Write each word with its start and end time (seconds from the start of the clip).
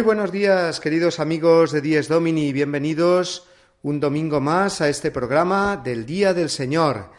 Muy 0.00 0.06
buenos 0.06 0.32
días, 0.32 0.80
queridos 0.80 1.20
amigos 1.20 1.72
de 1.72 1.82
Dies 1.82 2.08
Domini, 2.08 2.54
bienvenidos 2.54 3.44
un 3.82 4.00
domingo 4.00 4.40
más 4.40 4.80
a 4.80 4.88
este 4.88 5.10
programa 5.10 5.76
del 5.76 6.06
Día 6.06 6.32
del 6.32 6.48
Señor. 6.48 7.12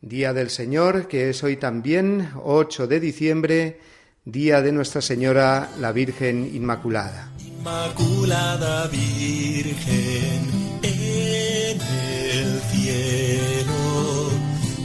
Día 0.00 0.32
del 0.32 0.50
Señor, 0.50 1.06
que 1.06 1.30
es 1.30 1.44
hoy 1.44 1.58
también 1.58 2.30
8 2.42 2.88
de 2.88 2.98
diciembre, 2.98 3.80
Día 4.24 4.62
de 4.62 4.72
Nuestra 4.72 5.00
Señora 5.00 5.70
la 5.78 5.92
Virgen 5.92 6.50
Inmaculada. 6.52 7.30
Inmaculada 7.38 8.88
Virgen 8.88 10.80
en 10.82 11.80
el 11.80 12.60
cielo, 12.72 14.30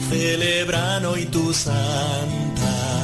celebran 0.08 1.04
hoy 1.04 1.26
tu 1.26 1.52
santa 1.52 3.00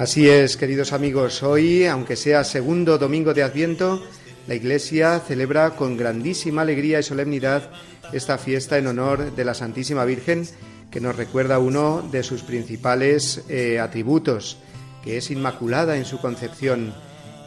Así 0.00 0.30
es, 0.30 0.56
queridos 0.56 0.94
amigos, 0.94 1.42
hoy, 1.42 1.84
aunque 1.84 2.16
sea 2.16 2.42
segundo 2.42 2.96
domingo 2.96 3.34
de 3.34 3.42
Adviento, 3.42 4.02
la 4.46 4.54
Iglesia 4.54 5.20
celebra 5.20 5.76
con 5.76 5.98
grandísima 5.98 6.62
alegría 6.62 7.00
y 7.00 7.02
solemnidad 7.02 7.70
esta 8.10 8.38
fiesta 8.38 8.78
en 8.78 8.86
honor 8.86 9.36
de 9.36 9.44
la 9.44 9.52
Santísima 9.52 10.06
Virgen, 10.06 10.48
que 10.90 11.02
nos 11.02 11.16
recuerda 11.16 11.58
uno 11.58 12.00
de 12.10 12.22
sus 12.22 12.42
principales 12.42 13.44
eh, 13.50 13.78
atributos, 13.78 14.56
que 15.04 15.18
es 15.18 15.30
inmaculada 15.30 15.98
en 15.98 16.06
su 16.06 16.18
concepción, 16.18 16.94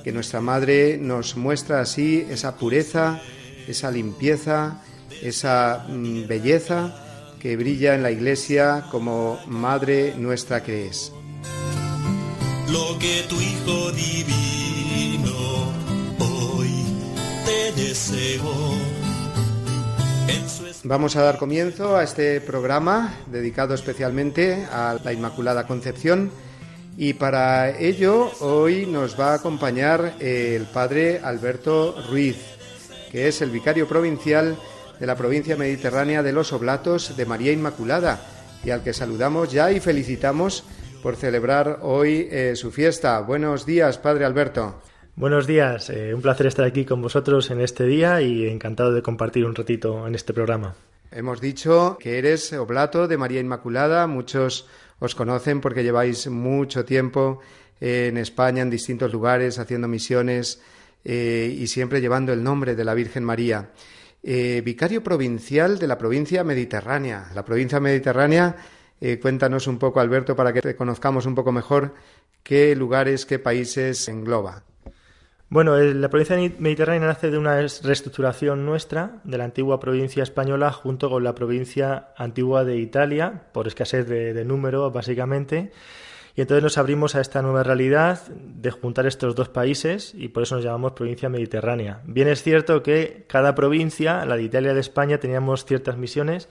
que 0.04 0.12
nuestra 0.12 0.40
Madre 0.40 1.00
nos 1.00 1.36
muestra 1.36 1.82
así 1.82 2.24
esa 2.30 2.56
pureza, 2.58 3.20
esa 3.68 3.90
limpieza, 3.90 4.80
esa 5.24 5.88
mm, 5.90 6.28
belleza 6.28 7.34
que 7.40 7.58
brilla 7.58 7.96
en 7.96 8.04
la 8.04 8.12
Iglesia 8.12 8.86
como 8.92 9.40
Madre 9.48 10.14
nuestra 10.16 10.62
que 10.62 10.86
es 10.86 11.12
lo 12.74 12.98
que 12.98 13.24
tu 13.30 13.40
Hijo 13.40 13.92
divino 13.92 15.72
hoy 16.18 16.72
te 17.46 17.72
deseo. 17.80 18.52
Vamos 20.84 21.16
a 21.16 21.22
dar 21.22 21.38
comienzo 21.38 21.96
a 21.96 22.04
este 22.04 22.42
programa 22.42 23.14
dedicado 23.28 23.76
especialmente 23.76 24.66
a 24.72 24.98
la 25.04 25.14
Inmaculada 25.14 25.68
Concepción 25.68 26.32
y 26.98 27.14
para 27.14 27.70
ello 27.70 28.32
hoy 28.40 28.88
nos 28.88 29.20
va 29.20 29.34
a 29.34 29.36
acompañar 29.36 30.16
el 30.20 30.64
Padre 30.64 31.22
Alberto 31.24 31.96
Ruiz, 32.10 32.38
que 33.12 33.28
es 33.28 33.42
el 33.44 33.52
vicario 33.52 33.88
provincial 33.88 34.58
de 35.00 35.06
la 35.06 35.16
provincia 35.16 35.56
mediterránea 35.56 36.24
de 36.24 36.34
los 36.34 36.52
Oblatos 36.52 37.16
de 37.16 37.26
María 37.28 37.52
Inmaculada 37.52 38.20
y 38.66 38.72
al 38.72 38.82
que 38.82 38.94
saludamos 38.94 39.52
ya 39.52 39.72
y 39.72 39.80
felicitamos 39.80 40.64
por 41.04 41.18
celebrar 41.18 41.80
hoy 41.82 42.30
eh, 42.32 42.56
su 42.56 42.72
fiesta. 42.72 43.20
Buenos 43.20 43.66
días, 43.66 43.98
Padre 43.98 44.24
Alberto. 44.24 44.82
Buenos 45.18 45.46
días, 45.46 45.90
eh, 45.90 46.14
un 46.14 46.22
placer 46.22 46.48
estar 46.48 46.66
aquí 46.66 46.86
con 46.86 47.02
vosotros 47.02 47.52
en 47.52 47.60
este 47.60 47.84
día 47.86 48.22
y 48.22 48.48
encantado 48.48 48.94
de 48.94 49.02
compartir 49.02 49.46
un 49.46 49.54
ratito 49.54 50.08
en 50.08 50.16
este 50.16 50.34
programa. 50.34 50.76
Hemos 51.12 51.42
dicho 51.42 51.98
que 52.00 52.18
eres 52.18 52.54
oblato 52.54 53.10
de 53.10 53.18
María 53.18 53.42
Inmaculada, 53.42 54.08
muchos 54.08 54.66
os 55.00 55.14
conocen 55.14 55.60
porque 55.60 55.84
lleváis 55.84 56.28
mucho 56.28 56.86
tiempo 56.86 57.42
en 57.82 58.16
España, 58.16 58.62
en 58.62 58.70
distintos 58.70 59.12
lugares, 59.12 59.60
haciendo 59.60 59.90
misiones 59.90 60.62
eh, 61.04 61.54
y 61.54 61.68
siempre 61.68 62.00
llevando 62.00 62.32
el 62.32 62.42
nombre 62.42 62.76
de 62.76 62.86
la 62.86 62.94
Virgen 62.94 63.26
María. 63.26 63.72
vicario 64.24 65.04
provincial 65.04 65.78
de 65.80 65.88
la 65.88 65.98
provincia 65.98 66.46
mediterránea. 66.46 67.30
La 67.36 67.44
provincia 67.44 67.82
mediterránea 67.82 68.56
eh, 69.02 69.20
cuéntanos 69.20 69.68
un 69.68 69.80
poco, 69.80 70.00
Alberto, 70.00 70.36
para 70.36 70.54
que 70.54 70.76
conozcamos 70.76 71.26
un 71.26 71.36
poco 71.36 71.52
mejor 71.52 71.94
qué 72.44 72.76
lugares, 72.76 73.26
qué 73.26 73.40
países 73.40 74.08
engloba. 74.08 74.64
Bueno, 75.50 75.78
la 75.78 76.10
provincia 76.10 76.36
mediterránea 76.58 77.08
nace 77.08 77.30
de 77.30 77.38
una 77.38 77.56
reestructuración 77.58 78.66
nuestra 78.66 79.22
de 79.24 79.38
la 79.38 79.44
antigua 79.44 79.80
provincia 79.80 80.24
española 80.24 80.72
junto 80.72 81.12
con 81.12 81.24
la 81.24 81.36
provincia 81.36 82.08
antigua 82.18 82.64
de 82.64 82.78
Italia, 82.78 83.44
por 83.52 83.68
escasez 83.68 84.08
de, 84.08 84.34
de 84.34 84.46
número, 84.46 84.90
básicamente. 84.90 85.72
Y 86.36 86.42
entonces 86.42 86.64
nos 86.64 86.80
abrimos 86.80 87.14
a 87.14 87.22
esta 87.22 87.44
nueva 87.44 87.62
realidad 87.62 88.20
de 88.30 88.72
juntar 88.72 89.06
estos 89.06 89.36
dos 89.36 89.50
países 89.50 90.16
y 90.16 90.30
por 90.30 90.42
eso 90.42 90.56
nos 90.56 90.64
llamamos 90.64 90.94
provincia 90.94 91.30
mediterránea. 91.30 92.02
Bien 92.06 92.28
es 92.28 92.42
cierto 92.42 92.82
que 92.82 93.26
cada 93.28 93.54
provincia, 93.54 94.26
la 94.26 94.36
de 94.36 94.44
Italia 94.44 94.72
y 94.72 94.74
de 94.74 94.82
España, 94.82 95.20
teníamos 95.20 95.66
ciertas 95.66 95.98
misiones 95.98 96.50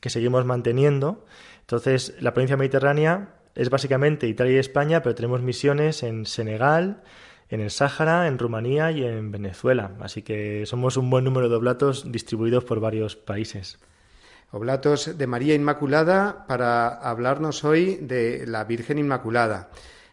que 0.00 0.10
seguimos 0.10 0.44
manteniendo 0.44 1.24
entonces, 1.64 2.14
la 2.20 2.34
provincia 2.34 2.58
mediterránea 2.58 3.36
es 3.54 3.70
básicamente 3.70 4.28
Italia 4.28 4.56
y 4.56 4.58
España, 4.58 5.02
pero 5.02 5.14
tenemos 5.14 5.40
misiones 5.40 6.02
en 6.02 6.26
Senegal, 6.26 7.02
en 7.48 7.60
el 7.60 7.70
Sáhara, 7.70 8.28
en 8.28 8.38
Rumanía 8.38 8.90
y 8.90 9.02
en 9.02 9.30
Venezuela. 9.30 9.92
Así 10.00 10.20
que 10.20 10.66
somos 10.66 10.98
un 10.98 11.08
buen 11.08 11.24
número 11.24 11.48
de 11.48 11.56
oblatos 11.56 12.12
distribuidos 12.12 12.64
por 12.64 12.80
varios 12.80 13.16
países. 13.16 13.78
Oblatos 14.50 15.16
de 15.16 15.26
María 15.26 15.54
Inmaculada 15.54 16.46
para 16.46 16.88
hablarnos 16.88 17.64
hoy 17.64 17.96
de 17.96 18.44
la 18.46 18.64
Virgen 18.64 18.98
Inmaculada 18.98 19.70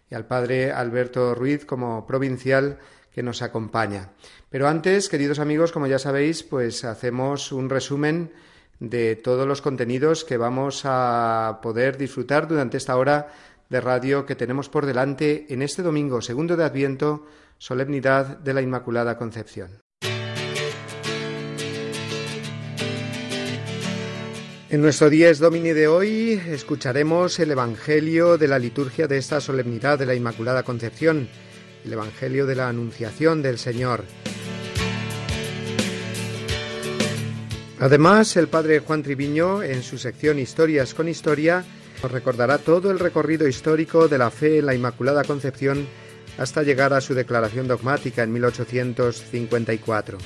y 0.10 0.16
al 0.16 0.28
Padre 0.28 0.72
Alberto 0.72 1.36
Ruiz 1.36 1.66
como 1.66 2.08
provincial 2.08 2.80
que 3.12 3.24
nos 3.24 3.42
acompaña. 3.42 4.12
Pero 4.50 4.70
antes, 4.70 5.10
queridos 5.10 5.40
amigos, 5.40 5.74
como 5.74 5.88
ya 5.88 6.00
sabéis, 6.00 6.44
pues 6.44 6.86
hacemos 6.86 7.52
un 7.52 7.70
resumen 7.70 8.32
de 8.82 9.16
todos 9.16 9.48
los 9.48 9.62
contenidos 9.62 10.26
que 10.26 10.38
vamos 10.38 10.82
a 10.86 11.60
poder 11.62 11.98
disfrutar 11.98 12.48
durante 12.48 12.78
esta 12.78 12.98
hora 12.98 13.32
de 13.70 13.80
radio 13.80 14.26
que 14.26 14.36
tenemos 14.36 14.70
por 14.70 14.88
delante 14.88 15.46
en 15.50 15.62
este 15.62 15.84
domingo 15.84 16.22
segundo 16.22 16.58
de 16.58 16.66
Adviento, 16.66 17.28
solemnidad 17.60 18.40
de 18.40 18.54
la 18.56 18.62
Inmaculada 18.62 19.20
Concepción. 19.20 19.80
En 24.72 24.82
nuestro 24.82 25.10
Dies 25.10 25.38
Domini 25.38 25.74
de 25.74 25.88
hoy 25.88 26.42
escucharemos 26.48 27.40
el 27.40 27.52
Evangelio 27.52 28.38
de 28.38 28.48
la 28.48 28.58
liturgia 28.58 29.06
de 29.06 29.18
esta 29.18 29.42
solemnidad 29.42 30.00
de 30.00 30.08
la 30.08 30.16
Inmaculada 30.16 30.64
Concepción, 30.64 31.28
el 31.86 31.94
Evangelio 31.94 32.48
de 32.48 32.56
la 32.56 32.70
Anunciación 32.70 33.44
del 33.44 33.60
Señor. 33.60 34.06
Además, 37.82 38.38
el 38.38 38.48
padre 38.48 38.78
Juan 38.78 39.02
Triviño, 39.02 39.64
en 39.64 39.82
su 39.82 39.98
sección 39.98 40.38
Historias 40.38 40.94
con 40.94 41.08
Historia, 41.08 41.66
nos 42.04 42.12
recordará 42.12 42.60
todo 42.60 42.92
el 42.92 43.00
recorrido 43.00 43.48
histórico 43.48 44.08
de 44.08 44.20
la 44.20 44.30
fe 44.30 44.60
en 44.60 44.68
la 44.68 44.76
Inmaculada 44.76 45.24
Concepción 45.24 45.88
hasta 46.38 46.62
llegar 46.62 46.94
a 46.94 47.02
su 47.02 47.16
declaración 47.16 47.68
dogmática 47.68 48.22
en 48.22 48.34
1854. 48.34 50.20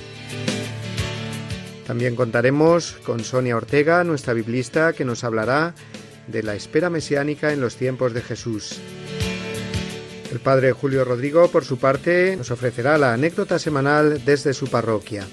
También 1.86 2.14
contaremos 2.14 2.98
con 3.06 3.24
Sonia 3.24 3.56
Ortega, 3.56 4.04
nuestra 4.04 4.34
biblista, 4.34 4.92
que 4.92 5.06
nos 5.06 5.24
hablará 5.24 5.74
de 6.26 6.42
la 6.42 6.54
espera 6.54 6.90
mesiánica 6.90 7.54
en 7.54 7.62
los 7.62 7.76
tiempos 7.76 8.12
de 8.12 8.20
Jesús. 8.20 8.78
El 10.30 10.40
padre 10.40 10.72
Julio 10.72 11.06
Rodrigo, 11.06 11.48
por 11.50 11.64
su 11.64 11.78
parte, 11.78 12.36
nos 12.36 12.50
ofrecerá 12.50 12.98
la 12.98 13.14
anécdota 13.14 13.58
semanal 13.58 14.22
desde 14.26 14.52
su 14.52 14.66
parroquia. 14.66 15.26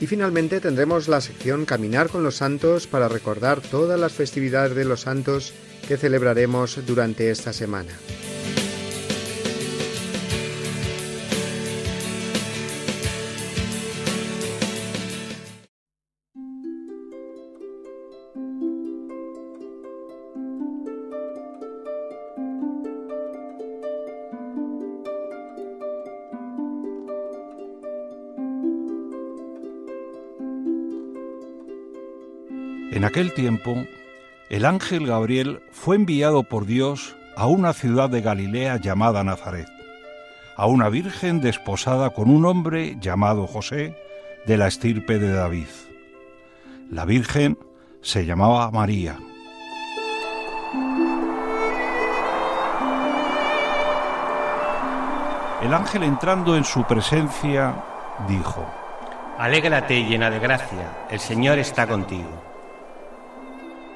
Y 0.00 0.06
finalmente 0.06 0.60
tendremos 0.60 1.08
la 1.08 1.20
sección 1.20 1.64
Caminar 1.64 2.08
con 2.08 2.22
los 2.22 2.36
Santos 2.36 2.86
para 2.86 3.08
recordar 3.08 3.60
todas 3.60 3.98
las 3.98 4.12
festividades 4.12 4.76
de 4.76 4.84
los 4.84 5.02
santos 5.02 5.52
que 5.86 5.96
celebraremos 5.96 6.86
durante 6.86 7.30
esta 7.30 7.52
semana. 7.52 7.92
Aquel 33.18 33.34
tiempo, 33.34 33.84
el 34.48 34.64
ángel 34.64 35.04
Gabriel 35.04 35.60
fue 35.72 35.96
enviado 35.96 36.44
por 36.44 36.66
Dios 36.66 37.16
a 37.36 37.48
una 37.48 37.72
ciudad 37.72 38.08
de 38.08 38.20
Galilea 38.20 38.76
llamada 38.76 39.24
Nazaret, 39.24 39.66
a 40.56 40.66
una 40.66 40.88
virgen 40.88 41.40
desposada 41.40 42.10
con 42.10 42.30
un 42.30 42.46
hombre 42.46 42.96
llamado 43.00 43.48
José, 43.48 43.96
de 44.46 44.56
la 44.56 44.68
estirpe 44.68 45.18
de 45.18 45.32
David. 45.32 45.66
La 46.92 47.04
virgen 47.04 47.58
se 48.02 48.24
llamaba 48.24 48.70
María. 48.70 49.18
El 55.60 55.74
ángel 55.74 56.04
entrando 56.04 56.56
en 56.56 56.62
su 56.62 56.84
presencia 56.84 57.82
dijo, 58.28 58.64
Alégrate 59.38 60.04
llena 60.04 60.30
de 60.30 60.38
gracia, 60.38 61.08
el 61.10 61.18
Señor 61.18 61.58
está 61.58 61.84
contigo. 61.88 62.48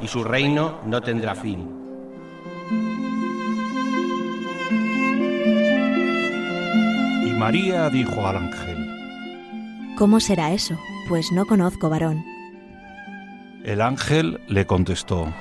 y 0.00 0.08
su 0.08 0.24
reino 0.24 0.78
no 0.84 1.00
tendrá 1.00 1.34
fin. 1.34 1.68
Y 7.24 7.30
María 7.32 7.88
dijo 7.90 8.26
al 8.26 8.36
ángel, 8.36 9.94
¿Cómo 9.96 10.20
será 10.20 10.52
eso? 10.52 10.78
Pues 11.08 11.32
no 11.32 11.46
conozco 11.46 11.90
varón. 11.90 12.24
El 13.64 13.82
ángel 13.82 14.40
le 14.46 14.66
contestó, 14.66 15.32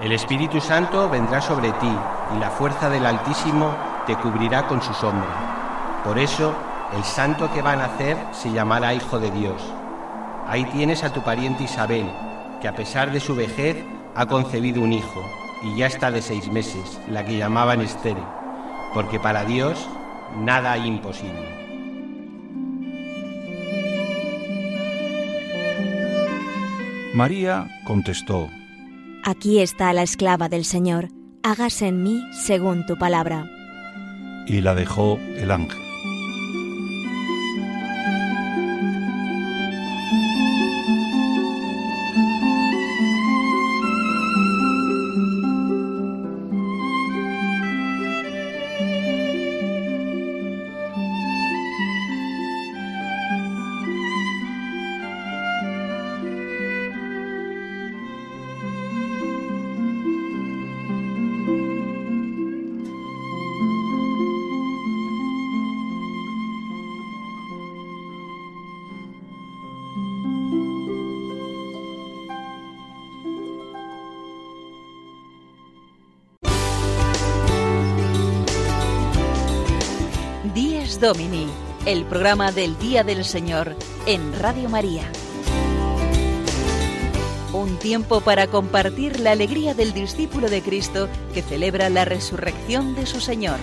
El 0.00 0.12
Espíritu 0.12 0.60
Santo 0.60 1.08
vendrá 1.10 1.40
sobre 1.40 1.70
ti, 1.72 1.92
y 2.34 2.38
la 2.38 2.50
fuerza 2.50 2.88
del 2.88 3.04
Altísimo 3.04 3.74
te 4.06 4.16
cubrirá 4.16 4.66
con 4.66 4.80
su 4.80 4.94
sombra. 4.94 6.00
Por 6.04 6.18
eso, 6.18 6.54
el 6.96 7.04
santo 7.04 7.52
que 7.52 7.62
va 7.62 7.72
a 7.72 7.76
nacer 7.76 8.16
se 8.32 8.50
llamará 8.50 8.94
Hijo 8.94 9.18
de 9.18 9.30
Dios. 9.30 9.62
Ahí 10.48 10.64
tienes 10.66 11.04
a 11.04 11.12
tu 11.12 11.22
pariente 11.22 11.64
Isabel, 11.64 12.10
que 12.66 12.70
a 12.70 12.74
pesar 12.74 13.12
de 13.12 13.20
su 13.20 13.36
vejez 13.36 13.76
ha 14.16 14.26
concebido 14.26 14.82
un 14.82 14.92
hijo, 14.92 15.24
y 15.62 15.76
ya 15.78 15.86
está 15.86 16.10
de 16.10 16.20
seis 16.20 16.50
meses, 16.50 16.98
la 17.08 17.24
que 17.24 17.38
llamaban 17.38 17.80
estéril, 17.80 18.24
porque 18.92 19.20
para 19.20 19.44
Dios 19.44 19.88
nada 20.40 20.72
hay 20.72 20.84
imposible. 20.88 21.46
María 27.14 27.68
contestó, 27.84 28.50
Aquí 29.22 29.60
está 29.60 29.92
la 29.92 30.02
esclava 30.02 30.48
del 30.48 30.64
Señor, 30.64 31.08
hágase 31.44 31.86
en 31.86 32.02
mí 32.02 32.20
según 32.32 32.84
tu 32.86 32.98
palabra. 32.98 33.48
y 34.48 34.60
la 34.60 34.74
dejó 34.74 35.18
el 35.36 35.52
ángel. 35.52 35.85
Domini, 81.06 81.46
el 81.86 82.04
programa 82.04 82.50
del 82.50 82.76
Día 82.80 83.04
del 83.04 83.24
Señor 83.24 83.76
en 84.06 84.36
Radio 84.40 84.68
María. 84.68 85.04
Un 87.52 87.78
tiempo 87.78 88.22
para 88.22 88.48
compartir 88.48 89.20
la 89.20 89.30
alegría 89.30 89.72
del 89.72 89.92
discípulo 89.92 90.50
de 90.50 90.62
Cristo 90.62 91.08
que 91.32 91.42
celebra 91.42 91.90
la 91.90 92.04
resurrección 92.04 92.96
de 92.96 93.06
su 93.06 93.20
Señor. 93.20 93.60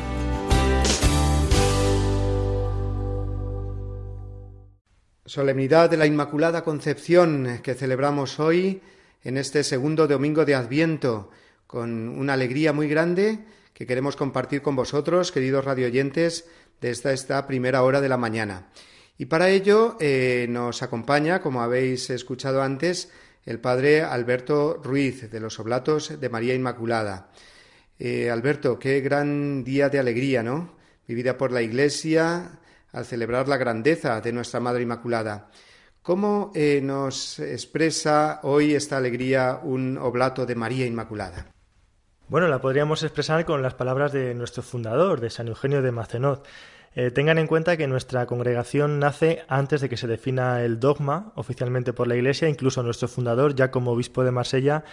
Solemnidad 5.26 5.90
de 5.90 5.98
la 5.98 6.06
Inmaculada 6.06 6.64
Concepción 6.64 7.60
que 7.62 7.74
celebramos 7.74 8.40
hoy 8.40 8.82
en 9.22 9.36
este 9.36 9.66
segundo 9.66 10.08
domingo 10.08 10.46
de 10.46 10.56
Adviento, 10.56 11.30
con 11.68 12.08
una 12.08 12.36
alegría 12.36 12.72
muy 12.72 12.88
grande 12.88 13.40
que 13.74 13.86
queremos 13.86 14.16
compartir 14.16 14.62
con 14.62 14.78
vosotros, 14.78 15.32
queridos 15.32 15.66
radioyentes, 15.66 16.48
desde 16.84 17.14
esta 17.14 17.48
primera 17.48 17.82
hora 17.84 18.02
de 18.02 18.10
la 18.10 18.18
mañana. 18.18 18.68
Y 19.18 19.26
para 19.28 19.50
ello 19.50 19.96
eh, 20.02 20.48
nos 20.50 20.84
acompaña, 20.84 21.42
como 21.42 21.62
habéis 21.62 22.10
escuchado 22.10 22.62
antes, 22.62 23.10
el 23.46 23.60
padre 23.60 24.02
Alberto 24.02 24.82
Ruiz 24.84 25.32
de 25.32 25.40
los 25.40 25.60
Oblatos 25.60 26.20
de 26.20 26.30
María 26.30 26.54
Inmaculada. 26.54 27.32
Eh, 27.98 28.30
Alberto, 28.30 28.78
qué 28.78 29.00
gran 29.00 29.64
día 29.64 29.88
de 29.88 30.00
alegría, 30.00 30.44
¿no? 30.44 30.76
Vivida 31.08 31.38
por 31.38 31.54
la 31.54 31.62
Iglesia 31.62 32.60
al 32.92 33.06
celebrar 33.06 33.48
la 33.48 33.58
grandeza 33.58 34.20
de 34.20 34.34
nuestra 34.34 34.60
Madre 34.60 34.84
Inmaculada. 34.84 35.50
¿Cómo 36.02 36.52
eh, 36.54 36.82
nos 36.84 37.40
expresa 37.40 38.42
hoy 38.44 38.76
esta 38.76 38.98
alegría 38.98 39.62
un 39.64 39.98
oblato 39.98 40.46
de 40.46 40.56
María 40.56 40.86
Inmaculada? 40.86 41.54
Bueno, 42.28 42.48
la 42.48 42.60
podríamos 42.60 43.04
expresar 43.04 43.46
con 43.46 43.62
las 43.62 43.74
palabras 43.74 44.12
de 44.12 44.34
nuestro 44.34 44.64
fundador, 44.64 45.22
de 45.22 45.30
San 45.30 45.48
Eugenio 45.48 45.82
de 45.82 45.92
Macenot. 45.92 46.46
Eh, 46.96 47.10
tengan 47.10 47.40
en 47.40 47.48
cuenta 47.48 47.76
que 47.76 47.88
nuestra 47.88 48.28
congregación 48.28 49.00
nace 49.00 49.44
antes 49.48 49.82
de 49.82 49.90
que 49.90 49.98
se 49.98 50.08
defina 50.08 50.64
el 50.64 50.80
dogma 50.80 51.32
oficialmente 51.36 51.92
por 51.92 52.08
la 52.08 52.16
Iglesia, 52.16 52.50
incluso 52.50 52.84
nuestro 52.84 53.08
fundador, 53.08 53.56
ya 53.56 53.72
como 53.72 53.92
obispo 53.92 54.24
de 54.24 54.32
Marsella, 54.32 54.84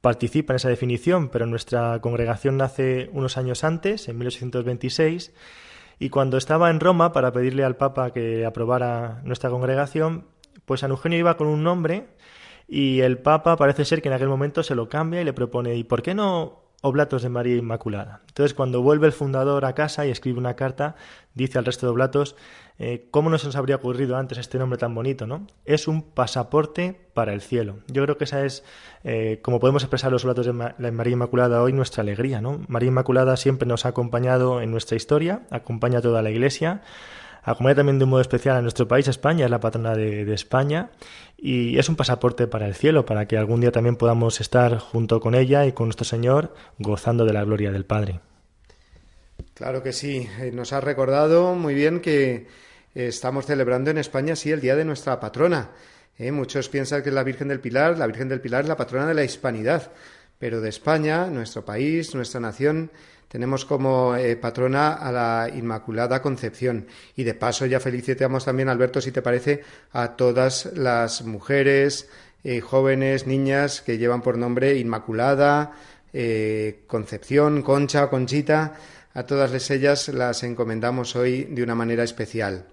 participa 0.00 0.52
en 0.52 0.56
esa 0.56 0.68
definición, 0.68 1.30
pero 1.30 1.46
nuestra 1.46 2.00
congregación 2.00 2.58
nace 2.58 3.08
unos 3.12 3.38
años 3.38 3.64
antes, 3.64 4.08
en 4.08 4.18
1826, 4.18 5.32
y 5.98 6.10
cuando 6.10 6.36
estaba 6.36 6.70
en 6.70 6.80
Roma 6.80 7.12
para 7.12 7.32
pedirle 7.32 7.64
al 7.64 7.76
Papa 7.76 8.12
que 8.12 8.44
aprobara 8.44 9.20
nuestra 9.24 9.50
congregación, 9.50 10.26
pues 10.64 10.80
San 10.80 10.90
Eugenio 10.90 11.18
iba 11.18 11.36
con 11.36 11.46
un 11.46 11.64
nombre 11.64 12.08
y 12.68 13.00
el 13.00 13.18
Papa 13.18 13.56
parece 13.56 13.84
ser 13.86 14.02
que 14.02 14.08
en 14.08 14.14
aquel 14.14 14.28
momento 14.28 14.62
se 14.62 14.74
lo 14.74 14.88
cambia 14.88 15.22
y 15.22 15.24
le 15.24 15.32
propone, 15.32 15.74
¿y 15.74 15.84
por 15.84 16.02
qué 16.02 16.14
no 16.14 16.67
Oblatos 16.80 17.22
de 17.22 17.28
María 17.28 17.56
Inmaculada. 17.56 18.20
Entonces, 18.28 18.54
cuando 18.54 18.82
vuelve 18.82 19.06
el 19.06 19.12
fundador 19.12 19.64
a 19.64 19.74
casa 19.74 20.06
y 20.06 20.10
escribe 20.10 20.38
una 20.38 20.54
carta, 20.54 20.94
dice 21.34 21.58
al 21.58 21.64
resto 21.64 21.86
de 21.86 21.92
oblatos, 21.92 22.36
eh, 22.78 23.08
¿cómo 23.10 23.30
no 23.30 23.38
se 23.38 23.46
nos 23.46 23.56
habría 23.56 23.76
ocurrido 23.76 24.16
antes 24.16 24.38
este 24.38 24.58
nombre 24.58 24.78
tan 24.78 24.94
bonito? 24.94 25.26
¿no? 25.26 25.48
Es 25.64 25.88
un 25.88 26.02
pasaporte 26.02 27.08
para 27.14 27.32
el 27.32 27.40
cielo. 27.40 27.78
Yo 27.88 28.04
creo 28.04 28.16
que 28.16 28.24
esa 28.24 28.44
es, 28.44 28.62
eh, 29.02 29.40
como 29.42 29.58
podemos 29.58 29.82
expresar 29.82 30.12
los 30.12 30.24
oblatos 30.24 30.46
de 30.46 30.92
María 30.92 31.12
Inmaculada 31.12 31.62
hoy, 31.62 31.72
nuestra 31.72 32.02
alegría. 32.02 32.40
¿no? 32.40 32.60
María 32.68 32.88
Inmaculada 32.88 33.36
siempre 33.36 33.66
nos 33.66 33.84
ha 33.84 33.88
acompañado 33.88 34.60
en 34.60 34.70
nuestra 34.70 34.96
historia, 34.96 35.42
acompaña 35.50 35.98
a 35.98 36.02
toda 36.02 36.22
la 36.22 36.30
Iglesia, 36.30 36.82
acompaña 37.42 37.76
también 37.76 37.98
de 37.98 38.04
un 38.04 38.10
modo 38.10 38.20
especial 38.20 38.56
a 38.56 38.62
nuestro 38.62 38.88
país, 38.88 39.08
España, 39.08 39.44
es 39.44 39.50
la 39.50 39.60
patrona 39.60 39.94
de, 39.94 40.32
España, 40.32 40.90
y 41.36 41.78
es 41.78 41.88
un 41.88 41.96
pasaporte 41.96 42.46
para 42.46 42.66
el 42.66 42.74
cielo, 42.74 43.04
para 43.04 43.26
que 43.26 43.36
algún 43.36 43.60
día 43.60 43.72
también 43.72 43.96
podamos 43.96 44.40
estar 44.40 44.78
junto 44.78 45.20
con 45.20 45.34
ella 45.34 45.66
y 45.66 45.72
con 45.72 45.86
nuestro 45.86 46.04
Señor 46.04 46.54
gozando 46.78 47.24
de 47.24 47.32
la 47.32 47.44
gloria 47.44 47.70
del 47.70 47.84
Padre. 47.84 48.20
Claro 49.54 49.82
que 49.82 49.92
sí, 49.92 50.28
eh, 50.40 50.50
nos 50.52 50.72
ha 50.72 50.80
recordado 50.80 51.54
muy 51.54 51.74
bien 51.74 52.00
que 52.00 52.34
eh, 52.34 52.46
estamos 52.94 53.46
celebrando 53.46 53.90
en 53.90 53.98
España, 53.98 54.36
sí, 54.36 54.50
el 54.50 54.60
día 54.60 54.76
de 54.76 54.84
nuestra 54.84 55.20
patrona. 55.20 55.70
Eh, 56.18 56.32
muchos 56.32 56.68
piensan 56.68 57.02
que 57.02 57.10
es 57.10 57.14
la 57.14 57.22
Virgen 57.22 57.48
del 57.48 57.60
Pilar, 57.60 57.96
la 57.96 58.06
Virgen 58.06 58.28
del 58.28 58.40
Pilar 58.40 58.62
es 58.62 58.68
la 58.68 58.76
patrona 58.76 59.06
de 59.06 59.14
la 59.14 59.24
hispanidad, 59.24 59.92
pero 60.38 60.60
de 60.60 60.68
España, 60.68 61.26
nuestro 61.26 61.64
país, 61.64 62.14
nuestra 62.14 62.40
nación, 62.40 62.90
tenemos 63.28 63.66
como 63.66 64.16
eh, 64.16 64.36
patrona 64.36 64.94
a 64.94 65.12
la 65.12 65.50
Inmaculada 65.54 66.22
Concepción. 66.22 66.86
Y 67.14 67.24
de 67.24 67.34
paso 67.34 67.66
ya 67.66 67.78
felicitamos 67.78 68.44
también, 68.44 68.70
Alberto, 68.70 69.00
si 69.00 69.12
te 69.12 69.22
parece, 69.22 69.62
a 69.92 70.16
todas 70.16 70.70
las 70.74 71.22
mujeres 71.22 72.08
eh, 72.42 72.60
jóvenes, 72.60 73.26
niñas 73.26 73.82
que 73.82 73.98
llevan 73.98 74.22
por 74.22 74.38
nombre 74.38 74.78
Inmaculada, 74.78 75.72
eh, 76.12 76.84
Concepción, 76.86 77.62
Concha, 77.62 78.08
Conchita. 78.08 78.74
A 79.12 79.26
todas 79.26 79.70
ellas 79.70 80.08
las 80.08 80.42
encomendamos 80.42 81.14
hoy 81.14 81.44
de 81.44 81.62
una 81.62 81.74
manera 81.74 82.04
especial. 82.04 82.66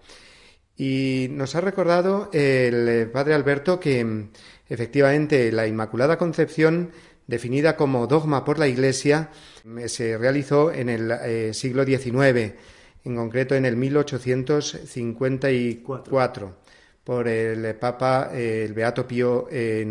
Y 0.78 1.28
nos 1.32 1.56
ha 1.56 1.62
recordado 1.62 2.30
el 2.34 3.10
padre 3.12 3.34
Alberto 3.34 3.80
que 3.80 4.28
efectivamente 4.68 5.52
la 5.52 5.68
Inmaculada 5.68 6.18
Concepción, 6.18 6.92
definida 7.28 7.76
como 7.76 8.08
dogma 8.08 8.44
por 8.44 8.60
la 8.60 8.68
Iglesia, 8.68 9.30
se 9.88 10.18
realizó 10.18 10.72
en 10.72 10.90
el 10.90 11.54
siglo 11.54 11.86
XIX 11.86 12.54
en 13.06 13.16
concreto 13.16 13.56
en 13.56 13.64
el 13.66 13.78
1854, 13.78 16.58
por 17.04 17.28
el 17.28 17.76
Papa, 17.76 18.32
el 18.34 18.74
Beato 18.74 19.08
Pío 19.08 19.48
IX. 19.50 19.52
Eh, 19.52 19.86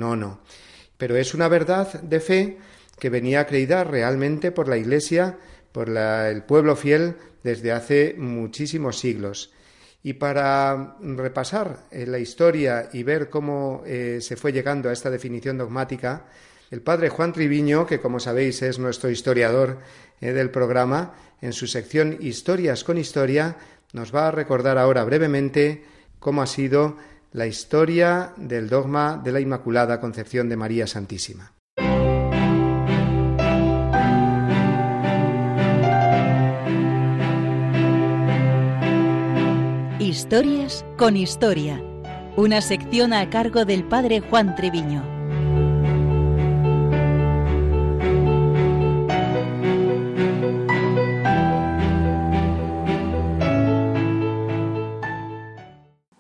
Pero 0.97 1.17
es 1.17 1.33
una 1.33 1.47
verdad 1.49 2.03
de 2.03 2.21
fe 2.21 2.59
que 2.99 3.11
venía 3.11 3.47
creída 3.47 3.85
realmente 3.85 4.51
por 4.51 4.67
la 4.69 4.77
Iglesia, 4.77 5.39
por 5.71 5.91
el 5.91 6.43
pueblo 6.43 6.75
fiel, 6.77 7.15
desde 7.43 7.71
hace 7.73 8.17
muchísimos 8.19 8.99
siglos. 8.99 9.53
Y 10.03 10.15
para 10.15 10.97
repasar 11.01 11.85
eh, 11.91 12.07
la 12.07 12.19
historia 12.19 12.89
y 12.93 13.05
ver 13.05 13.31
cómo 13.31 13.83
eh, 13.87 14.19
se 14.21 14.37
fue 14.37 14.53
llegando 14.53 14.91
a 14.91 14.93
esta 14.93 15.11
definición 15.11 15.57
dogmática, 15.57 16.27
el 16.75 16.83
padre 16.83 17.09
Juan 17.09 17.33
Triviño, 17.33 17.87
que 17.87 18.01
como 18.01 18.19
sabéis 18.19 18.61
es 18.63 18.81
nuestro 18.81 19.09
historiador 19.09 19.79
del 20.21 20.51
programa, 20.51 21.15
en 21.41 21.53
su 21.53 21.69
sección 21.69 22.19
Historias 22.19 22.83
con 22.83 22.99
Historia, 22.99 23.57
nos 23.93 24.13
va 24.13 24.27
a 24.27 24.31
recordar 24.33 24.77
ahora 24.77 25.05
brevemente 25.05 25.85
cómo 26.19 26.43
ha 26.43 26.49
sido 26.49 26.97
la 27.31 27.47
historia 27.47 28.33
del 28.37 28.69
dogma 28.69 29.21
de 29.23 29.31
la 29.31 29.39
Inmaculada 29.39 30.01
Concepción 30.01 30.49
de 30.49 30.57
María 30.57 30.89
Santísima. 30.89 31.53
Historias 40.01 40.85
con 40.99 41.17
Historia, 41.17 41.81
una 42.37 42.61
sección 42.61 43.13
a 43.13 43.31
cargo 43.31 43.65
del 43.65 43.85
padre 43.85 44.19
Juan 44.19 44.57
Treviño. 44.57 45.14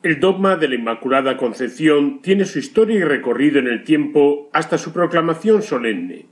El 0.04 0.20
dogma 0.20 0.56
de 0.56 0.68
la 0.68 0.74
Inmaculada 0.74 1.38
Concepción 1.38 2.20
tiene 2.20 2.44
su 2.44 2.58
historia 2.58 2.98
y 2.98 3.04
recorrido 3.04 3.58
en 3.58 3.68
el 3.68 3.84
tiempo 3.84 4.50
hasta 4.52 4.76
su 4.76 4.92
proclamación 4.92 5.62
solemne. 5.62 6.26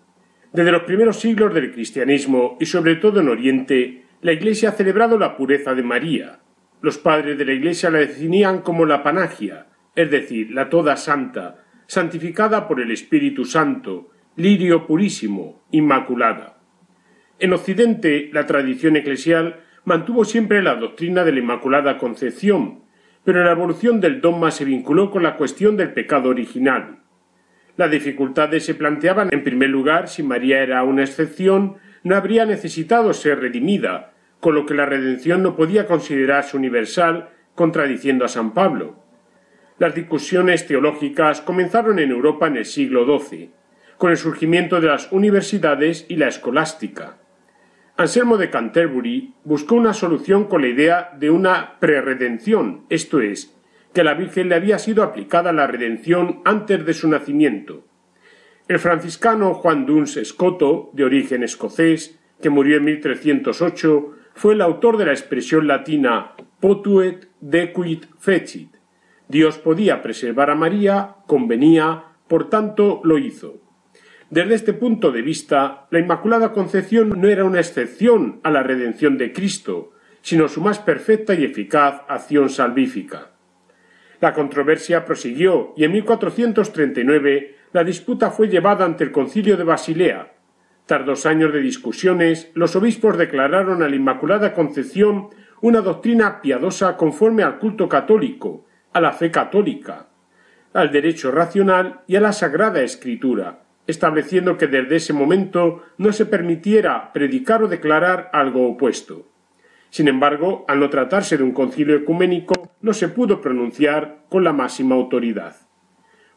Desde 0.52 0.70
los 0.70 0.82
primeros 0.82 1.18
siglos 1.18 1.54
del 1.54 1.72
cristianismo 1.72 2.58
y 2.60 2.66
sobre 2.66 2.96
todo 2.96 3.20
en 3.20 3.30
Oriente, 3.30 4.02
la 4.20 4.32
Iglesia 4.34 4.68
ha 4.68 4.72
celebrado 4.72 5.18
la 5.18 5.38
pureza 5.38 5.74
de 5.74 5.82
María. 5.82 6.40
Los 6.82 6.98
padres 6.98 7.38
de 7.38 7.46
la 7.46 7.54
Iglesia 7.54 7.88
la 7.88 8.00
definían 8.00 8.60
como 8.60 8.84
la 8.84 9.02
panagia, 9.02 9.68
es 9.96 10.10
decir, 10.10 10.50
la 10.50 10.68
toda 10.68 10.98
santa, 10.98 11.64
santificada 11.86 12.68
por 12.68 12.78
el 12.78 12.90
Espíritu 12.90 13.46
Santo, 13.46 14.10
lirio 14.36 14.86
purísimo, 14.86 15.62
inmaculada. 15.70 16.58
En 17.38 17.54
Occidente, 17.54 18.28
la 18.34 18.44
tradición 18.44 18.96
eclesial 18.96 19.60
mantuvo 19.86 20.26
siempre 20.26 20.62
la 20.62 20.74
doctrina 20.74 21.24
de 21.24 21.32
la 21.32 21.38
Inmaculada 21.38 21.96
Concepción, 21.96 22.82
pero 23.24 23.44
la 23.44 23.52
evolución 23.52 24.00
del 24.00 24.20
dogma 24.20 24.50
se 24.50 24.64
vinculó 24.64 25.10
con 25.10 25.22
la 25.22 25.36
cuestión 25.36 25.76
del 25.76 25.92
pecado 25.92 26.28
original. 26.28 26.98
Las 27.76 27.90
dificultades 27.90 28.64
se 28.64 28.74
planteaban 28.74 29.28
en 29.32 29.44
primer 29.44 29.70
lugar 29.70 30.08
si 30.08 30.22
María 30.22 30.62
era 30.62 30.82
una 30.82 31.02
excepción, 31.02 31.76
no 32.02 32.16
habría 32.16 32.44
necesitado 32.44 33.12
ser 33.12 33.40
redimida, 33.40 34.12
con 34.40 34.54
lo 34.54 34.66
que 34.66 34.74
la 34.74 34.86
redención 34.86 35.42
no 35.42 35.56
podía 35.56 35.86
considerarse 35.86 36.56
universal, 36.56 37.30
contradiciendo 37.54 38.24
a 38.24 38.28
San 38.28 38.52
Pablo. 38.54 38.96
Las 39.78 39.94
discusiones 39.94 40.66
teológicas 40.66 41.40
comenzaron 41.40 41.98
en 41.98 42.10
Europa 42.10 42.48
en 42.48 42.56
el 42.56 42.64
siglo 42.64 43.06
XII, 43.06 43.50
con 43.96 44.10
el 44.10 44.16
surgimiento 44.16 44.80
de 44.80 44.88
las 44.88 45.10
universidades 45.12 46.06
y 46.08 46.16
la 46.16 46.28
escolástica. 46.28 47.18
Anselmo 48.02 48.36
de 48.36 48.50
Canterbury 48.50 49.32
buscó 49.44 49.76
una 49.76 49.94
solución 49.94 50.48
con 50.48 50.62
la 50.62 50.66
idea 50.66 51.12
de 51.20 51.30
una 51.30 51.78
preredención, 51.78 52.84
esto 52.88 53.20
es, 53.20 53.56
que 53.94 54.00
a 54.00 54.04
la 54.04 54.14
Virgen 54.14 54.48
le 54.48 54.56
había 54.56 54.80
sido 54.80 55.04
aplicada 55.04 55.52
la 55.52 55.68
redención 55.68 56.40
antes 56.44 56.84
de 56.84 56.94
su 56.94 57.08
nacimiento. 57.08 57.84
El 58.66 58.80
franciscano 58.80 59.54
Juan 59.54 59.86
Duns 59.86 60.16
Escoto, 60.16 60.90
de 60.94 61.04
origen 61.04 61.44
escocés, 61.44 62.18
que 62.40 62.50
murió 62.50 62.78
en 62.78 62.86
1308, 62.86 64.10
fue 64.34 64.54
el 64.54 64.62
autor 64.62 64.96
de 64.96 65.06
la 65.06 65.12
expresión 65.12 65.68
latina 65.68 66.32
potuet 66.58 67.28
dequit 67.40 68.06
fecit. 68.18 68.78
Dios 69.28 69.58
podía 69.58 70.02
preservar 70.02 70.50
a 70.50 70.56
María, 70.56 71.18
convenía, 71.28 72.06
por 72.26 72.50
tanto 72.50 73.00
lo 73.04 73.18
hizo. 73.18 73.60
Desde 74.32 74.54
este 74.54 74.72
punto 74.72 75.12
de 75.12 75.20
vista, 75.20 75.86
la 75.90 75.98
Inmaculada 75.98 76.54
Concepción 76.54 77.20
no 77.20 77.28
era 77.28 77.44
una 77.44 77.60
excepción 77.60 78.40
a 78.42 78.50
la 78.50 78.62
redención 78.62 79.18
de 79.18 79.30
Cristo, 79.30 79.92
sino 80.22 80.48
su 80.48 80.62
más 80.62 80.78
perfecta 80.78 81.34
y 81.34 81.44
eficaz 81.44 82.00
acción 82.08 82.48
salvífica. 82.48 83.32
La 84.22 84.32
controversia 84.32 85.04
prosiguió 85.04 85.74
y 85.76 85.84
en 85.84 85.92
1439 85.92 87.56
la 87.74 87.84
disputa 87.84 88.30
fue 88.30 88.48
llevada 88.48 88.86
ante 88.86 89.04
el 89.04 89.12
concilio 89.12 89.58
de 89.58 89.64
Basilea. 89.64 90.32
Tras 90.86 91.04
dos 91.04 91.26
años 91.26 91.52
de 91.52 91.60
discusiones, 91.60 92.50
los 92.54 92.74
obispos 92.74 93.18
declararon 93.18 93.82
a 93.82 93.88
la 93.90 93.96
Inmaculada 93.96 94.54
Concepción 94.54 95.28
una 95.60 95.82
doctrina 95.82 96.40
piadosa 96.40 96.96
conforme 96.96 97.42
al 97.42 97.58
culto 97.58 97.86
católico, 97.86 98.64
a 98.94 99.00
la 99.02 99.12
fe 99.12 99.30
católica, 99.30 100.06
al 100.72 100.90
derecho 100.90 101.30
racional 101.30 102.00
y 102.06 102.16
a 102.16 102.22
la 102.22 102.32
Sagrada 102.32 102.80
Escritura, 102.80 103.61
estableciendo 103.86 104.56
que 104.56 104.66
desde 104.66 104.96
ese 104.96 105.12
momento 105.12 105.82
no 105.98 106.12
se 106.12 106.26
permitiera 106.26 107.12
predicar 107.12 107.62
o 107.62 107.68
declarar 107.68 108.30
algo 108.32 108.68
opuesto. 108.68 109.28
Sin 109.90 110.08
embargo, 110.08 110.64
al 110.68 110.80
no 110.80 110.88
tratarse 110.88 111.36
de 111.36 111.42
un 111.42 111.52
concilio 111.52 111.96
ecuménico, 111.96 112.70
no 112.80 112.94
se 112.94 113.08
pudo 113.08 113.40
pronunciar 113.40 114.24
con 114.28 114.44
la 114.44 114.52
máxima 114.52 114.94
autoridad. 114.94 115.56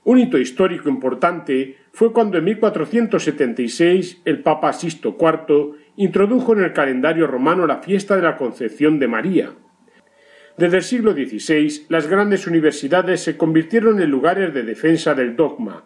Un 0.04 0.20
hito 0.20 0.38
histórico 0.38 0.90
importante 0.90 1.78
fue 1.92 2.12
cuando 2.12 2.38
en 2.38 2.44
1476 2.44 4.22
el 4.26 4.44
Papa 4.44 4.74
Sisto 4.74 5.18
IV 5.20 5.78
introdujo 5.96 6.54
en 6.54 6.64
el 6.64 6.74
calendario 6.74 7.28
romano 7.28 7.66
la 7.66 7.78
fiesta 7.78 8.16
de 8.16 8.22
la 8.22 8.38
Concepción 8.38 9.00
de 9.00 9.08
María. 9.08 9.54
Desde 10.58 10.78
el 10.78 10.84
siglo 10.84 11.14
XVI, 11.14 11.86
las 11.90 12.08
grandes 12.08 12.48
universidades 12.48 13.22
se 13.22 13.36
convirtieron 13.36 14.02
en 14.02 14.12
lugares 14.12 14.54
de 14.54 14.64
defensa 14.64 15.16
del 15.16 15.36
dogma, 15.36 15.86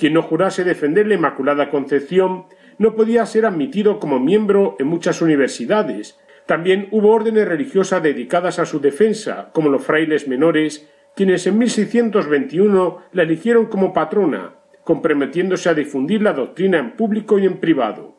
quien 0.00 0.14
no 0.14 0.22
jurase 0.22 0.64
defender 0.64 1.06
la 1.06 1.16
Inmaculada 1.16 1.68
Concepción 1.68 2.46
no 2.78 2.94
podía 2.94 3.26
ser 3.26 3.44
admitido 3.44 4.00
como 4.00 4.18
miembro 4.18 4.74
en 4.78 4.86
muchas 4.86 5.20
universidades. 5.20 6.18
También 6.46 6.88
hubo 6.90 7.10
órdenes 7.10 7.46
religiosas 7.46 8.02
dedicadas 8.02 8.58
a 8.58 8.64
su 8.64 8.80
defensa, 8.80 9.50
como 9.52 9.68
los 9.68 9.84
frailes 9.84 10.26
menores, 10.26 10.90
quienes 11.14 11.46
en 11.46 11.58
1621 11.58 13.02
la 13.12 13.22
eligieron 13.24 13.66
como 13.66 13.92
patrona, 13.92 14.54
comprometiéndose 14.84 15.68
a 15.68 15.74
difundir 15.74 16.22
la 16.22 16.32
doctrina 16.32 16.78
en 16.78 16.92
público 16.92 17.38
y 17.38 17.44
en 17.44 17.58
privado. 17.58 18.16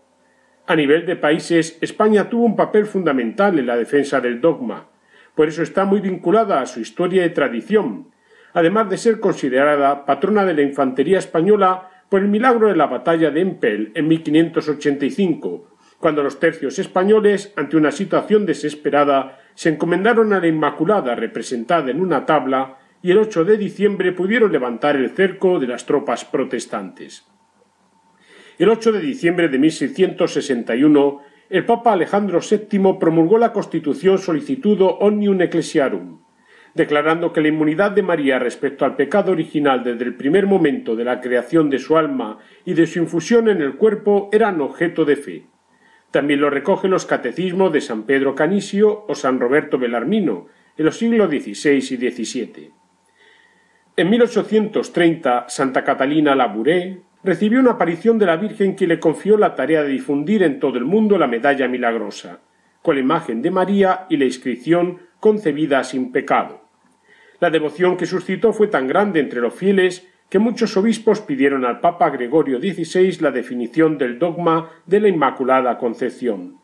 A 0.67 0.75
nivel 0.75 1.07
de 1.07 1.15
países, 1.15 1.79
España 1.81 2.29
tuvo 2.29 2.45
un 2.45 2.55
papel 2.55 2.85
fundamental 2.85 3.57
en 3.57 3.65
la 3.65 3.75
defensa 3.75 4.21
del 4.21 4.39
dogma. 4.39 4.89
Por 5.33 5.47
eso 5.47 5.63
está 5.63 5.85
muy 5.85 5.99
vinculada 5.99 6.61
a 6.61 6.67
su 6.67 6.79
historia 6.79 7.25
y 7.25 7.31
tradición, 7.31 8.11
además 8.53 8.89
de 8.89 8.97
ser 8.97 9.19
considerada 9.19 10.05
patrona 10.05 10.45
de 10.45 10.53
la 10.53 10.61
infantería 10.61 11.19
española 11.19 11.89
por 12.09 12.21
el 12.21 12.27
milagro 12.27 12.67
de 12.67 12.75
la 12.75 12.87
batalla 12.87 13.31
de 13.31 13.41
Empel 13.41 13.91
en 13.95 14.07
1585, 14.07 15.67
cuando 15.99 16.23
los 16.23 16.39
tercios 16.39 16.79
españoles, 16.79 17.53
ante 17.55 17.77
una 17.77 17.91
situación 17.91 18.45
desesperada, 18.45 19.39
se 19.53 19.69
encomendaron 19.69 20.33
a 20.33 20.39
la 20.39 20.47
Inmaculada 20.47 21.15
representada 21.15 21.91
en 21.91 22.01
una 22.01 22.25
tabla 22.25 22.79
y 23.03 23.11
el 23.11 23.19
8 23.19 23.45
de 23.45 23.57
diciembre 23.57 24.11
pudieron 24.11 24.51
levantar 24.51 24.95
el 24.95 25.11
cerco 25.11 25.59
de 25.59 25.67
las 25.67 25.85
tropas 25.85 26.25
protestantes. 26.25 27.25
El 28.57 28.69
8 28.69 28.91
de 28.91 28.99
diciembre 28.99 29.47
de 29.47 29.57
1661, 29.59 31.21
el 31.49 31.65
Papa 31.65 31.93
Alejandro 31.93 32.39
VII 32.39 32.97
promulgó 32.99 33.37
la 33.37 33.53
Constitución 33.53 34.17
Solicitudo 34.17 34.87
Omnium 34.99 35.41
Ecclesiarum, 35.41 36.20
declarando 36.73 37.33
que 37.33 37.41
la 37.41 37.49
inmunidad 37.49 37.91
de 37.91 38.03
María 38.03 38.39
respecto 38.39 38.85
al 38.85 38.95
pecado 38.95 39.31
original 39.31 39.83
desde 39.83 40.05
el 40.05 40.15
primer 40.15 40.47
momento 40.47 40.95
de 40.95 41.03
la 41.03 41.19
creación 41.19 41.69
de 41.69 41.79
su 41.79 41.97
alma 41.97 42.39
y 42.65 42.73
de 42.73 42.87
su 42.87 42.99
infusión 42.99 43.49
en 43.49 43.61
el 43.61 43.75
cuerpo 43.75 44.29
eran 44.31 44.61
objeto 44.61 45.05
de 45.05 45.15
fe. 45.15 45.45
También 46.11 46.41
lo 46.41 46.49
recogen 46.49 46.91
los 46.91 47.05
catecismos 47.05 47.71
de 47.71 47.81
San 47.81 48.03
Pedro 48.03 48.35
Canisio 48.35 49.05
o 49.07 49.15
San 49.15 49.39
Roberto 49.39 49.77
Belarmino 49.77 50.47
en 50.77 50.85
los 50.85 50.97
siglos 50.97 51.29
XVI 51.29 51.77
y 51.77 52.11
XVII. 52.11 52.71
En 53.97 54.09
1830, 54.09 55.45
Santa 55.49 55.83
Catalina 55.83 56.35
Labouré 56.35 57.01
recibió 57.23 57.59
una 57.59 57.71
aparición 57.71 58.17
de 58.17 58.25
la 58.25 58.37
Virgen 58.37 58.75
que 58.75 58.87
le 58.87 58.99
confió 58.99 59.37
la 59.37 59.55
tarea 59.55 59.83
de 59.83 59.89
difundir 59.89 60.43
en 60.43 60.59
todo 60.59 60.77
el 60.77 60.85
mundo 60.85 61.17
la 61.17 61.27
medalla 61.27 61.67
milagrosa, 61.67 62.39
con 62.81 62.95
la 62.95 63.01
imagen 63.01 63.41
de 63.41 63.51
María 63.51 64.05
y 64.09 64.17
la 64.17 64.25
inscripción 64.25 64.99
concebida 65.21 65.85
sin 65.85 66.11
pecado. 66.11 66.61
La 67.39 67.49
devoción 67.49 67.95
que 67.95 68.05
suscitó 68.05 68.51
fue 68.51 68.67
tan 68.67 68.87
grande 68.87 69.21
entre 69.21 69.39
los 69.39 69.53
fieles 69.53 70.05
que 70.29 70.39
muchos 70.39 70.75
obispos 70.75 71.21
pidieron 71.21 71.63
al 71.63 71.79
Papa 71.79 72.09
Gregorio 72.09 72.59
XVI 72.59 73.17
la 73.21 73.31
definición 73.31 73.97
del 73.97 74.19
dogma 74.19 74.69
de 74.85 74.99
la 74.99 75.07
Inmaculada 75.07 75.77
Concepción. 75.77 76.57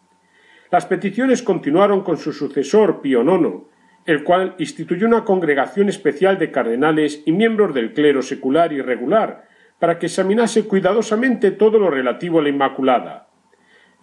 Las 0.71 0.85
peticiones 0.85 1.43
continuaron 1.43 2.01
con 2.01 2.17
su 2.17 2.33
sucesor 2.33 3.01
Pío 3.01 3.23
IX, 3.23 3.65
el 4.05 4.23
cual 4.23 4.55
instituyó 4.57 5.05
una 5.05 5.23
congregación 5.23 5.89
especial 5.89 6.39
de 6.39 6.51
cardenales 6.51 7.23
y 7.25 7.31
miembros 7.31 7.73
del 7.73 7.93
clero 7.93 8.21
secular 8.21 8.73
y 8.73 8.81
regular, 8.81 9.47
para 9.79 9.99
que 9.99 10.07
examinase 10.07 10.65
cuidadosamente 10.65 11.51
todo 11.51 11.77
lo 11.77 11.89
relativo 11.89 12.39
a 12.39 12.43
la 12.43 12.49
Inmaculada. 12.49 13.27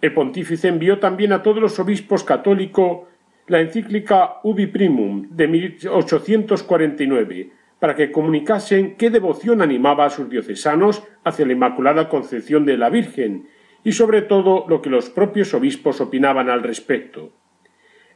El 0.01 0.13
pontífice 0.13 0.67
envió 0.67 0.99
también 0.99 1.33
a 1.33 1.41
todos 1.41 1.59
los 1.59 1.79
obispos 1.79 2.23
católicos 2.23 3.07
la 3.47 3.61
encíclica 3.61 4.39
Ubi 4.43 4.67
Primum 4.67 5.27
de 5.29 5.47
1849, 5.47 7.51
para 7.79 7.95
que 7.95 8.11
comunicasen 8.11 8.95
qué 8.95 9.09
devoción 9.09 9.61
animaba 9.61 10.05
a 10.05 10.09
sus 10.09 10.29
diocesanos 10.29 11.03
hacia 11.23 11.45
la 11.45 11.53
Inmaculada 11.53 12.09
Concepción 12.09 12.65
de 12.65 12.77
la 12.77 12.89
Virgen 12.89 13.47
y 13.83 13.91
sobre 13.91 14.23
todo 14.23 14.65
lo 14.67 14.81
que 14.81 14.89
los 14.89 15.09
propios 15.09 15.53
obispos 15.53 16.01
opinaban 16.01 16.49
al 16.49 16.63
respecto. 16.63 17.33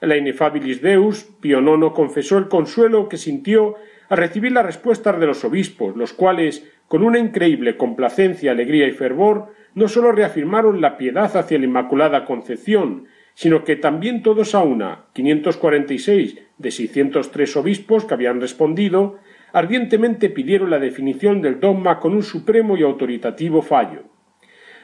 La 0.02 0.18
Inefabilis 0.18 0.82
Deus, 0.82 1.26
Pío 1.42 1.60
IX 1.60 1.94
confesó 1.94 2.38
el 2.38 2.48
consuelo 2.48 3.10
que 3.10 3.18
sintió 3.18 3.76
al 4.08 4.18
recibir 4.18 4.54
las 4.54 4.66
respuestas 4.66 5.20
de 5.20 5.28
los 5.28 5.44
obispos, 5.44 5.96
los 5.96 6.14
cuales, 6.14 6.66
con 6.88 7.04
una 7.04 7.20
increíble 7.20 7.78
complacencia, 7.78 8.52
alegría 8.52 8.88
y 8.88 8.92
fervor, 8.92 9.54
no 9.76 9.88
sólo 9.88 10.12
reafirmaron 10.12 10.82
la 10.82 10.98
piedad 10.98 11.36
hacia 11.38 11.60
la 11.60 11.66
Inmaculada 11.66 12.26
Concepción, 12.26 13.06
sino 13.40 13.64
que 13.64 13.78
también 13.78 14.22
todos 14.22 14.54
a 14.54 14.64
una, 14.64 15.06
546 15.14 16.40
de 16.58 16.72
603 16.72 17.56
obispos 17.56 18.04
que 18.04 18.14
habían 18.14 18.42
respondido, 18.42 19.20
ardientemente 19.54 20.30
pidieron 20.30 20.70
la 20.70 20.78
definición 20.78 21.42
del 21.42 21.62
dogma 21.62 22.02
con 22.02 22.16
un 22.16 22.24
supremo 22.24 22.76
y 22.76 22.84
autoritativo 22.84 23.62
fallo. 23.62 24.04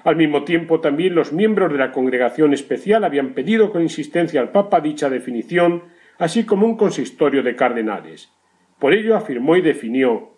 Al 0.05 0.15
mismo 0.15 0.45
tiempo, 0.45 0.79
también 0.79 1.15
los 1.15 1.33
miembros 1.33 1.69
de 1.69 1.79
la 1.79 1.91
congregación 1.91 2.53
especial 2.53 3.03
habían 3.03 3.33
pedido 3.33 3.74
con 3.74 3.81
insistencia 3.81 4.39
al 4.39 4.53
Papa 4.53 4.79
dicha 4.79 5.09
definición, 5.09 5.83
así 6.17 6.45
como 6.45 6.65
un 6.65 6.77
consistorio 6.77 7.43
de 7.43 7.57
cardenales. 7.57 8.31
Por 8.79 8.93
ello 8.93 9.17
afirmó 9.17 9.57
y 9.57 9.63
definió 9.63 10.31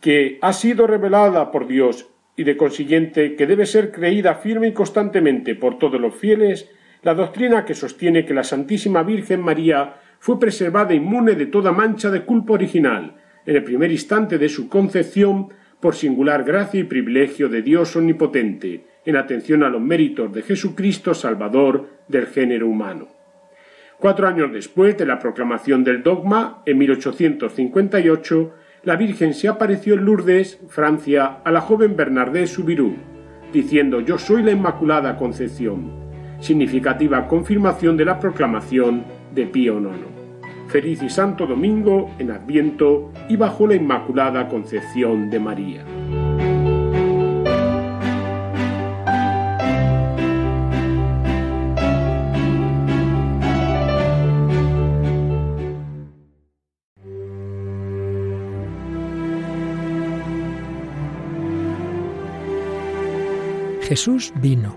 que 0.00 0.38
ha 0.42 0.52
sido 0.52 0.86
revelada 0.86 1.50
por 1.50 1.66
Dios 1.66 2.08
y 2.36 2.44
de 2.44 2.56
consiguiente 2.56 3.34
que 3.34 3.48
debe 3.48 3.66
ser 3.66 3.90
creída 3.90 4.36
firme 4.36 4.68
y 4.68 4.72
constantemente 4.72 5.56
por 5.56 5.80
todos 5.80 6.00
los 6.00 6.14
fieles 6.14 6.70
la 7.04 7.14
doctrina 7.14 7.64
que 7.64 7.74
sostiene 7.74 8.24
que 8.24 8.34
la 8.34 8.42
Santísima 8.42 9.02
Virgen 9.02 9.42
María 9.42 9.94
fue 10.18 10.40
preservada 10.40 10.94
inmune 10.94 11.34
de 11.34 11.46
toda 11.46 11.70
mancha 11.70 12.10
de 12.10 12.22
culpa 12.22 12.54
original, 12.54 13.14
en 13.44 13.56
el 13.56 13.62
primer 13.62 13.92
instante 13.92 14.38
de 14.38 14.48
su 14.48 14.70
concepción 14.70 15.48
por 15.80 15.94
singular 15.94 16.44
gracia 16.44 16.80
y 16.80 16.84
privilegio 16.84 17.50
de 17.50 17.60
Dios 17.60 17.94
omnipotente, 17.94 18.86
en 19.04 19.16
atención 19.16 19.62
a 19.62 19.68
los 19.68 19.82
méritos 19.82 20.32
de 20.32 20.40
Jesucristo 20.40 21.12
Salvador 21.12 21.90
del 22.08 22.26
género 22.26 22.68
humano. 22.68 23.08
Cuatro 23.98 24.26
años 24.26 24.50
después 24.50 24.96
de 24.96 25.04
la 25.04 25.18
proclamación 25.18 25.84
del 25.84 26.02
dogma, 26.02 26.62
en 26.64 26.78
1858, 26.78 28.54
la 28.84 28.96
Virgen 28.96 29.34
se 29.34 29.48
apareció 29.48 29.92
en 29.92 30.06
Lourdes, 30.06 30.58
Francia, 30.68 31.40
a 31.44 31.50
la 31.50 31.60
joven 31.60 31.96
Bernardé 31.96 32.46
Soubirous, 32.46 32.94
diciendo 33.52 34.00
Yo 34.00 34.16
soy 34.16 34.42
la 34.42 34.52
Inmaculada 34.52 35.16
Concepción, 35.18 36.03
significativa 36.44 37.26
confirmación 37.26 37.96
de 37.96 38.04
la 38.04 38.20
proclamación 38.20 39.04
de 39.34 39.46
Pío 39.46 39.80
IX 39.80 40.14
feliz 40.74 41.02
y 41.02 41.08
santo 41.08 41.46
domingo 41.46 42.10
en 42.18 42.32
Adviento 42.32 43.12
y 43.28 43.36
bajo 43.36 43.66
la 43.66 43.76
Inmaculada 43.76 44.48
Concepción 44.48 45.30
de 45.30 45.38
María. 45.38 45.84
Jesús 63.82 64.32
vino, 64.40 64.76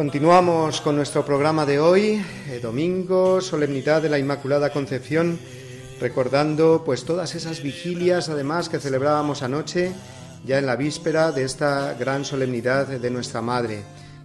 Continuamos 0.00 0.80
con 0.80 0.96
nuestro 0.96 1.26
programa 1.26 1.66
de 1.66 1.78
hoy, 1.78 2.24
eh, 2.48 2.58
domingo, 2.62 3.42
solemnidad 3.42 4.00
de 4.00 4.08
la 4.08 4.18
Inmaculada 4.18 4.72
Concepción, 4.72 5.38
recordando 6.00 6.84
pues 6.86 7.04
todas 7.04 7.34
esas 7.34 7.62
vigilias 7.62 8.30
además 8.30 8.70
que 8.70 8.80
celebrábamos 8.80 9.42
anoche, 9.42 9.92
ya 10.46 10.58
en 10.58 10.64
la 10.64 10.76
víspera 10.76 11.32
de 11.32 11.44
esta 11.44 11.92
gran 12.00 12.24
solemnidad 12.24 12.86
de 12.86 13.10
nuestra 13.10 13.42
Madre. 13.42 13.82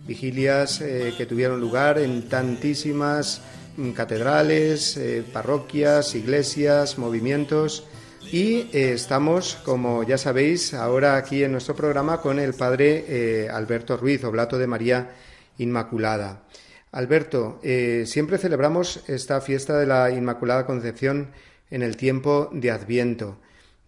Vigilias 0.07 0.79
eh, 0.79 1.13
que 1.17 1.25
tuvieron 1.25 1.59
lugar 1.59 1.99
en 1.99 2.29
tantísimas 2.29 3.41
mm, 3.75 3.91
catedrales, 3.91 4.95
eh, 4.95 5.25
parroquias, 5.33 6.15
iglesias, 6.15 6.97
movimientos. 6.97 7.83
Y 8.31 8.69
estamos, 8.71 9.57
como 9.65 10.03
ya 10.03 10.17
sabéis, 10.17 10.73
ahora 10.73 11.17
aquí 11.17 11.43
en 11.43 11.51
nuestro 11.51 11.75
programa 11.75 12.21
con 12.21 12.39
el 12.39 12.53
padre 12.53 13.49
Alberto 13.51 13.97
Ruiz, 13.97 14.23
Oblato 14.23 14.57
de 14.57 14.65
María 14.65 15.09
Inmaculada. 15.57 16.43
Alberto, 16.91 17.59
eh, 17.61 18.03
siempre 18.05 18.37
celebramos 18.37 19.03
esta 19.07 19.41
fiesta 19.41 19.77
de 19.77 19.85
la 19.85 20.11
Inmaculada 20.11 20.65
Concepción 20.65 21.31
en 21.69 21.83
el 21.83 21.97
tiempo 21.97 22.49
de 22.53 22.71
Adviento. 22.71 23.37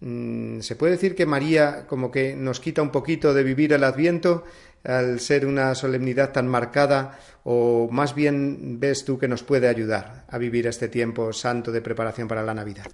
Mm, 0.01 0.59
¿Se 0.59 0.75
puede 0.75 0.93
decir 0.93 1.15
que 1.15 1.25
María 1.25 1.87
como 1.87 2.11
que 2.11 2.35
nos 2.35 2.59
quita 2.59 2.81
un 2.81 2.91
poquito 2.91 3.33
de 3.33 3.43
vivir 3.43 3.73
el 3.73 3.83
Adviento 3.83 4.43
al 4.83 5.19
ser 5.19 5.45
una 5.45 5.73
solemnidad 5.73 6.33
tan 6.33 6.47
marcada 6.47 7.17
o 7.43 7.87
más 7.91 8.13
bien 8.13 8.79
ves 8.79 9.05
tú 9.05 9.17
que 9.17 9.27
nos 9.27 9.41
puede 9.41 9.67
ayudar 9.67 10.25
a 10.27 10.37
vivir 10.37 10.67
este 10.67 10.87
tiempo 10.87 11.33
santo 11.33 11.71
de 11.71 11.81
preparación 11.81 12.27
para 12.27 12.43
la 12.43 12.53
Navidad? 12.53 12.87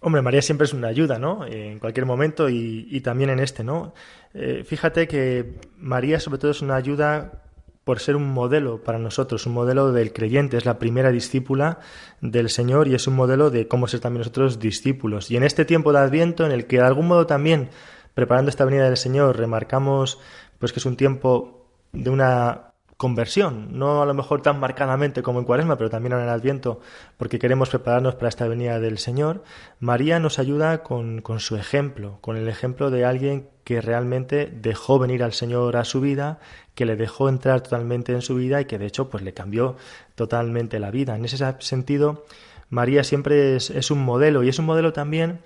Hombre, 0.00 0.22
María 0.22 0.42
siempre 0.42 0.66
es 0.66 0.72
una 0.74 0.88
ayuda, 0.88 1.18
¿no? 1.18 1.46
En 1.46 1.78
cualquier 1.78 2.04
momento 2.04 2.48
y, 2.50 3.00
también 3.00 3.30
en 3.30 3.40
este, 3.40 3.64
¿no? 3.64 3.94
Eh, 4.34 4.62
fíjate 4.64 5.08
que 5.08 5.58
María 5.78 6.20
sobre 6.20 6.38
todo 6.38 6.50
es 6.50 6.60
una 6.60 6.76
ayuda 6.76 7.43
por 7.84 8.00
ser 8.00 8.16
un 8.16 8.32
modelo 8.32 8.82
para 8.82 8.98
nosotros, 8.98 9.46
un 9.46 9.52
modelo 9.52 9.92
del 9.92 10.12
creyente, 10.12 10.56
es 10.56 10.64
la 10.64 10.78
primera 10.78 11.10
discípula 11.10 11.78
del 12.20 12.50
Señor 12.50 12.88
y 12.88 12.94
es 12.94 13.06
un 13.06 13.14
modelo 13.14 13.50
de 13.50 13.68
cómo 13.68 13.86
ser 13.88 14.00
también 14.00 14.20
nosotros 14.20 14.58
discípulos. 14.58 15.30
Y 15.30 15.36
en 15.36 15.44
este 15.44 15.64
tiempo 15.64 15.92
de 15.92 15.98
Adviento, 15.98 16.46
en 16.46 16.52
el 16.52 16.66
que 16.66 16.78
de 16.78 16.84
algún 16.84 17.06
modo 17.06 17.26
también, 17.26 17.68
preparando 18.14 18.48
esta 18.48 18.64
venida 18.64 18.84
del 18.84 18.96
Señor, 18.96 19.36
remarcamos 19.36 20.18
pues 20.58 20.72
que 20.72 20.80
es 20.80 20.86
un 20.86 20.96
tiempo 20.96 21.66
de 21.92 22.10
una 22.10 22.73
conversión, 23.04 23.78
no 23.78 24.00
a 24.00 24.06
lo 24.06 24.14
mejor 24.14 24.40
tan 24.40 24.58
marcadamente 24.58 25.22
como 25.22 25.38
en 25.38 25.44
Cuaresma, 25.44 25.76
pero 25.76 25.90
también 25.90 26.14
en 26.14 26.20
el 26.20 26.28
Adviento, 26.30 26.80
porque 27.18 27.38
queremos 27.38 27.68
prepararnos 27.68 28.14
para 28.14 28.30
esta 28.30 28.48
venida 28.48 28.80
del 28.80 28.96
Señor, 28.96 29.44
María 29.78 30.18
nos 30.20 30.38
ayuda 30.38 30.82
con, 30.82 31.22
su 31.38 31.56
ejemplo, 31.56 32.16
con 32.22 32.38
el 32.38 32.48
ejemplo 32.48 32.90
de 32.90 33.04
alguien 33.04 33.50
que 33.62 33.82
realmente 33.82 34.50
dejó 34.50 34.98
venir 34.98 35.22
al 35.22 35.34
Señor 35.34 35.76
a 35.76 35.84
su 35.84 36.00
vida, 36.00 36.38
que 36.74 36.86
le 36.86 36.96
dejó 36.96 37.28
entrar 37.28 37.60
totalmente 37.60 38.12
en 38.12 38.22
su 38.22 38.36
vida 38.36 38.62
y 38.62 38.64
que 38.64 38.78
de 38.78 38.86
hecho 38.86 39.10
pues 39.10 39.22
le 39.22 39.34
cambió 39.34 39.76
totalmente 40.14 40.80
la 40.80 40.90
vida. 40.90 41.14
En 41.14 41.26
ese 41.26 41.36
sentido, 41.58 42.24
María 42.70 43.04
siempre 43.04 43.56
es 43.56 43.90
un 43.90 44.02
modelo 44.02 44.42
y 44.42 44.48
es 44.48 44.58
un 44.58 44.64
modelo 44.64 44.94
también 44.94 45.40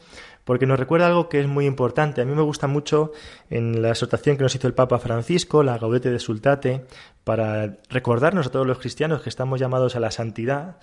porque 0.49 0.65
nos 0.65 0.81
recuerda 0.81 1.09
algo 1.09 1.29
que 1.29 1.41
es 1.41 1.47
muy 1.47 1.67
importante. 1.67 2.23
A 2.23 2.25
mí 2.25 2.35
me 2.35 2.41
gusta 2.41 2.67
mucho 2.67 3.13
en 3.51 3.83
la 3.83 3.91
exhortación 3.91 4.39
que 4.39 4.45
nos 4.45 4.55
hizo 4.55 4.67
el 4.67 4.73
Papa 4.73 4.99
Francisco, 4.99 5.63
la 5.63 5.77
Gaudete 5.77 6.11
de 6.11 6.19
Sultate, 6.19 6.87
para 7.23 7.77
recordarnos 7.91 8.47
a 8.47 8.51
todos 8.51 8.67
los 8.67 8.79
cristianos 8.79 9.21
que 9.21 9.29
estamos 9.29 9.61
llamados 9.61 9.95
a 9.95 10.01
la 10.01 10.11
santidad, 10.11 10.79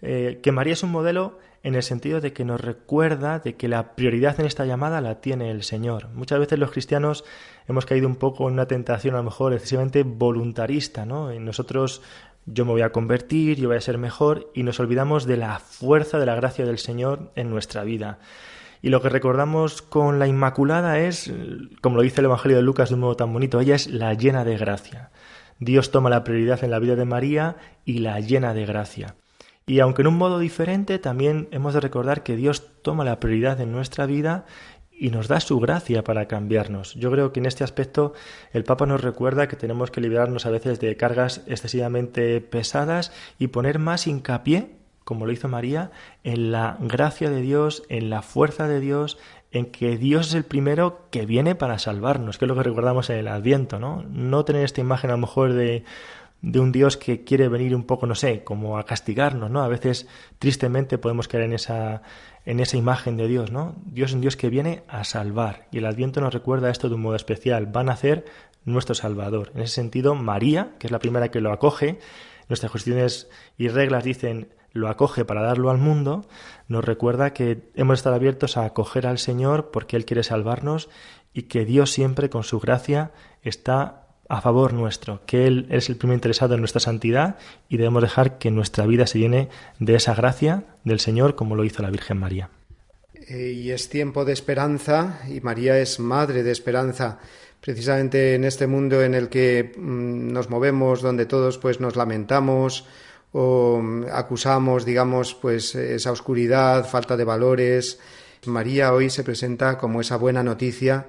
eh, 0.00 0.40
que 0.42 0.52
María 0.52 0.72
es 0.72 0.82
un 0.84 0.92
modelo 0.92 1.38
en 1.62 1.74
el 1.74 1.82
sentido 1.82 2.22
de 2.22 2.32
que 2.32 2.46
nos 2.46 2.62
recuerda 2.62 3.40
de 3.40 3.56
que 3.56 3.68
la 3.68 3.94
prioridad 3.94 4.40
en 4.40 4.46
esta 4.46 4.64
llamada 4.64 5.02
la 5.02 5.20
tiene 5.20 5.50
el 5.50 5.64
Señor. 5.64 6.08
Muchas 6.14 6.38
veces 6.38 6.58
los 6.58 6.70
cristianos 6.70 7.22
hemos 7.68 7.84
caído 7.84 8.08
un 8.08 8.16
poco 8.16 8.48
en 8.48 8.54
una 8.54 8.68
tentación 8.68 9.16
a 9.16 9.18
lo 9.18 9.24
mejor 9.24 9.52
excesivamente 9.52 10.02
voluntarista, 10.02 11.04
¿no? 11.04 11.30
En 11.30 11.44
nosotros 11.44 12.00
yo 12.46 12.64
me 12.64 12.70
voy 12.72 12.80
a 12.80 12.90
convertir, 12.90 13.58
yo 13.60 13.68
voy 13.68 13.76
a 13.76 13.82
ser 13.82 13.98
mejor 13.98 14.50
y 14.54 14.62
nos 14.62 14.80
olvidamos 14.80 15.26
de 15.26 15.36
la 15.36 15.58
fuerza 15.58 16.18
de 16.18 16.24
la 16.24 16.36
gracia 16.36 16.64
del 16.64 16.78
Señor 16.78 17.32
en 17.34 17.50
nuestra 17.50 17.84
vida. 17.84 18.18
Y 18.82 18.88
lo 18.88 19.02
que 19.02 19.08
recordamos 19.08 19.82
con 19.82 20.18
la 20.18 20.26
Inmaculada 20.26 20.98
es, 20.98 21.32
como 21.82 21.96
lo 21.96 22.02
dice 22.02 22.20
el 22.20 22.26
Evangelio 22.26 22.56
de 22.56 22.62
Lucas 22.62 22.88
de 22.88 22.94
un 22.94 23.02
modo 23.02 23.16
tan 23.16 23.32
bonito, 23.32 23.60
ella 23.60 23.74
es 23.74 23.88
la 23.88 24.14
llena 24.14 24.44
de 24.44 24.56
gracia. 24.56 25.10
Dios 25.58 25.90
toma 25.90 26.08
la 26.08 26.24
prioridad 26.24 26.64
en 26.64 26.70
la 26.70 26.78
vida 26.78 26.96
de 26.96 27.04
María 27.04 27.56
y 27.84 27.98
la 27.98 28.20
llena 28.20 28.54
de 28.54 28.64
gracia. 28.64 29.16
Y 29.66 29.80
aunque 29.80 30.02
en 30.02 30.08
un 30.08 30.16
modo 30.16 30.38
diferente, 30.38 30.98
también 30.98 31.48
hemos 31.50 31.74
de 31.74 31.80
recordar 31.80 32.22
que 32.22 32.36
Dios 32.36 32.82
toma 32.82 33.04
la 33.04 33.20
prioridad 33.20 33.60
en 33.60 33.70
nuestra 33.70 34.06
vida 34.06 34.46
y 34.90 35.10
nos 35.10 35.28
da 35.28 35.40
su 35.40 35.60
gracia 35.60 36.02
para 36.02 36.26
cambiarnos. 36.26 36.94
Yo 36.94 37.10
creo 37.10 37.32
que 37.32 37.40
en 37.40 37.46
este 37.46 37.64
aspecto 37.64 38.14
el 38.52 38.64
Papa 38.64 38.86
nos 38.86 39.00
recuerda 39.02 39.48
que 39.48 39.56
tenemos 39.56 39.90
que 39.90 40.00
liberarnos 40.00 40.44
a 40.44 40.50
veces 40.50 40.80
de 40.80 40.96
cargas 40.96 41.42
excesivamente 41.46 42.40
pesadas 42.40 43.12
y 43.38 43.48
poner 43.48 43.78
más 43.78 44.06
hincapié 44.06 44.79
como 45.10 45.26
lo 45.26 45.32
hizo 45.32 45.48
María, 45.48 45.90
en 46.22 46.52
la 46.52 46.76
gracia 46.78 47.30
de 47.30 47.40
Dios, 47.40 47.82
en 47.88 48.10
la 48.10 48.22
fuerza 48.22 48.68
de 48.68 48.78
Dios, 48.78 49.18
en 49.50 49.66
que 49.66 49.98
Dios 49.98 50.28
es 50.28 50.34
el 50.34 50.44
primero 50.44 51.08
que 51.10 51.26
viene 51.26 51.56
para 51.56 51.80
salvarnos, 51.80 52.38
que 52.38 52.44
es 52.44 52.48
lo 52.48 52.54
que 52.54 52.62
recordamos 52.62 53.10
en 53.10 53.16
el 53.16 53.26
Adviento, 53.26 53.80
¿no? 53.80 54.04
No 54.08 54.44
tener 54.44 54.62
esta 54.62 54.80
imagen 54.80 55.10
a 55.10 55.14
lo 55.14 55.18
mejor 55.18 55.52
de, 55.54 55.82
de 56.42 56.60
un 56.60 56.70
Dios 56.70 56.96
que 56.96 57.24
quiere 57.24 57.48
venir 57.48 57.74
un 57.74 57.82
poco, 57.82 58.06
no 58.06 58.14
sé, 58.14 58.44
como 58.44 58.78
a 58.78 58.86
castigarnos, 58.86 59.50
¿no? 59.50 59.64
A 59.64 59.66
veces 59.66 60.06
tristemente 60.38 60.96
podemos 60.96 61.26
caer 61.26 61.42
en 61.42 61.54
esa, 61.54 62.02
en 62.46 62.60
esa 62.60 62.76
imagen 62.76 63.16
de 63.16 63.26
Dios, 63.26 63.50
¿no? 63.50 63.74
Dios 63.86 64.10
es 64.10 64.14
un 64.14 64.20
Dios 64.20 64.36
que 64.36 64.48
viene 64.48 64.84
a 64.86 65.02
salvar 65.02 65.66
y 65.72 65.78
el 65.78 65.86
Adviento 65.86 66.20
nos 66.20 66.32
recuerda 66.32 66.70
esto 66.70 66.88
de 66.88 66.94
un 66.94 67.02
modo 67.02 67.16
especial, 67.16 67.66
van 67.66 67.88
a 67.88 67.96
ser 67.96 68.26
nuestro 68.64 68.94
Salvador. 68.94 69.50
En 69.56 69.62
ese 69.62 69.74
sentido, 69.74 70.14
María, 70.14 70.76
que 70.78 70.86
es 70.86 70.92
la 70.92 71.00
primera 71.00 71.32
que 71.32 71.40
lo 71.40 71.50
acoge, 71.50 71.98
nuestras 72.48 72.72
cuestiones 72.72 73.28
y 73.56 73.68
reglas 73.68 74.04
dicen 74.04 74.48
lo 74.72 74.88
acoge 74.88 75.24
para 75.24 75.42
darlo 75.42 75.70
al 75.70 75.78
mundo, 75.78 76.26
nos 76.68 76.84
recuerda 76.84 77.32
que 77.32 77.70
hemos 77.74 77.98
estado 77.98 78.16
abiertos 78.16 78.56
a 78.56 78.64
acoger 78.64 79.06
al 79.06 79.18
Señor 79.18 79.70
porque 79.70 79.96
Él 79.96 80.04
quiere 80.04 80.22
salvarnos 80.22 80.88
y 81.32 81.42
que 81.42 81.64
Dios 81.64 81.90
siempre 81.90 82.30
con 82.30 82.44
su 82.44 82.60
gracia 82.60 83.12
está 83.42 84.06
a 84.28 84.40
favor 84.40 84.72
nuestro, 84.72 85.22
que 85.26 85.46
Él 85.46 85.66
es 85.70 85.88
el 85.88 85.96
primer 85.96 86.14
interesado 86.14 86.54
en 86.54 86.60
nuestra 86.60 86.80
santidad 86.80 87.36
y 87.68 87.78
debemos 87.78 88.02
dejar 88.02 88.38
que 88.38 88.52
nuestra 88.52 88.86
vida 88.86 89.06
se 89.06 89.18
llene 89.18 89.48
de 89.80 89.96
esa 89.96 90.14
gracia 90.14 90.64
del 90.84 91.00
Señor 91.00 91.34
como 91.34 91.56
lo 91.56 91.64
hizo 91.64 91.82
la 91.82 91.90
Virgen 91.90 92.18
María. 92.18 92.50
Eh, 93.28 93.52
y 93.52 93.70
es 93.70 93.88
tiempo 93.88 94.24
de 94.24 94.32
esperanza 94.32 95.20
y 95.28 95.40
María 95.40 95.78
es 95.78 95.98
madre 95.98 96.42
de 96.44 96.52
esperanza 96.52 97.18
precisamente 97.60 98.34
en 98.34 98.44
este 98.44 98.66
mundo 98.66 99.02
en 99.02 99.14
el 99.14 99.28
que 99.28 99.72
mm, 99.76 100.32
nos 100.32 100.48
movemos 100.48 101.02
donde 101.02 101.26
todos 101.26 101.58
pues 101.58 101.80
nos 101.80 101.96
lamentamos 101.96 102.86
o 103.32 103.80
mm, 103.82 104.06
acusamos, 104.12 104.84
digamos, 104.84 105.34
pues 105.34 105.74
esa 105.74 106.12
oscuridad, 106.12 106.88
falta 106.88 107.16
de 107.16 107.24
valores. 107.24 107.98
María 108.46 108.92
hoy 108.92 109.10
se 109.10 109.24
presenta 109.24 109.78
como 109.78 110.00
esa 110.00 110.16
buena 110.16 110.42
noticia 110.42 111.06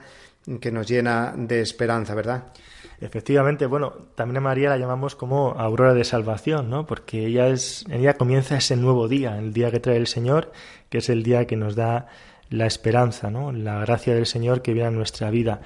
que 0.60 0.72
nos 0.72 0.88
llena 0.88 1.34
de 1.38 1.62
esperanza, 1.62 2.16
¿verdad? 2.16 2.52
Efectivamente, 3.00 3.66
bueno, 3.66 3.94
también 4.14 4.38
a 4.38 4.42
María 4.42 4.70
la 4.70 4.78
llamamos 4.78 5.16
como 5.16 5.52
aurora 5.58 5.96
de 5.96 6.04
salvación, 6.04 6.70
¿no? 6.70 6.86
Porque 6.86 7.26
ella 7.26 7.48
es, 7.48 7.84
ella 7.90 8.16
comienza 8.16 8.58
ese 8.58 8.76
nuevo 8.76 9.08
día, 9.08 9.40
el 9.40 9.54
día 9.54 9.72
que 9.72 9.80
trae 9.80 9.98
el 9.98 10.08
Señor, 10.08 10.52
que 10.90 11.00
es 11.00 11.10
el 11.10 11.24
día 11.24 11.48
que 11.48 11.56
nos 11.56 11.76
da 11.76 12.08
la 12.52 12.68
esperanza, 12.68 13.32
¿no? 13.32 13.52
la 13.52 13.80
gracia 13.80 14.14
del 14.14 14.28
Señor 14.28 14.62
que 14.62 14.74
viene 14.74 14.90
a 14.90 14.92
nuestra 14.92 15.32
vida. 15.32 15.62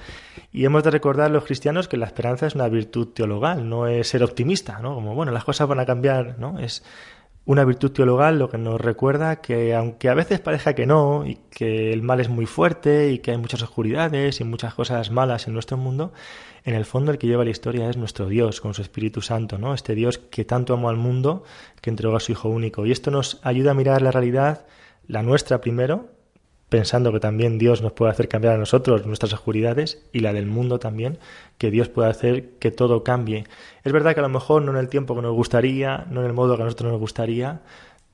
Y 0.52 0.64
hemos 0.64 0.84
de 0.84 0.92
recordar 0.92 1.30
los 1.30 1.44
cristianos 1.44 1.88
que 1.88 1.96
la 1.96 2.06
esperanza 2.06 2.46
es 2.46 2.54
una 2.54 2.68
virtud 2.68 3.08
teologal, 3.08 3.68
no 3.68 3.88
es 3.88 4.08
ser 4.08 4.22
optimista, 4.22 4.78
¿no? 4.78 4.94
como 4.94 5.14
bueno, 5.14 5.32
las 5.32 5.44
cosas 5.44 5.68
van 5.68 5.80
a 5.80 5.84
cambiar, 5.84 6.38
¿no? 6.38 6.58
es 6.60 6.84
una 7.44 7.64
virtud 7.64 7.92
teologal 7.92 8.38
lo 8.38 8.48
que 8.48 8.58
nos 8.58 8.80
recuerda 8.80 9.36
que 9.40 9.74
aunque 9.74 10.08
a 10.08 10.14
veces 10.14 10.40
parezca 10.40 10.74
que 10.74 10.86
no 10.86 11.26
y 11.26 11.38
que 11.50 11.92
el 11.92 12.02
mal 12.02 12.20
es 12.20 12.28
muy 12.28 12.46
fuerte 12.46 13.10
y 13.10 13.18
que 13.18 13.32
hay 13.32 13.36
muchas 13.36 13.62
oscuridades 13.62 14.40
y 14.40 14.44
muchas 14.44 14.74
cosas 14.74 15.10
malas 15.10 15.46
en 15.46 15.54
nuestro 15.54 15.76
mundo, 15.76 16.12
en 16.64 16.74
el 16.74 16.84
fondo 16.84 17.12
el 17.12 17.18
que 17.18 17.28
lleva 17.28 17.44
la 17.44 17.50
historia 17.50 17.88
es 17.88 17.96
nuestro 17.96 18.28
Dios 18.28 18.60
con 18.60 18.74
su 18.74 18.82
Espíritu 18.82 19.22
Santo, 19.22 19.58
¿no? 19.58 19.74
Este 19.74 19.94
Dios 19.94 20.18
que 20.18 20.44
tanto 20.44 20.74
amó 20.74 20.88
al 20.88 20.96
mundo 20.96 21.44
que 21.80 21.90
entregó 21.90 22.16
a 22.16 22.20
su 22.20 22.32
Hijo 22.32 22.48
único. 22.48 22.84
Y 22.84 22.90
esto 22.90 23.12
nos 23.12 23.38
ayuda 23.44 23.70
a 23.70 23.74
mirar 23.74 24.02
la 24.02 24.10
realidad, 24.10 24.66
la 25.06 25.22
nuestra 25.22 25.60
primero, 25.60 26.15
pensando 26.68 27.12
que 27.12 27.20
también 27.20 27.58
Dios 27.58 27.82
nos 27.82 27.92
puede 27.92 28.10
hacer 28.10 28.28
cambiar 28.28 28.54
a 28.54 28.58
nosotros 28.58 29.06
nuestras 29.06 29.32
oscuridades 29.32 30.02
y 30.12 30.20
la 30.20 30.32
del 30.32 30.46
mundo 30.46 30.78
también, 30.78 31.18
que 31.58 31.70
Dios 31.70 31.88
puede 31.88 32.10
hacer 32.10 32.50
que 32.58 32.70
todo 32.70 33.04
cambie. 33.04 33.44
Es 33.84 33.92
verdad 33.92 34.14
que 34.14 34.20
a 34.20 34.24
lo 34.24 34.28
mejor 34.28 34.62
no 34.62 34.72
en 34.72 34.78
el 34.78 34.88
tiempo 34.88 35.14
que 35.14 35.22
nos 35.22 35.34
gustaría, 35.34 36.06
no 36.10 36.20
en 36.20 36.26
el 36.26 36.32
modo 36.32 36.56
que 36.56 36.62
a 36.62 36.64
nosotros 36.64 36.90
nos 36.90 37.00
gustaría, 37.00 37.60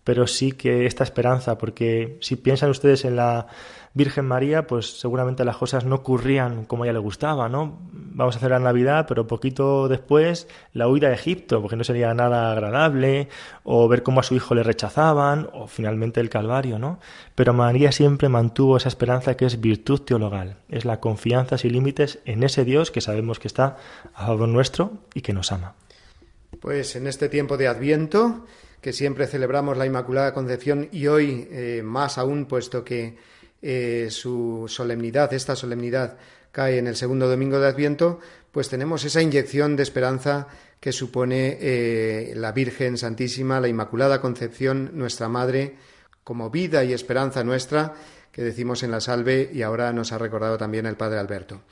pero 0.04 0.26
sí 0.26 0.52
que 0.52 0.86
esta 0.86 1.04
esperanza, 1.04 1.58
porque 1.58 2.18
si 2.20 2.36
piensan 2.36 2.70
ustedes 2.70 3.04
en 3.04 3.16
la 3.16 3.46
Virgen 3.94 4.24
María, 4.24 4.66
pues 4.66 4.98
seguramente 4.98 5.44
las 5.44 5.58
cosas 5.58 5.84
no 5.84 5.96
ocurrían 5.96 6.64
como 6.64 6.82
a 6.82 6.86
ella 6.86 6.94
le 6.94 6.98
gustaba, 6.98 7.48
¿no? 7.50 7.78
Vamos 7.92 8.34
a 8.34 8.38
hacer 8.38 8.50
la 8.50 8.58
Navidad, 8.58 9.04
pero 9.06 9.26
poquito 9.26 9.86
después 9.86 10.48
la 10.72 10.88
huida 10.88 11.08
a 11.08 11.12
Egipto, 11.12 11.60
porque 11.60 11.76
no 11.76 11.84
sería 11.84 12.14
nada 12.14 12.52
agradable, 12.52 13.28
o 13.64 13.86
ver 13.88 14.02
cómo 14.02 14.20
a 14.20 14.22
su 14.22 14.34
hijo 14.34 14.54
le 14.54 14.62
rechazaban, 14.62 15.48
o 15.52 15.66
finalmente 15.66 16.20
el 16.20 16.30
Calvario, 16.30 16.78
¿no? 16.78 17.00
Pero 17.34 17.52
María 17.52 17.92
siempre 17.92 18.30
mantuvo 18.30 18.78
esa 18.78 18.88
esperanza 18.88 19.36
que 19.36 19.44
es 19.44 19.60
virtud 19.60 20.00
teologal, 20.00 20.56
es 20.70 20.86
la 20.86 20.98
confianza 20.98 21.58
sin 21.58 21.72
límites 21.72 22.20
en 22.24 22.42
ese 22.44 22.64
Dios 22.64 22.90
que 22.90 23.02
sabemos 23.02 23.38
que 23.38 23.48
está 23.48 23.76
a 24.14 24.26
favor 24.26 24.48
nuestro 24.48 24.92
y 25.14 25.20
que 25.20 25.34
nos 25.34 25.52
ama. 25.52 25.74
Pues 26.60 26.96
en 26.96 27.06
este 27.06 27.28
tiempo 27.28 27.56
de 27.56 27.68
Adviento, 27.68 28.46
que 28.82 28.92
siempre 28.92 29.28
celebramos 29.28 29.78
la 29.78 29.86
Inmaculada 29.86 30.34
Concepción 30.34 30.88
y 30.90 31.06
hoy 31.06 31.48
eh, 31.52 31.82
más 31.84 32.18
aún, 32.18 32.46
puesto 32.46 32.84
que 32.84 33.16
eh, 33.62 34.08
su 34.10 34.64
solemnidad, 34.68 35.32
esta 35.32 35.54
solemnidad 35.54 36.18
cae 36.50 36.78
en 36.78 36.88
el 36.88 36.96
segundo 36.96 37.28
domingo 37.28 37.60
de 37.60 37.68
Adviento, 37.68 38.18
pues 38.50 38.68
tenemos 38.68 39.04
esa 39.04 39.22
inyección 39.22 39.76
de 39.76 39.84
esperanza 39.84 40.48
que 40.80 40.90
supone 40.90 41.58
eh, 41.60 42.32
la 42.34 42.50
Virgen 42.50 42.98
Santísima, 42.98 43.60
la 43.60 43.68
Inmaculada 43.68 44.20
Concepción, 44.20 44.90
nuestra 44.94 45.28
Madre, 45.28 45.76
como 46.24 46.50
vida 46.50 46.82
y 46.82 46.92
esperanza 46.92 47.44
nuestra, 47.44 47.94
que 48.32 48.42
decimos 48.42 48.82
en 48.82 48.90
la 48.90 49.00
salve 49.00 49.48
y 49.52 49.62
ahora 49.62 49.92
nos 49.92 50.10
ha 50.10 50.18
recordado 50.18 50.58
también 50.58 50.86
el 50.86 50.96
Padre 50.96 51.20
Alberto. 51.20 51.62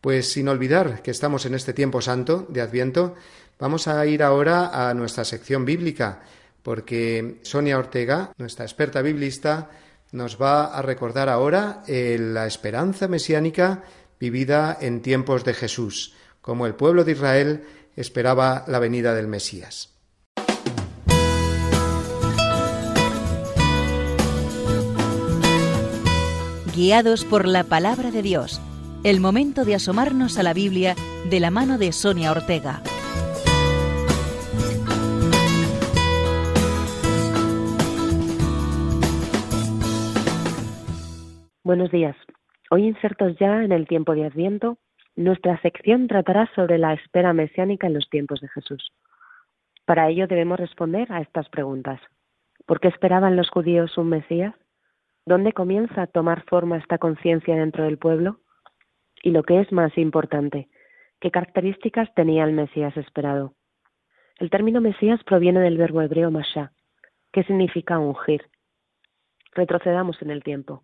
Pues 0.00 0.32
sin 0.32 0.48
olvidar 0.48 1.02
que 1.02 1.10
estamos 1.10 1.44
en 1.44 1.54
este 1.54 1.74
tiempo 1.74 2.00
santo 2.00 2.46
de 2.48 2.62
Adviento, 2.62 3.16
vamos 3.58 3.86
a 3.86 4.04
ir 4.06 4.22
ahora 4.22 4.88
a 4.88 4.94
nuestra 4.94 5.24
sección 5.26 5.66
bíblica, 5.66 6.22
porque 6.64 7.38
Sonia 7.42 7.78
Ortega, 7.78 8.32
nuestra 8.38 8.64
experta 8.64 9.02
biblista, 9.02 9.70
nos 10.10 10.40
va 10.40 10.64
a 10.64 10.80
recordar 10.82 11.28
ahora 11.28 11.82
eh, 11.86 12.16
la 12.18 12.46
esperanza 12.46 13.06
mesiánica 13.06 13.84
vivida 14.18 14.76
en 14.80 15.02
tiempos 15.02 15.44
de 15.44 15.54
Jesús. 15.54 16.14
como 16.40 16.66
el 16.66 16.74
pueblo 16.74 17.04
de 17.04 17.12
Israel 17.12 17.64
esperaba 17.96 18.64
la 18.66 18.78
venida 18.78 19.14
del 19.14 19.28
Mesías. 19.28 19.94
Guiados 26.74 27.24
por 27.24 27.48
la 27.48 27.64
palabra 27.64 28.10
de 28.10 28.20
Dios, 28.20 28.60
el 29.04 29.20
momento 29.20 29.64
de 29.64 29.76
asomarnos 29.76 30.36
a 30.36 30.42
la 30.42 30.52
Biblia 30.52 30.96
de 31.30 31.40
la 31.40 31.50
mano 31.50 31.78
de 31.78 31.92
Sonia 31.92 32.30
Ortega. 32.30 32.82
Buenos 41.66 41.90
días. 41.90 42.14
Hoy 42.70 42.86
insertos 42.86 43.38
ya 43.38 43.64
en 43.64 43.72
el 43.72 43.88
tiempo 43.88 44.14
de 44.14 44.26
Adviento, 44.26 44.76
nuestra 45.16 45.58
sección 45.62 46.08
tratará 46.08 46.46
sobre 46.54 46.76
la 46.76 46.92
espera 46.92 47.32
mesiánica 47.32 47.86
en 47.86 47.94
los 47.94 48.10
tiempos 48.10 48.42
de 48.42 48.48
Jesús. 48.48 48.92
Para 49.86 50.10
ello 50.10 50.26
debemos 50.26 50.60
responder 50.60 51.10
a 51.10 51.22
estas 51.22 51.48
preguntas. 51.48 52.02
¿Por 52.66 52.80
qué 52.80 52.88
esperaban 52.88 53.36
los 53.36 53.48
judíos 53.48 53.96
un 53.96 54.10
Mesías? 54.10 54.54
¿Dónde 55.24 55.54
comienza 55.54 56.02
a 56.02 56.06
tomar 56.06 56.44
forma 56.44 56.76
esta 56.76 56.98
conciencia 56.98 57.56
dentro 57.56 57.84
del 57.84 57.96
pueblo? 57.96 58.40
Y 59.22 59.30
lo 59.30 59.42
que 59.42 59.60
es 59.60 59.72
más 59.72 59.96
importante, 59.96 60.68
¿qué 61.18 61.30
características 61.30 62.12
tenía 62.12 62.44
el 62.44 62.52
Mesías 62.52 62.94
esperado? 62.98 63.54
El 64.38 64.50
término 64.50 64.82
Mesías 64.82 65.24
proviene 65.24 65.60
del 65.60 65.78
verbo 65.78 66.02
hebreo 66.02 66.30
mashá, 66.30 66.72
que 67.32 67.42
significa 67.44 67.98
ungir. 67.98 68.50
Retrocedamos 69.54 70.20
en 70.20 70.30
el 70.30 70.42
tiempo. 70.42 70.82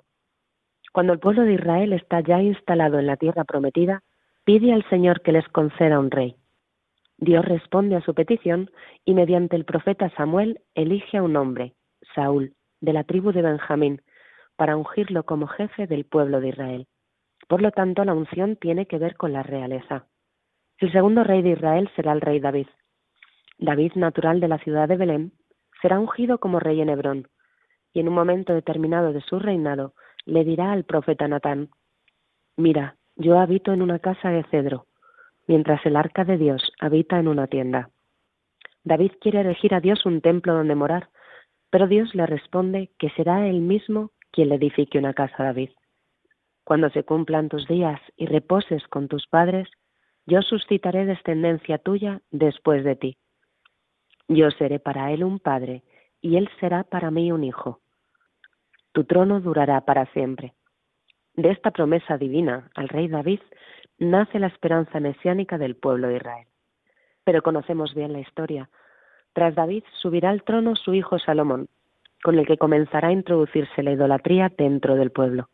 Cuando 0.92 1.12
el 1.12 1.20
pueblo 1.20 1.42
de 1.42 1.54
Israel 1.54 1.92
está 1.92 2.20
ya 2.20 2.40
instalado 2.40 2.98
en 2.98 3.06
la 3.06 3.16
tierra 3.16 3.44
prometida, 3.44 4.02
pide 4.44 4.72
al 4.72 4.88
Señor 4.88 5.22
que 5.22 5.32
les 5.32 5.46
conceda 5.48 5.98
un 5.98 6.10
rey. 6.10 6.36
Dios 7.18 7.44
responde 7.44 7.96
a 7.96 8.00
su 8.00 8.14
petición 8.14 8.70
y 9.04 9.14
mediante 9.14 9.54
el 9.54 9.64
profeta 9.64 10.10
Samuel 10.16 10.60
elige 10.74 11.18
a 11.18 11.22
un 11.22 11.36
hombre, 11.36 11.74
Saúl, 12.14 12.54
de 12.80 12.92
la 12.92 13.04
tribu 13.04 13.30
de 13.32 13.42
Benjamín, 13.42 14.02
para 14.56 14.76
ungirlo 14.76 15.24
como 15.24 15.46
jefe 15.46 15.86
del 15.86 16.04
pueblo 16.04 16.40
de 16.40 16.48
Israel. 16.48 16.86
Por 17.46 17.62
lo 17.62 17.70
tanto, 17.70 18.04
la 18.04 18.14
unción 18.14 18.56
tiene 18.56 18.86
que 18.86 18.98
ver 18.98 19.16
con 19.16 19.32
la 19.32 19.42
realeza. 19.42 20.06
El 20.78 20.90
segundo 20.92 21.24
rey 21.24 21.42
de 21.42 21.50
Israel 21.50 21.90
será 21.94 22.12
el 22.12 22.20
rey 22.20 22.40
David. 22.40 22.66
David, 23.58 23.92
natural 23.96 24.40
de 24.40 24.48
la 24.48 24.58
ciudad 24.58 24.88
de 24.88 24.96
Belén, 24.96 25.32
será 25.82 26.00
ungido 26.00 26.38
como 26.38 26.58
rey 26.58 26.80
en 26.80 26.88
Hebrón, 26.88 27.28
y 27.92 28.00
en 28.00 28.08
un 28.08 28.14
momento 28.14 28.54
determinado 28.54 29.12
de 29.12 29.20
su 29.20 29.38
reinado 29.38 29.94
le 30.30 30.44
dirá 30.44 30.70
al 30.70 30.84
profeta 30.84 31.26
Natán, 31.26 31.70
Mira, 32.56 32.96
yo 33.16 33.38
habito 33.40 33.72
en 33.72 33.82
una 33.82 33.98
casa 33.98 34.30
de 34.30 34.44
cedro, 34.44 34.86
mientras 35.48 35.84
el 35.84 35.96
arca 35.96 36.24
de 36.24 36.38
Dios 36.38 36.72
habita 36.78 37.18
en 37.18 37.26
una 37.26 37.48
tienda. 37.48 37.90
David 38.84 39.12
quiere 39.20 39.40
elegir 39.40 39.74
a 39.74 39.80
Dios 39.80 40.06
un 40.06 40.20
templo 40.20 40.54
donde 40.54 40.76
morar, 40.76 41.08
pero 41.70 41.88
Dios 41.88 42.14
le 42.14 42.26
responde 42.26 42.90
que 42.98 43.10
será 43.10 43.48
él 43.48 43.60
mismo 43.60 44.12
quien 44.30 44.50
le 44.50 44.54
edifique 44.54 44.98
una 44.98 45.14
casa 45.14 45.34
a 45.38 45.46
David. 45.46 45.70
Cuando 46.62 46.90
se 46.90 47.02
cumplan 47.02 47.48
tus 47.48 47.66
días 47.66 48.00
y 48.16 48.26
reposes 48.26 48.86
con 48.86 49.08
tus 49.08 49.26
padres, 49.26 49.68
yo 50.26 50.42
suscitaré 50.42 51.06
descendencia 51.06 51.78
tuya 51.78 52.20
después 52.30 52.84
de 52.84 52.94
ti. 52.94 53.16
Yo 54.28 54.50
seré 54.52 54.78
para 54.78 55.10
él 55.10 55.24
un 55.24 55.40
padre, 55.40 55.82
y 56.20 56.36
él 56.36 56.48
será 56.60 56.84
para 56.84 57.10
mí 57.10 57.32
un 57.32 57.42
hijo 57.42 57.80
tu 58.92 59.04
trono 59.04 59.40
durará 59.40 59.80
para 59.82 60.06
siempre. 60.06 60.54
De 61.34 61.50
esta 61.50 61.70
promesa 61.70 62.18
divina 62.18 62.70
al 62.74 62.88
rey 62.88 63.08
David 63.08 63.40
nace 63.98 64.38
la 64.38 64.48
esperanza 64.48 64.98
mesiánica 65.00 65.58
del 65.58 65.76
pueblo 65.76 66.08
de 66.08 66.16
Israel. 66.16 66.46
Pero 67.24 67.42
conocemos 67.42 67.94
bien 67.94 68.12
la 68.12 68.20
historia. 68.20 68.68
Tras 69.32 69.54
David 69.54 69.84
subirá 70.00 70.30
al 70.30 70.42
trono 70.42 70.74
su 70.74 70.94
hijo 70.94 71.18
Salomón, 71.18 71.68
con 72.22 72.38
el 72.38 72.46
que 72.46 72.58
comenzará 72.58 73.08
a 73.08 73.12
introducirse 73.12 73.82
la 73.82 73.92
idolatría 73.92 74.50
dentro 74.56 74.96
del 74.96 75.10
pueblo. 75.10 75.48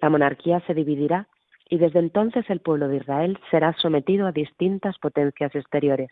La 0.00 0.10
monarquía 0.10 0.60
se 0.66 0.74
dividirá 0.74 1.28
y 1.68 1.78
desde 1.78 1.98
entonces 1.98 2.48
el 2.50 2.60
pueblo 2.60 2.88
de 2.88 2.98
Israel 2.98 3.38
será 3.50 3.72
sometido 3.74 4.26
a 4.26 4.32
distintas 4.32 4.98
potencias 4.98 5.54
exteriores. 5.54 6.10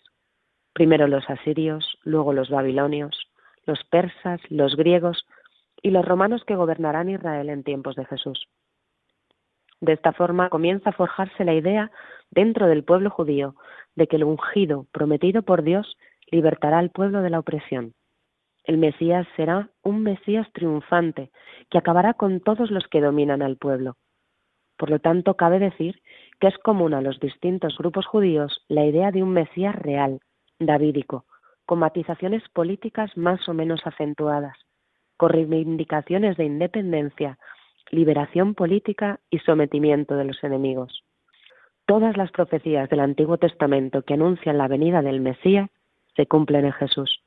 Primero 0.72 1.06
los 1.06 1.28
asirios, 1.30 1.98
luego 2.02 2.32
los 2.32 2.50
babilonios, 2.50 3.28
los 3.66 3.84
persas, 3.84 4.40
los 4.48 4.74
griegos 4.76 5.26
y 5.84 5.90
los 5.90 6.04
romanos 6.04 6.42
que 6.46 6.56
gobernarán 6.56 7.10
Israel 7.10 7.50
en 7.50 7.62
tiempos 7.62 7.94
de 7.94 8.06
Jesús. 8.06 8.48
De 9.82 9.92
esta 9.92 10.14
forma 10.14 10.48
comienza 10.48 10.90
a 10.90 10.94
forjarse 10.94 11.44
la 11.44 11.52
idea 11.52 11.90
dentro 12.30 12.66
del 12.66 12.84
pueblo 12.84 13.10
judío 13.10 13.54
de 13.94 14.06
que 14.06 14.16
el 14.16 14.24
ungido 14.24 14.86
prometido 14.92 15.42
por 15.42 15.62
Dios 15.62 15.98
libertará 16.30 16.78
al 16.78 16.90
pueblo 16.90 17.20
de 17.20 17.28
la 17.28 17.38
opresión. 17.38 17.92
El 18.64 18.78
Mesías 18.78 19.26
será 19.36 19.68
un 19.82 20.02
Mesías 20.02 20.50
triunfante 20.54 21.30
que 21.68 21.76
acabará 21.76 22.14
con 22.14 22.40
todos 22.40 22.70
los 22.70 22.88
que 22.88 23.02
dominan 23.02 23.42
al 23.42 23.58
pueblo. 23.58 23.98
Por 24.78 24.88
lo 24.88 25.00
tanto, 25.00 25.34
cabe 25.34 25.58
decir 25.58 26.00
que 26.40 26.46
es 26.46 26.56
común 26.56 26.94
a 26.94 27.02
los 27.02 27.20
distintos 27.20 27.76
grupos 27.76 28.06
judíos 28.06 28.64
la 28.68 28.86
idea 28.86 29.10
de 29.10 29.22
un 29.22 29.34
Mesías 29.34 29.74
real, 29.74 30.20
davídico, 30.58 31.26
con 31.66 31.80
matizaciones 31.80 32.42
políticas 32.54 33.14
más 33.18 33.46
o 33.50 33.52
menos 33.52 33.82
acentuadas, 33.84 34.56
con 35.16 35.30
reivindicaciones 35.30 36.36
de 36.36 36.44
independencia, 36.44 37.38
liberación 37.90 38.54
política 38.54 39.20
y 39.30 39.38
sometimiento 39.38 40.16
de 40.16 40.24
los 40.24 40.42
enemigos. 40.42 41.04
Todas 41.86 42.16
las 42.16 42.30
profecías 42.30 42.88
del 42.88 43.00
Antiguo 43.00 43.38
Testamento 43.38 44.02
que 44.02 44.14
anuncian 44.14 44.58
la 44.58 44.68
venida 44.68 45.02
del 45.02 45.20
Mesías 45.20 45.70
se 46.16 46.26
cumplen 46.26 46.64
en 46.64 46.72
Jesús. 46.72 47.20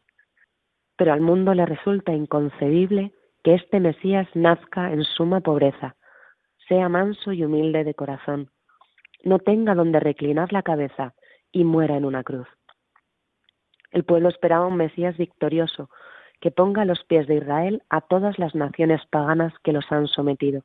Pero 0.96 1.14
al 1.14 1.22
mundo 1.22 1.54
le 1.54 1.66
resulta 1.66 2.14
inconcebible 2.14 3.14
que 3.44 3.54
este 3.54 3.80
Mesías 3.80 4.28
nazca 4.34 4.92
en 4.92 5.04
suma 5.04 5.42
pobreza, 5.42 5.96
sea 6.68 6.90
manso 6.90 7.32
y 7.32 7.44
humilde 7.44 7.84
de 7.84 7.94
corazón, 7.94 8.50
no 9.24 9.40
tenga 9.40 9.76
donde 9.76 10.00
reclinar 10.00 10.52
la 10.52 10.64
cabeza 10.64 11.14
y 11.52 11.64
muera 11.64 11.96
en 11.96 12.06
una 12.06 12.24
cruz. 12.24 12.48
El 13.92 14.04
pueblo 14.04 14.30
esperaba 14.30 14.68
un 14.68 14.76
Mesías 14.76 15.18
victorioso, 15.18 15.90
que 16.40 16.52
ponga 16.52 16.86
los 16.86 17.04
pies 17.04 17.28
de 17.28 17.36
Israel 17.36 17.84
a 17.90 18.02
todas 18.02 18.38
las 18.40 18.56
naciones 18.56 19.06
paganas 19.08 19.54
que 19.64 19.74
los 19.74 19.92
han 19.92 20.08
sometido. 20.08 20.64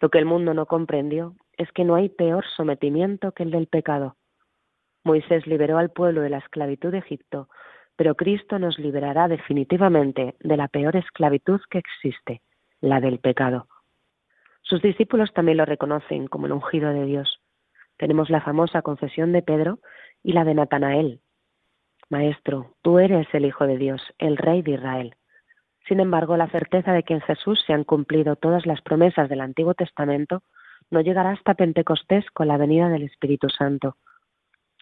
Lo 0.00 0.10
que 0.10 0.18
el 0.18 0.26
mundo 0.26 0.54
no 0.54 0.66
comprendió 0.66 1.34
es 1.56 1.70
que 1.72 1.84
no 1.84 1.94
hay 1.94 2.08
peor 2.08 2.44
sometimiento 2.56 3.32
que 3.32 3.42
el 3.42 3.50
del 3.50 3.66
pecado. 3.66 4.16
Moisés 5.04 5.46
liberó 5.46 5.78
al 5.78 5.90
pueblo 5.90 6.20
de 6.20 6.30
la 6.30 6.38
esclavitud 6.38 6.90
de 6.90 6.98
Egipto, 6.98 7.48
pero 7.96 8.14
Cristo 8.14 8.58
nos 8.58 8.78
liberará 8.78 9.28
definitivamente 9.28 10.34
de 10.40 10.56
la 10.56 10.68
peor 10.68 10.96
esclavitud 10.96 11.60
que 11.70 11.78
existe, 11.78 12.42
la 12.80 13.00
del 13.00 13.18
pecado. 13.18 13.68
Sus 14.62 14.82
discípulos 14.82 15.32
también 15.32 15.58
lo 15.58 15.64
reconocen 15.64 16.26
como 16.26 16.46
el 16.46 16.52
ungido 16.52 16.90
de 16.90 17.04
Dios. 17.04 17.40
Tenemos 17.96 18.28
la 18.28 18.40
famosa 18.40 18.82
confesión 18.82 19.32
de 19.32 19.42
Pedro 19.42 19.78
y 20.22 20.32
la 20.32 20.44
de 20.44 20.54
Natanael, 20.54 21.20
Maestro, 22.08 22.74
tú 22.82 22.98
eres 22.98 23.26
el 23.32 23.44
Hijo 23.44 23.66
de 23.66 23.78
Dios, 23.78 24.00
el 24.18 24.36
Rey 24.36 24.62
de 24.62 24.72
Israel. 24.72 25.14
Sin 25.88 26.00
embargo, 26.00 26.36
la 26.36 26.48
certeza 26.48 26.92
de 26.92 27.02
que 27.02 27.14
en 27.14 27.20
Jesús 27.20 27.62
se 27.66 27.72
han 27.72 27.84
cumplido 27.84 28.36
todas 28.36 28.66
las 28.66 28.80
promesas 28.80 29.28
del 29.28 29.40
Antiguo 29.40 29.74
Testamento 29.74 30.42
no 30.90 31.00
llegará 31.00 31.30
hasta 31.30 31.54
Pentecostés 31.54 32.24
con 32.30 32.48
la 32.48 32.56
venida 32.56 32.88
del 32.88 33.02
Espíritu 33.02 33.48
Santo. 33.48 33.96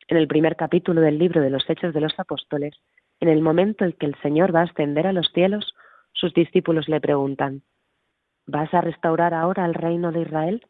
En 0.09 0.19
el 0.19 0.29
primer 0.29 0.57
capítulo 0.57 1.01
del 1.01 1.19
libro 1.19 1.41
de 1.41 1.51
los 1.51 1.69
Hechos 1.69 1.95
de 1.95 2.01
los 2.01 2.19
Apóstoles, 2.19 2.75
en 3.21 3.29
el 3.29 3.41
momento 3.41 3.85
en 3.85 3.93
que 3.93 4.07
el 4.07 4.15
Señor 4.21 4.55
va 4.55 4.61
a 4.61 4.65
ascender 4.65 5.07
a 5.07 5.13
los 5.13 5.31
cielos, 5.33 5.75
sus 6.13 6.35
discípulos 6.35 6.89
le 6.89 7.01
preguntan, 7.01 7.63
¿Vas 8.47 8.73
a 8.75 8.83
restaurar 8.83 9.33
ahora 9.33 9.65
el 9.65 9.73
reino 9.73 10.13
de 10.13 10.23
Israel? 10.23 10.67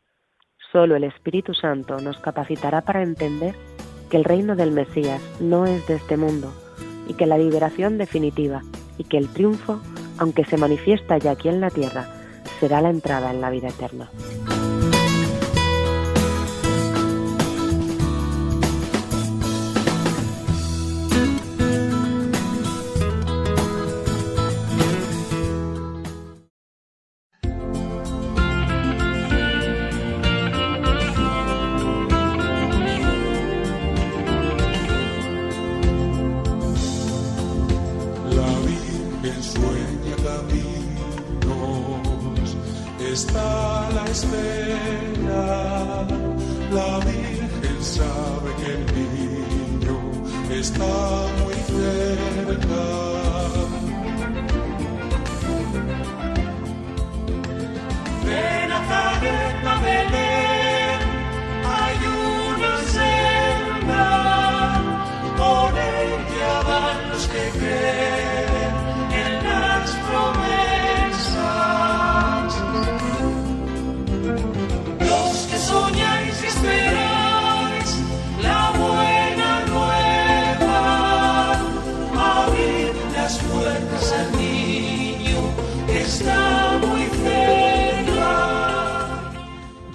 Solo 0.71 0.95
el 0.95 1.05
Espíritu 1.05 1.55
Santo 1.55 1.99
nos 1.99 2.19
capacitará 2.19 2.83
para 2.83 3.03
entender 3.03 3.55
que 4.15 4.19
el 4.19 4.25
reino 4.25 4.55
del 4.55 4.71
Mesías 4.71 5.21
no 5.41 5.67
es 5.67 5.89
de 5.89 5.95
este 5.95 6.17
mundo 6.17 6.53
y 7.09 7.15
que 7.15 7.27
la 7.27 7.37
liberación 7.37 7.99
definitiva 7.99 8.63
y 8.97 9.03
que 9.03 9.19
el 9.19 9.27
triunfo, 9.27 9.81
aunque 10.19 10.45
se 10.45 10.57
manifiesta 10.57 11.19
ya 11.19 11.33
aquí 11.33 11.49
en 11.49 11.61
la 11.61 11.69
tierra, 11.69 12.07
será 12.61 12.81
la 12.81 12.91
entrada 12.91 13.33
en 13.33 13.41
la 13.41 13.51
vida 13.51 13.71
eterna. 13.71 14.09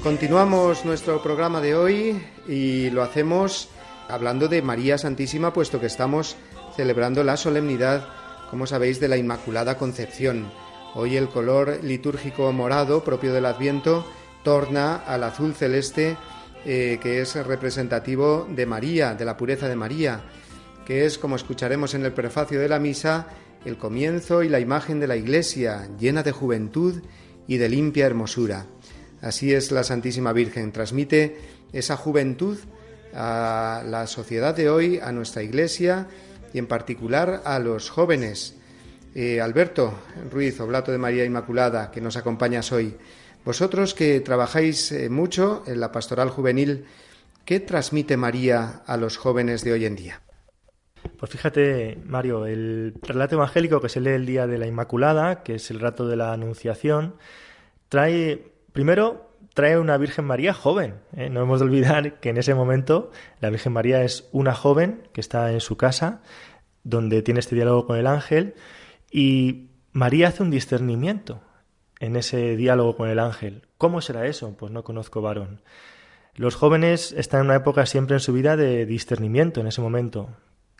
Continuamos 0.03 0.85
nuestro 0.85 1.21
programa 1.21 1.59
de 1.59 1.75
hoy 1.75 2.21
y 2.47 2.89
lo 2.89 3.03
hacemos 3.03 3.67
hablando 4.07 4.47
de 4.47 4.61
María 4.61 4.97
Santísima, 4.97 5.51
puesto 5.51 5.81
que 5.81 5.87
estamos 5.87 6.37
celebrando 6.77 7.21
la 7.25 7.35
solemnidad, 7.35 8.07
como 8.49 8.65
sabéis, 8.65 9.01
de 9.01 9.09
la 9.09 9.17
Inmaculada 9.17 9.77
Concepción. 9.77 10.49
Hoy 10.95 11.17
el 11.17 11.27
color 11.27 11.83
litúrgico 11.83 12.53
morado 12.53 13.03
propio 13.03 13.33
del 13.33 13.45
Adviento 13.45 14.05
torna 14.41 14.95
al 14.95 15.21
azul 15.25 15.53
celeste 15.53 16.15
eh, 16.65 16.97
que 17.01 17.19
es 17.19 17.35
representativo 17.35 18.47
de 18.49 18.65
María, 18.65 19.15
de 19.15 19.25
la 19.25 19.35
pureza 19.35 19.67
de 19.67 19.75
María, 19.75 20.21
que 20.85 21.05
es, 21.05 21.17
como 21.17 21.35
escucharemos 21.35 21.93
en 21.93 22.05
el 22.05 22.13
prefacio 22.13 22.61
de 22.61 22.69
la 22.69 22.79
misa, 22.79 23.27
el 23.65 23.77
comienzo 23.77 24.43
y 24.43 24.49
la 24.49 24.61
imagen 24.61 25.01
de 25.01 25.07
la 25.07 25.17
Iglesia, 25.17 25.89
llena 25.99 26.23
de 26.23 26.31
juventud 26.31 27.01
y 27.47 27.57
de 27.57 27.67
limpia 27.67 28.05
hermosura. 28.05 28.65
Así 29.21 29.53
es 29.53 29.71
la 29.71 29.83
Santísima 29.83 30.33
Virgen, 30.33 30.71
transmite 30.71 31.37
esa 31.73 31.97
juventud 31.97 32.57
a 33.13 33.83
la 33.85 34.07
sociedad 34.07 34.55
de 34.55 34.69
hoy, 34.69 34.99
a 34.99 35.11
nuestra 35.11 35.43
Iglesia 35.43 36.07
y 36.53 36.59
en 36.59 36.67
particular 36.67 37.41
a 37.45 37.59
los 37.59 37.89
jóvenes. 37.89 38.55
Eh, 39.15 39.41
Alberto 39.41 39.93
Ruiz, 40.31 40.59
Oblato 40.59 40.91
de 40.91 40.97
María 40.97 41.25
Inmaculada, 41.25 41.91
que 41.91 42.01
nos 42.01 42.15
acompañas 42.15 42.71
hoy. 42.71 42.95
Vosotros 43.43 43.93
que 43.93 44.19
trabajáis 44.19 44.91
eh, 44.91 45.09
mucho 45.09 45.63
en 45.65 45.79
la 45.79 45.91
pastoral 45.91 46.29
juvenil, 46.29 46.85
¿qué 47.45 47.59
transmite 47.59 48.17
María 48.17 48.83
a 48.85 48.97
los 48.97 49.17
jóvenes 49.17 49.63
de 49.63 49.73
hoy 49.73 49.85
en 49.85 49.95
día? 49.95 50.21
Pues 51.17 51.31
fíjate, 51.31 51.97
Mario, 52.05 52.45
el 52.45 52.93
relato 53.01 53.35
evangélico 53.35 53.81
que 53.81 53.89
se 53.89 53.99
lee 53.99 54.11
el 54.11 54.25
día 54.25 54.47
de 54.47 54.57
la 54.57 54.67
Inmaculada, 54.67 55.43
que 55.43 55.55
es 55.55 55.71
el 55.71 55.79
rato 55.79 56.07
de 56.07 56.15
la 56.15 56.33
Anunciación, 56.33 57.15
trae, 57.87 58.48
primero, 58.73 59.29
trae 59.53 59.77
una 59.77 59.97
Virgen 59.97 60.25
María 60.25 60.53
joven. 60.53 60.95
¿eh? 61.15 61.29
No 61.29 61.41
hemos 61.41 61.59
de 61.59 61.65
olvidar 61.65 62.19
que 62.19 62.29
en 62.29 62.37
ese 62.37 62.53
momento 62.55 63.11
la 63.41 63.49
Virgen 63.49 63.73
María 63.73 64.03
es 64.03 64.29
una 64.31 64.53
joven 64.53 65.07
que 65.13 65.21
está 65.21 65.51
en 65.51 65.59
su 65.59 65.77
casa, 65.77 66.21
donde 66.83 67.21
tiene 67.21 67.39
este 67.39 67.55
diálogo 67.55 67.85
con 67.85 67.97
el 67.97 68.07
ángel, 68.07 68.55
y 69.11 69.69
María 69.91 70.29
hace 70.29 70.43
un 70.43 70.51
discernimiento 70.51 71.41
en 71.99 72.15
ese 72.15 72.55
diálogo 72.55 72.95
con 72.95 73.09
el 73.09 73.19
ángel. 73.19 73.67
¿Cómo 73.77 74.01
será 74.01 74.25
eso? 74.27 74.55
Pues 74.57 74.71
no 74.71 74.83
conozco 74.83 75.21
varón. 75.21 75.61
Los 76.35 76.55
jóvenes 76.55 77.11
están 77.11 77.41
en 77.41 77.47
una 77.47 77.55
época 77.55 77.85
siempre 77.85 78.15
en 78.15 78.21
su 78.21 78.31
vida 78.31 78.55
de 78.55 78.85
discernimiento 78.85 79.59
en 79.59 79.67
ese 79.67 79.81
momento. 79.81 80.29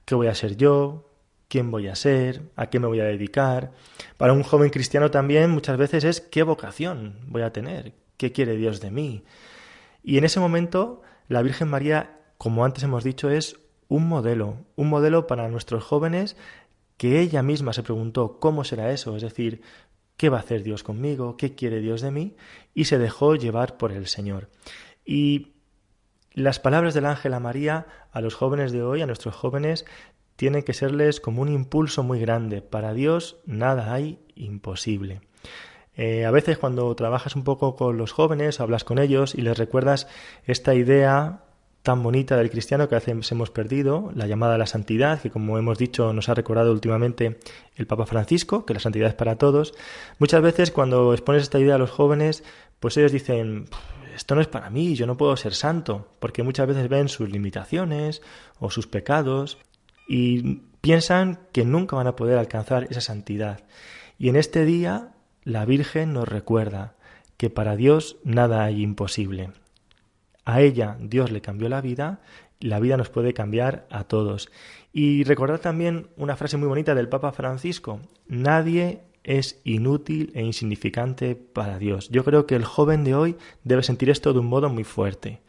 ¿Qué 0.06 0.16
voy 0.16 0.28
a 0.28 0.36
ser 0.36 0.56
yo? 0.56 1.09
¿Quién 1.50 1.72
voy 1.72 1.88
a 1.88 1.96
ser? 1.96 2.44
¿A 2.56 2.70
qué 2.70 2.80
me 2.80 2.86
voy 2.88 3.00
a 3.00 3.06
dedicar? 3.06 3.72
Para 4.18 4.34
un 4.34 4.44
joven 4.44 4.70
cristiano 4.70 5.10
también 5.10 5.50
muchas 5.50 5.78
veces 5.78 6.04
es 6.04 6.22
¿qué 6.22 6.44
vocación 6.44 7.16
voy 7.28 7.42
a 7.42 7.52
tener? 7.52 7.94
¿Qué 8.18 8.32
quiere 8.32 8.56
Dios 8.56 8.80
de 8.80 8.92
mí? 8.92 9.24
Y 10.04 10.20
en 10.20 10.26
ese 10.26 10.40
momento 10.40 11.02
la 11.28 11.42
Virgen 11.42 11.68
María, 11.68 12.20
como 12.38 12.64
antes 12.64 12.84
hemos 12.84 13.04
dicho, 13.04 13.32
es 13.32 13.60
un 13.88 14.08
modelo, 14.08 14.58
un 14.76 14.90
modelo 14.90 15.26
para 15.26 15.50
nuestros 15.50 15.84
jóvenes 15.84 16.38
que 16.98 17.20
ella 17.20 17.42
misma 17.42 17.74
se 17.74 17.82
preguntó 17.82 18.40
cómo 18.40 18.64
será 18.64 18.92
eso, 18.92 19.16
es 19.16 19.24
decir, 19.24 19.64
¿qué 20.18 20.30
va 20.30 20.38
a 20.38 20.42
hacer 20.42 20.62
Dios 20.62 20.84
conmigo? 20.84 21.36
¿Qué 21.36 21.56
quiere 21.56 21.80
Dios 21.80 22.02
de 22.02 22.12
mí? 22.12 22.36
Y 22.76 22.86
se 22.86 23.00
dejó 23.00 23.36
llevar 23.36 23.78
por 23.78 23.92
el 23.92 24.06
Señor. 24.06 24.50
Y 25.04 25.54
las 26.34 26.60
palabras 26.60 26.94
del 26.94 27.08
ángel 27.08 27.34
a 27.34 27.40
María 27.40 27.88
a 28.12 28.22
los 28.22 28.36
jóvenes 28.36 28.72
de 28.72 28.84
hoy, 28.84 29.02
a 29.02 29.08
nuestros 29.08 29.34
jóvenes, 29.36 29.86
tienen 30.40 30.64
que 30.64 30.74
serles 30.74 31.20
como 31.20 31.42
un 31.42 31.50
impulso 31.50 32.02
muy 32.02 32.18
grande. 32.18 32.62
Para 32.62 32.94
Dios 32.94 33.42
nada 33.46 33.94
hay 33.94 34.20
imposible. 34.36 35.20
Eh, 35.98 36.24
a 36.24 36.32
veces 36.32 36.58
cuando 36.58 36.96
trabajas 36.96 37.36
un 37.36 37.44
poco 37.44 37.76
con 37.76 37.98
los 37.98 38.14
jóvenes, 38.14 38.62
hablas 38.62 38.86
con 38.86 39.00
ellos 39.00 39.36
y 39.36 39.42
les 39.42 39.58
recuerdas 39.58 40.08
esta 40.46 40.76
idea 40.76 41.44
tan 41.84 42.02
bonita 42.04 42.38
del 42.38 42.50
cristiano 42.50 42.88
que 42.88 42.96
a 42.96 43.00
veces 43.00 43.30
hemos 43.34 43.50
perdido, 43.50 44.14
la 44.16 44.28
llamada 44.28 44.56
a 44.56 44.58
la 44.58 44.66
santidad, 44.66 45.22
que 45.22 45.30
como 45.30 45.58
hemos 45.58 45.78
dicho 45.78 46.14
nos 46.14 46.30
ha 46.30 46.36
recordado 46.36 46.72
últimamente 46.72 47.38
el 47.76 47.86
Papa 47.86 48.06
Francisco, 48.06 48.66
que 48.66 48.74
la 48.74 48.80
santidad 48.80 49.10
es 49.10 49.16
para 49.16 49.36
todos. 49.36 49.74
Muchas 50.20 50.42
veces 50.42 50.72
cuando 50.72 51.12
expones 51.12 51.44
esta 51.44 51.60
idea 51.60 51.76
a 51.76 51.80
los 51.80 51.92
jóvenes, 51.92 52.46
pues 52.80 52.96
ellos 52.96 53.12
dicen, 53.12 53.66
esto 54.16 54.36
no 54.36 54.42
es 54.42 54.48
para 54.48 54.70
mí, 54.70 54.96
yo 54.96 55.06
no 55.06 55.18
puedo 55.18 55.36
ser 55.36 55.54
santo, 55.54 56.08
porque 56.22 56.44
muchas 56.44 56.66
veces 56.66 56.88
ven 56.88 57.10
sus 57.10 57.30
limitaciones 57.30 58.22
o 58.58 58.72
sus 58.72 58.88
pecados 58.88 59.58
y 60.10 60.64
piensan 60.82 61.40
que 61.54 61.64
nunca 61.64 61.96
van 61.96 62.08
a 62.08 62.16
poder 62.16 62.38
alcanzar 62.38 62.88
esa 62.90 63.00
santidad. 63.00 63.62
Y 64.18 64.28
en 64.28 64.36
este 64.36 64.66
día 64.66 65.14
la 65.44 65.64
Virgen 65.64 66.14
nos 66.14 66.28
recuerda 66.28 66.96
que 67.38 67.50
para 67.50 67.76
Dios 67.76 68.18
nada 68.24 68.64
hay 68.64 68.82
imposible. 68.82 69.52
A 70.44 70.62
ella 70.62 70.98
Dios 71.00 71.32
le 71.32 71.42
cambió 71.42 71.70
la 71.70 71.80
vida, 71.80 72.22
la 72.60 72.80
vida 72.80 72.98
nos 72.98 73.10
puede 73.10 73.34
cambiar 73.34 73.86
a 73.92 74.04
todos. 74.04 74.50
Y 74.92 75.24
recordar 75.24 75.60
también 75.60 76.08
una 76.18 76.36
frase 76.36 76.58
muy 76.58 76.68
bonita 76.68 76.96
del 76.96 77.08
Papa 77.08 77.32
Francisco, 77.32 78.02
nadie 78.28 79.04
es 79.24 79.62
inútil 79.64 80.32
e 80.34 80.42
insignificante 80.42 81.36
para 81.36 81.78
Dios. 81.78 82.10
Yo 82.10 82.24
creo 82.24 82.48
que 82.48 82.56
el 82.56 82.66
joven 82.66 83.04
de 83.04 83.14
hoy 83.14 83.36
debe 83.64 83.84
sentir 83.84 84.10
esto 84.10 84.34
de 84.34 84.40
un 84.40 84.48
modo 84.48 84.70
muy 84.70 84.84
fuerte. 84.84 85.42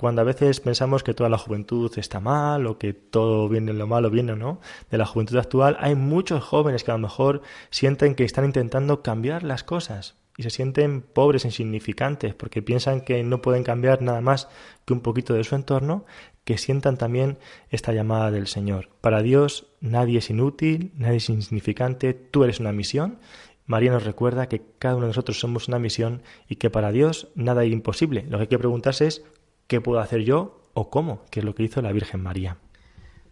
Cuando 0.00 0.22
a 0.22 0.24
veces 0.24 0.60
pensamos 0.60 1.02
que 1.02 1.12
toda 1.12 1.28
la 1.28 1.36
juventud 1.36 1.92
está 1.98 2.20
mal 2.20 2.66
o 2.66 2.78
que 2.78 2.94
todo 2.94 3.50
viene 3.50 3.74
lo 3.74 3.86
malo 3.86 4.08
viene 4.08 4.34
no 4.34 4.58
de 4.90 4.96
la 4.96 5.04
juventud 5.04 5.36
actual, 5.36 5.76
hay 5.78 5.94
muchos 5.94 6.42
jóvenes 6.42 6.84
que 6.84 6.90
a 6.90 6.94
lo 6.94 7.00
mejor 7.00 7.42
sienten 7.68 8.14
que 8.14 8.24
están 8.24 8.46
intentando 8.46 9.02
cambiar 9.02 9.42
las 9.42 9.62
cosas 9.62 10.16
y 10.38 10.42
se 10.42 10.48
sienten 10.48 11.02
pobres 11.02 11.44
insignificantes 11.44 12.32
porque 12.34 12.62
piensan 12.62 13.02
que 13.02 13.22
no 13.22 13.42
pueden 13.42 13.62
cambiar 13.62 14.00
nada 14.00 14.22
más 14.22 14.48
que 14.86 14.94
un 14.94 15.02
poquito 15.02 15.34
de 15.34 15.44
su 15.44 15.54
entorno, 15.54 16.06
que 16.44 16.56
sientan 16.56 16.96
también 16.96 17.36
esta 17.68 17.92
llamada 17.92 18.30
del 18.30 18.46
Señor. 18.46 18.88
Para 19.02 19.20
Dios 19.20 19.66
nadie 19.82 20.20
es 20.20 20.30
inútil, 20.30 20.92
nadie 20.96 21.18
es 21.18 21.28
insignificante, 21.28 22.14
tú 22.14 22.44
eres 22.44 22.58
una 22.58 22.72
misión. 22.72 23.18
María 23.66 23.92
nos 23.92 24.04
recuerda 24.04 24.48
que 24.48 24.62
cada 24.78 24.96
uno 24.96 25.04
de 25.04 25.10
nosotros 25.10 25.38
somos 25.38 25.68
una 25.68 25.78
misión 25.78 26.22
y 26.48 26.56
que 26.56 26.70
para 26.70 26.90
Dios 26.90 27.28
nada 27.34 27.64
es 27.64 27.70
imposible. 27.70 28.24
Lo 28.30 28.38
que 28.38 28.42
hay 28.44 28.48
que 28.48 28.58
preguntarse 28.58 29.06
es 29.06 29.24
¿qué 29.70 29.80
puedo 29.80 30.00
hacer 30.00 30.22
yo 30.24 30.60
o 30.74 30.90
cómo? 30.90 31.24
Que 31.30 31.38
es 31.38 31.46
lo 31.46 31.54
que 31.54 31.62
hizo 31.62 31.80
la 31.80 31.92
Virgen 31.92 32.20
María. 32.20 32.56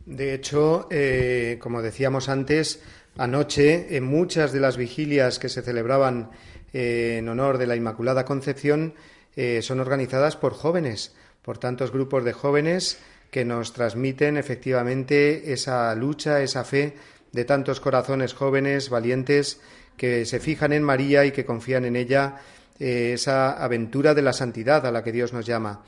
De 0.06 0.34
hecho, 0.34 0.86
eh, 0.88 1.58
como 1.60 1.82
decíamos 1.82 2.28
antes, 2.28 2.80
anoche 3.16 3.96
en 3.96 4.04
muchas 4.04 4.52
de 4.52 4.60
las 4.60 4.76
vigilias 4.76 5.40
que 5.40 5.48
se 5.48 5.62
celebraban 5.62 6.30
eh, 6.72 7.16
en 7.18 7.28
honor 7.28 7.58
de 7.58 7.66
la 7.66 7.74
Inmaculada 7.74 8.24
Concepción 8.24 8.94
eh, 9.34 9.62
son 9.62 9.80
organizadas 9.80 10.36
por 10.36 10.54
jóvenes, 10.54 11.12
por 11.42 11.58
tantos 11.58 11.90
grupos 11.90 12.24
de 12.24 12.34
jóvenes 12.34 13.00
que 13.32 13.44
nos 13.44 13.72
transmiten 13.72 14.36
efectivamente 14.36 15.52
esa 15.52 15.92
lucha, 15.96 16.40
esa 16.40 16.62
fe 16.62 16.94
de 17.32 17.44
tantos 17.44 17.80
corazones 17.80 18.32
jóvenes, 18.32 18.90
valientes, 18.90 19.60
que 19.96 20.24
se 20.24 20.38
fijan 20.38 20.72
en 20.72 20.84
María 20.84 21.24
y 21.24 21.32
que 21.32 21.44
confían 21.44 21.84
en 21.84 21.96
ella, 21.96 22.36
esa 22.78 23.52
aventura 23.52 24.14
de 24.14 24.22
la 24.22 24.32
santidad 24.32 24.86
a 24.86 24.92
la 24.92 25.02
que 25.02 25.10
Dios 25.10 25.32
nos 25.32 25.44
llama. 25.44 25.82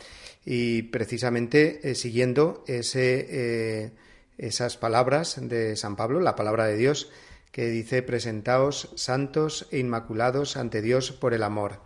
Y 0.45 0.83
precisamente 0.83 1.95
siguiendo 1.95 2.65
ese, 2.67 3.93
esas 4.39 4.77
palabras 4.77 5.37
de 5.41 5.77
San 5.77 5.97
Pablo, 5.97 6.21
la 6.21 6.37
palabra 6.37 6.67
de 6.67 6.77
Dios, 6.77 7.11
que 7.53 7.69
dice 7.69 8.03
presentaos 8.03 8.91
santos 8.95 9.67
e 9.71 9.79
inmaculados 9.79 10.57
ante 10.57 10.83
Dios 10.83 11.13
por 11.13 11.35
el 11.35 11.43
amor. 11.43 11.81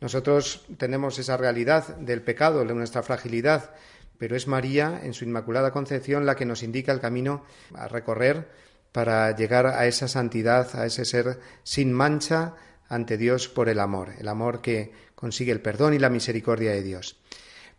Nosotros 0.00 0.66
tenemos 0.76 1.18
esa 1.18 1.36
realidad 1.36 1.96
del 1.96 2.22
pecado, 2.22 2.64
de 2.64 2.74
nuestra 2.74 3.02
fragilidad, 3.02 3.70
pero 4.18 4.36
es 4.36 4.46
María 4.46 5.00
en 5.02 5.14
su 5.14 5.24
Inmaculada 5.24 5.72
Concepción 5.72 6.26
la 6.26 6.36
que 6.36 6.46
nos 6.46 6.62
indica 6.62 6.92
el 6.92 7.00
camino 7.00 7.44
a 7.74 7.88
recorrer 7.88 8.48
para 8.92 9.34
llegar 9.34 9.66
a 9.66 9.86
esa 9.86 10.08
santidad, 10.08 10.76
a 10.78 10.86
ese 10.86 11.04
ser 11.04 11.40
sin 11.62 11.92
mancha 11.92 12.54
ante 12.88 13.16
Dios 13.16 13.48
por 13.48 13.68
el 13.68 13.80
amor, 13.80 14.10
el 14.18 14.28
amor 14.28 14.60
que 14.60 14.92
consigue 15.14 15.52
el 15.52 15.60
perdón 15.60 15.94
y 15.94 15.98
la 15.98 16.10
misericordia 16.10 16.72
de 16.72 16.82
Dios. 16.82 17.18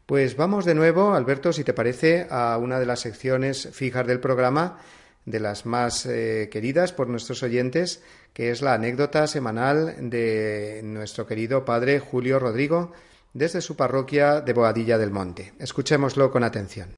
Pues 0.06 0.38
vamos 0.38 0.66
de 0.66 0.76
nuevo, 0.76 1.16
Alberto, 1.16 1.52
si 1.52 1.64
te 1.64 1.74
parece, 1.74 2.28
a 2.30 2.60
una 2.60 2.80
de 2.80 2.86
las 2.86 3.00
secciones 3.00 3.70
fijas 3.72 4.06
del 4.06 4.20
programa, 4.20 4.78
de 5.26 5.40
las 5.40 5.66
más 5.66 6.06
eh, 6.06 6.48
queridas 6.52 6.94
por 6.94 7.10
nuestros 7.10 7.42
oyentes, 7.42 8.04
que 8.32 8.52
es 8.52 8.62
la 8.62 8.76
anécdota 8.76 9.26
semanal 9.26 9.96
de 10.12 10.82
nuestro 10.84 11.26
querido 11.26 11.66
padre 11.66 12.00
Julio 12.00 12.38
Rodrigo 12.38 12.92
desde 13.34 13.62
su 13.62 13.76
parroquia 13.76 14.42
de 14.42 14.54
Boadilla 14.54 15.00
del 15.00 15.10
Monte. 15.10 15.54
Escuchémoslo 15.58 16.30
con 16.30 16.44
atención. 16.44 16.90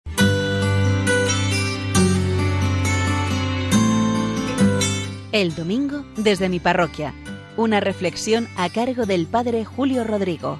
El 5.32 5.56
domingo 5.56 6.04
desde 6.18 6.50
mi 6.50 6.60
parroquia. 6.60 7.14
Una 7.56 7.80
reflexión 7.80 8.50
a 8.58 8.70
cargo 8.70 9.06
del 9.06 9.28
padre 9.28 9.64
Julio 9.64 10.04
Rodrigo. 10.04 10.60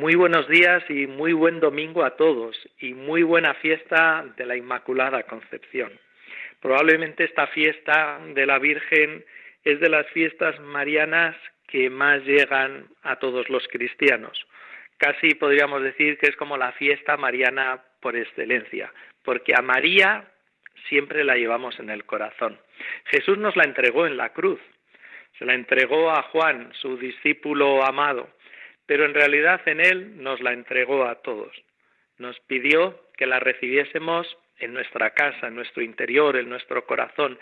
Muy 0.00 0.14
buenos 0.14 0.48
días 0.48 0.82
y 0.88 1.06
muy 1.06 1.34
buen 1.34 1.60
domingo 1.60 2.02
a 2.04 2.16
todos 2.16 2.56
y 2.78 2.94
muy 2.94 3.22
buena 3.22 3.52
fiesta 3.52 4.24
de 4.34 4.46
la 4.46 4.56
Inmaculada 4.56 5.24
Concepción. 5.24 5.92
Probablemente 6.58 7.24
esta 7.24 7.48
fiesta 7.48 8.18
de 8.32 8.46
la 8.46 8.58
Virgen 8.58 9.22
es 9.62 9.78
de 9.78 9.90
las 9.90 10.06
fiestas 10.06 10.58
marianas 10.60 11.36
que 11.68 11.90
más 11.90 12.24
llegan 12.24 12.86
a 13.02 13.16
todos 13.16 13.50
los 13.50 13.68
cristianos. 13.68 14.46
Casi 14.96 15.34
podríamos 15.34 15.82
decir 15.82 16.16
que 16.16 16.30
es 16.30 16.36
como 16.36 16.56
la 16.56 16.72
fiesta 16.72 17.18
mariana 17.18 17.82
por 18.00 18.16
excelencia, 18.16 18.90
porque 19.22 19.52
a 19.54 19.60
María 19.60 20.24
siempre 20.88 21.24
la 21.24 21.34
llevamos 21.34 21.78
en 21.78 21.90
el 21.90 22.06
corazón. 22.06 22.58
Jesús 23.04 23.36
nos 23.36 23.54
la 23.54 23.64
entregó 23.64 24.06
en 24.06 24.16
la 24.16 24.32
cruz, 24.32 24.60
se 25.38 25.44
la 25.44 25.52
entregó 25.52 26.10
a 26.10 26.22
Juan, 26.22 26.72
su 26.72 26.96
discípulo 26.96 27.84
amado, 27.84 28.30
pero 28.90 29.04
en 29.04 29.14
realidad 29.14 29.60
en 29.66 29.78
él 29.78 30.20
nos 30.20 30.40
la 30.40 30.52
entregó 30.52 31.04
a 31.04 31.22
todos. 31.22 31.54
Nos 32.18 32.40
pidió 32.40 33.00
que 33.16 33.24
la 33.24 33.38
recibiésemos 33.38 34.26
en 34.58 34.74
nuestra 34.74 35.10
casa, 35.10 35.46
en 35.46 35.54
nuestro 35.54 35.84
interior, 35.84 36.36
en 36.36 36.48
nuestro 36.48 36.84
corazón. 36.86 37.38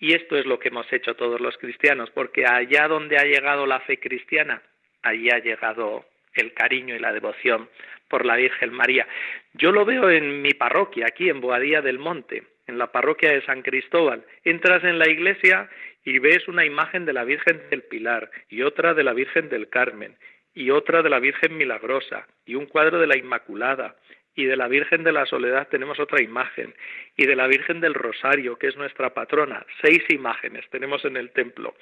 Y 0.00 0.14
esto 0.14 0.36
es 0.36 0.46
lo 0.46 0.58
que 0.58 0.66
hemos 0.66 0.92
hecho 0.92 1.14
todos 1.14 1.40
los 1.40 1.56
cristianos, 1.58 2.10
porque 2.10 2.44
allá 2.44 2.88
donde 2.88 3.18
ha 3.18 3.22
llegado 3.22 3.66
la 3.66 3.78
fe 3.78 4.00
cristiana, 4.00 4.62
allí 5.02 5.30
ha 5.30 5.38
llegado 5.38 6.06
el 6.34 6.54
cariño 6.54 6.96
y 6.96 6.98
la 6.98 7.12
devoción 7.12 7.68
por 8.08 8.26
la 8.26 8.34
Virgen 8.34 8.72
María. 8.72 9.06
Yo 9.52 9.70
lo 9.70 9.84
veo 9.84 10.10
en 10.10 10.42
mi 10.42 10.54
parroquia, 10.54 11.06
aquí 11.06 11.28
en 11.28 11.40
Boadía 11.40 11.82
del 11.82 12.00
Monte, 12.00 12.42
en 12.66 12.78
la 12.78 12.90
parroquia 12.90 13.30
de 13.30 13.42
San 13.42 13.62
Cristóbal. 13.62 14.24
Entras 14.42 14.82
en 14.82 14.98
la 14.98 15.08
iglesia 15.08 15.70
y 16.04 16.18
ves 16.18 16.48
una 16.48 16.64
imagen 16.64 17.04
de 17.04 17.12
la 17.12 17.22
Virgen 17.22 17.62
del 17.70 17.84
Pilar 17.84 18.28
y 18.48 18.62
otra 18.62 18.92
de 18.92 19.04
la 19.04 19.12
Virgen 19.12 19.48
del 19.50 19.68
Carmen 19.68 20.16
y 20.54 20.70
otra 20.70 21.02
de 21.02 21.10
la 21.10 21.20
Virgen 21.20 21.56
Milagrosa 21.56 22.26
y 22.44 22.54
un 22.54 22.66
cuadro 22.66 22.98
de 22.98 23.06
la 23.06 23.16
Inmaculada 23.16 23.96
y 24.34 24.44
de 24.44 24.56
la 24.56 24.68
Virgen 24.68 25.04
de 25.04 25.12
la 25.12 25.26
Soledad 25.26 25.68
tenemos 25.68 25.98
otra 25.98 26.22
imagen 26.22 26.74
y 27.16 27.26
de 27.26 27.36
la 27.36 27.46
Virgen 27.46 27.80
del 27.80 27.94
Rosario, 27.94 28.56
que 28.56 28.68
es 28.68 28.76
nuestra 28.76 29.12
patrona, 29.12 29.64
seis 29.82 30.02
imágenes 30.08 30.68
tenemos 30.70 31.04
en 31.04 31.16
el 31.16 31.30
templo. 31.30 31.74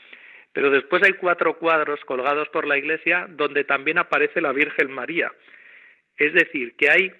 Pero 0.52 0.70
después 0.70 1.02
hay 1.02 1.12
cuatro 1.12 1.58
cuadros 1.58 2.00
colgados 2.04 2.48
por 2.48 2.66
la 2.66 2.78
iglesia 2.78 3.26
donde 3.30 3.64
también 3.64 3.98
aparece 3.98 4.40
la 4.40 4.52
Virgen 4.52 4.90
María. 4.90 5.30
Es 6.16 6.32
decir, 6.32 6.74
que 6.76 6.90
hay 6.90 7.12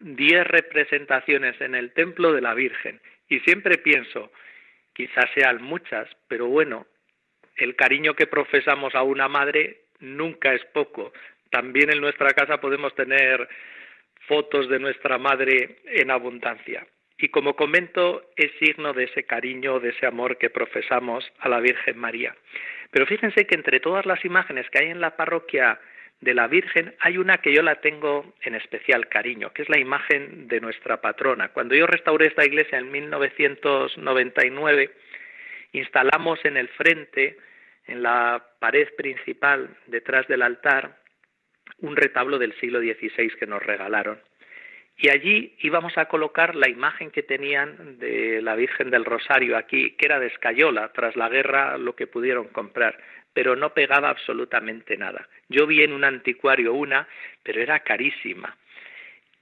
diez 0.00 0.46
representaciones 0.46 1.60
en 1.60 1.74
el 1.74 1.92
templo 1.92 2.32
de 2.32 2.42
la 2.42 2.54
Virgen. 2.54 3.00
Y 3.28 3.40
siempre 3.40 3.78
pienso, 3.78 4.30
quizás 4.92 5.26
sean 5.34 5.62
muchas, 5.62 6.08
pero 6.28 6.46
bueno, 6.46 6.86
el 7.56 7.76
cariño 7.76 8.14
que 8.14 8.26
profesamos 8.26 8.94
a 8.94 9.02
una 9.02 9.28
madre 9.28 9.83
nunca 10.04 10.54
es 10.54 10.64
poco. 10.66 11.12
También 11.50 11.90
en 11.90 12.00
nuestra 12.00 12.30
casa 12.30 12.60
podemos 12.60 12.94
tener 12.94 13.48
fotos 14.26 14.68
de 14.68 14.78
nuestra 14.78 15.18
madre 15.18 15.76
en 15.86 16.10
abundancia. 16.10 16.86
Y 17.18 17.28
como 17.28 17.54
comento, 17.54 18.30
es 18.36 18.50
signo 18.58 18.92
de 18.92 19.04
ese 19.04 19.24
cariño, 19.24 19.80
de 19.80 19.90
ese 19.90 20.06
amor 20.06 20.36
que 20.36 20.50
profesamos 20.50 21.24
a 21.38 21.48
la 21.48 21.60
Virgen 21.60 21.98
María. 21.98 22.34
Pero 22.90 23.06
fíjense 23.06 23.46
que 23.46 23.54
entre 23.54 23.80
todas 23.80 24.06
las 24.06 24.24
imágenes 24.24 24.68
que 24.70 24.82
hay 24.82 24.90
en 24.90 25.00
la 25.00 25.16
parroquia 25.16 25.78
de 26.20 26.34
la 26.34 26.48
Virgen 26.48 26.94
hay 27.00 27.18
una 27.18 27.38
que 27.38 27.54
yo 27.54 27.62
la 27.62 27.76
tengo 27.76 28.34
en 28.42 28.54
especial 28.54 29.08
cariño, 29.08 29.52
que 29.52 29.62
es 29.62 29.68
la 29.68 29.78
imagen 29.78 30.48
de 30.48 30.60
nuestra 30.60 31.00
patrona. 31.00 31.48
Cuando 31.48 31.74
yo 31.74 31.86
restauré 31.86 32.26
esta 32.26 32.44
iglesia 32.44 32.78
en 32.78 32.90
1999, 32.90 34.90
instalamos 35.72 36.44
en 36.44 36.56
el 36.56 36.68
frente, 36.68 37.36
en 37.86 38.02
la 38.02 38.44
pared 38.58 38.88
principal, 38.96 39.76
detrás 39.86 40.26
del 40.28 40.42
altar, 40.42 40.98
un 41.78 41.96
retablo 41.96 42.38
del 42.38 42.54
siglo 42.60 42.80
XVI 42.80 43.30
que 43.38 43.46
nos 43.46 43.62
regalaron. 43.62 44.18
Y 44.96 45.10
allí 45.10 45.56
íbamos 45.60 45.98
a 45.98 46.06
colocar 46.06 46.54
la 46.54 46.68
imagen 46.68 47.10
que 47.10 47.24
tenían 47.24 47.98
de 47.98 48.40
la 48.40 48.54
Virgen 48.54 48.90
del 48.90 49.04
Rosario 49.04 49.56
aquí, 49.56 49.92
que 49.92 50.06
era 50.06 50.20
de 50.20 50.28
escayola, 50.28 50.92
tras 50.92 51.16
la 51.16 51.28
guerra 51.28 51.76
lo 51.78 51.96
que 51.96 52.06
pudieron 52.06 52.48
comprar, 52.48 52.96
pero 53.32 53.56
no 53.56 53.74
pegaba 53.74 54.08
absolutamente 54.08 54.96
nada. 54.96 55.28
Yo 55.48 55.66
vi 55.66 55.82
en 55.82 55.92
un 55.92 56.04
anticuario 56.04 56.74
una, 56.74 57.08
pero 57.42 57.60
era 57.60 57.80
carísima 57.80 58.56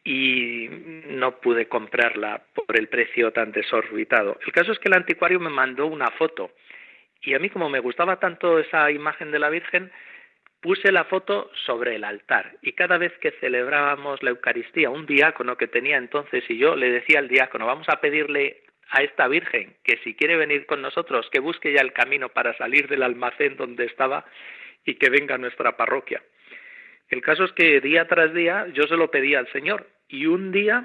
y 0.04 0.68
no 1.08 1.38
pude 1.38 1.68
comprarla 1.68 2.42
por 2.54 2.76
el 2.76 2.88
precio 2.88 3.30
tan 3.30 3.52
desorbitado. 3.52 4.38
El 4.44 4.52
caso 4.52 4.72
es 4.72 4.78
que 4.78 4.88
el 4.88 4.96
anticuario 4.96 5.38
me 5.38 5.50
mandó 5.50 5.86
una 5.86 6.10
foto 6.10 6.52
y 7.22 7.34
a 7.34 7.38
mí 7.38 7.50
como 7.50 7.68
me 7.68 7.80
gustaba 7.80 8.18
tanto 8.18 8.58
esa 8.58 8.90
imagen 8.90 9.30
de 9.30 9.38
la 9.38 9.48
Virgen, 9.48 9.90
puse 10.60 10.92
la 10.92 11.04
foto 11.04 11.50
sobre 11.66 11.96
el 11.96 12.04
altar 12.04 12.56
y 12.62 12.72
cada 12.72 12.98
vez 12.98 13.12
que 13.18 13.32
celebrábamos 13.40 14.22
la 14.22 14.30
Eucaristía, 14.30 14.90
un 14.90 15.06
diácono 15.06 15.56
que 15.56 15.66
tenía 15.66 15.96
entonces 15.96 16.44
y 16.48 16.56
yo 16.56 16.76
le 16.76 16.90
decía 16.90 17.18
al 17.18 17.28
diácono, 17.28 17.66
vamos 17.66 17.88
a 17.88 18.00
pedirle 18.00 18.62
a 18.90 19.02
esta 19.02 19.26
Virgen 19.26 19.74
que 19.82 19.96
si 20.04 20.14
quiere 20.14 20.36
venir 20.36 20.66
con 20.66 20.82
nosotros, 20.82 21.28
que 21.30 21.40
busque 21.40 21.72
ya 21.72 21.80
el 21.80 21.92
camino 21.92 22.28
para 22.28 22.56
salir 22.56 22.88
del 22.88 23.02
almacén 23.02 23.56
donde 23.56 23.86
estaba 23.86 24.24
y 24.84 24.94
que 24.94 25.10
venga 25.10 25.34
a 25.34 25.38
nuestra 25.38 25.76
parroquia. 25.76 26.22
El 27.08 27.22
caso 27.22 27.44
es 27.44 27.52
que 27.52 27.80
día 27.80 28.06
tras 28.06 28.32
día 28.32 28.66
yo 28.72 28.84
se 28.84 28.96
lo 28.96 29.10
pedía 29.10 29.38
al 29.38 29.50
Señor 29.52 29.88
y 30.08 30.26
un 30.26 30.52
día 30.52 30.84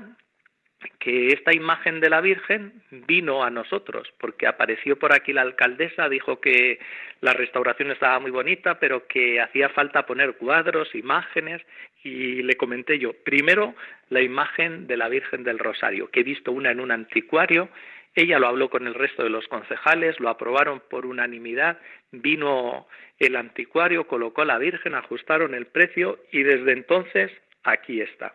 que 1.00 1.34
esta 1.34 1.54
imagen 1.54 2.00
de 2.00 2.10
la 2.10 2.22
Virgen 2.22 2.84
vino 2.92 3.44
a 3.44 3.50
nosotros, 3.50 4.12
porque 4.20 4.48
apareció 4.48 4.98
por 4.98 5.14
aquí 5.14 5.34
la 5.34 5.42
alcaldesa, 5.42 6.10
dijo 6.10 6.40
que 6.40 6.80
la 7.22 7.34
restauración 7.34 7.92
estaba 7.92 8.20
muy 8.20 8.32
bonita, 8.32 8.80
pero 8.80 9.08
que 9.08 9.42
hacía 9.42 9.70
falta 9.70 10.06
poner 10.06 10.36
cuadros, 10.38 10.94
imágenes, 10.94 11.62
y 12.04 12.44
le 12.44 12.56
comenté 12.56 13.00
yo, 13.00 13.14
primero 13.14 13.76
la 14.10 14.22
imagen 14.22 14.88
de 14.88 14.98
la 14.98 15.10
Virgen 15.10 15.44
del 15.44 15.60
Rosario, 15.60 16.10
que 16.10 16.22
he 16.22 16.24
visto 16.24 16.52
una 16.52 16.72
en 16.72 16.80
un 16.80 16.92
anticuario, 16.92 17.70
ella 18.16 18.40
lo 18.40 18.48
habló 18.48 18.70
con 18.70 18.88
el 18.88 18.94
resto 18.96 19.24
de 19.24 19.30
los 19.30 19.48
concejales, 19.48 20.20
lo 20.20 20.30
aprobaron 20.30 20.82
por 20.90 21.06
unanimidad, 21.06 21.80
vino 22.12 22.88
el 23.20 23.36
anticuario, 23.36 24.08
colocó 24.08 24.44
la 24.46 24.58
Virgen, 24.58 24.96
ajustaron 24.96 25.54
el 25.54 25.68
precio 25.68 26.20
y 26.32 26.44
desde 26.44 26.72
entonces 26.72 27.32
aquí 27.64 28.02
está. 28.02 28.34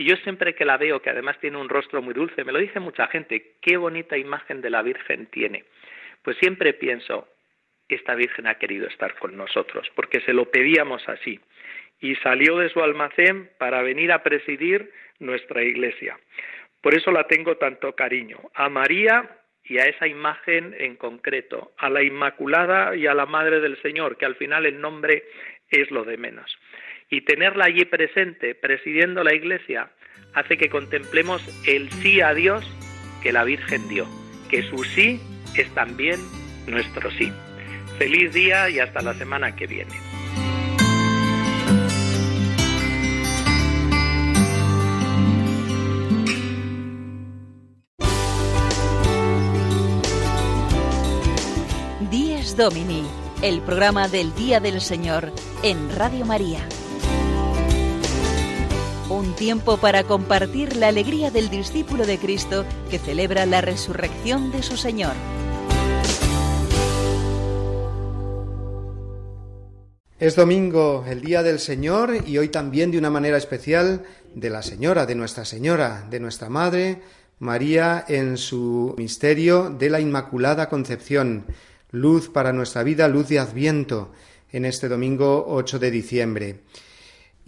Y 0.00 0.06
yo 0.06 0.16
siempre 0.16 0.54
que 0.54 0.64
la 0.64 0.78
veo, 0.78 1.02
que 1.02 1.10
además 1.10 1.38
tiene 1.40 1.58
un 1.58 1.68
rostro 1.68 2.00
muy 2.00 2.14
dulce, 2.14 2.42
me 2.42 2.52
lo 2.52 2.58
dice 2.58 2.80
mucha 2.80 3.06
gente, 3.08 3.56
qué 3.60 3.76
bonita 3.76 4.16
imagen 4.16 4.62
de 4.62 4.70
la 4.70 4.80
Virgen 4.80 5.26
tiene. 5.26 5.64
Pues 6.22 6.38
siempre 6.38 6.72
pienso, 6.72 7.28
esta 7.86 8.14
Virgen 8.14 8.46
ha 8.46 8.54
querido 8.54 8.86
estar 8.88 9.14
con 9.18 9.36
nosotros, 9.36 9.86
porque 9.94 10.22
se 10.22 10.32
lo 10.32 10.50
pedíamos 10.50 11.06
así. 11.06 11.38
Y 12.00 12.14
salió 12.16 12.56
de 12.56 12.70
su 12.70 12.82
almacén 12.82 13.50
para 13.58 13.82
venir 13.82 14.10
a 14.10 14.22
presidir 14.22 14.90
nuestra 15.18 15.62
iglesia. 15.62 16.18
Por 16.80 16.94
eso 16.94 17.10
la 17.12 17.24
tengo 17.24 17.58
tanto 17.58 17.94
cariño. 17.94 18.38
A 18.54 18.70
María 18.70 19.28
y 19.64 19.80
a 19.80 19.82
esa 19.82 20.06
imagen 20.06 20.74
en 20.78 20.96
concreto, 20.96 21.72
a 21.76 21.90
la 21.90 22.02
Inmaculada 22.02 22.96
y 22.96 23.06
a 23.06 23.12
la 23.12 23.26
Madre 23.26 23.60
del 23.60 23.76
Señor, 23.82 24.16
que 24.16 24.24
al 24.24 24.36
final 24.36 24.64
el 24.64 24.80
nombre 24.80 25.24
es 25.68 25.90
lo 25.90 26.04
de 26.04 26.16
menos 26.16 26.56
y 27.10 27.22
tenerla 27.22 27.66
allí 27.66 27.84
presente, 27.84 28.54
presidiendo 28.54 29.24
la 29.24 29.34
iglesia, 29.34 29.90
hace 30.32 30.56
que 30.56 30.70
contemplemos 30.70 31.42
el 31.66 31.90
sí 31.90 32.20
a 32.20 32.32
Dios 32.32 32.64
que 33.22 33.32
la 33.32 33.44
Virgen 33.44 33.88
dio, 33.88 34.06
que 34.48 34.62
su 34.62 34.84
sí 34.84 35.20
es 35.56 35.68
también 35.74 36.20
nuestro 36.66 37.10
sí. 37.10 37.32
Feliz 37.98 38.32
día 38.32 38.70
y 38.70 38.78
hasta 38.78 39.02
la 39.02 39.12
semana 39.14 39.54
que 39.54 39.66
viene. 39.66 39.92
Díez 52.10 52.56
Domini, 52.56 53.04
el 53.42 53.60
programa 53.60 54.08
del 54.08 54.34
Día 54.34 54.60
del 54.60 54.80
Señor 54.80 55.32
en 55.62 55.94
Radio 55.96 56.24
María. 56.24 56.66
Un 59.10 59.34
tiempo 59.34 59.76
para 59.76 60.04
compartir 60.04 60.76
la 60.76 60.86
alegría 60.86 61.32
del 61.32 61.50
discípulo 61.50 62.06
de 62.06 62.16
Cristo 62.16 62.64
que 62.92 63.00
celebra 63.00 63.44
la 63.44 63.60
resurrección 63.60 64.52
de 64.52 64.62
su 64.62 64.76
Señor. 64.76 65.14
Es 70.20 70.36
domingo, 70.36 71.04
el 71.08 71.22
día 71.22 71.42
del 71.42 71.58
Señor, 71.58 72.18
y 72.24 72.38
hoy 72.38 72.50
también 72.50 72.92
de 72.92 72.98
una 72.98 73.10
manera 73.10 73.36
especial 73.36 74.04
de 74.36 74.48
la 74.48 74.62
Señora, 74.62 75.06
de 75.06 75.16
Nuestra 75.16 75.44
Señora, 75.44 76.06
de 76.08 76.20
nuestra 76.20 76.48
Madre, 76.48 77.02
María, 77.40 78.04
en 78.06 78.36
su 78.36 78.94
misterio 78.96 79.70
de 79.70 79.90
la 79.90 79.98
Inmaculada 79.98 80.68
Concepción, 80.68 81.46
luz 81.90 82.28
para 82.28 82.52
nuestra 82.52 82.84
vida, 82.84 83.08
luz 83.08 83.26
de 83.28 83.40
Adviento, 83.40 84.12
en 84.52 84.66
este 84.66 84.88
domingo 84.88 85.46
8 85.48 85.80
de 85.80 85.90
diciembre. 85.90 86.60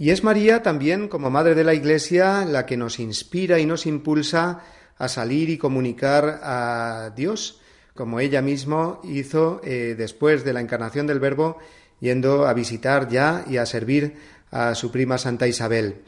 Y 0.03 0.11
es 0.11 0.25
María 0.25 0.65
también, 0.65 1.07
como 1.07 1.31
Madre 1.31 1.55
de 1.55 1.63
la 1.63 1.75
Iglesia, 1.75 2.45
la 2.45 2.67
que 2.67 2.77
nos 2.77 2.99
inspira 2.99 3.61
y 3.61 3.67
nos 3.67 3.87
impulsa 3.87 4.59
a 4.99 5.07
salir 5.07 5.49
y 5.49 5.59
comunicar 5.59 6.41
a 6.43 7.13
Dios, 7.15 7.61
como 7.95 8.19
ella 8.19 8.43
misma 8.43 8.99
hizo 9.05 9.61
eh, 9.63 9.95
después 9.97 10.45
de 10.45 10.55
la 10.55 10.61
encarnación 10.61 11.07
del 11.07 11.21
Verbo 11.21 11.59
yendo 12.01 12.49
a 12.49 12.53
visitar 12.53 13.09
ya 13.09 13.45
y 13.49 13.59
a 13.59 13.65
servir 13.65 14.17
a 14.51 14.75
su 14.75 14.91
prima 14.91 15.19
Santa 15.19 15.47
Isabel. 15.47 16.01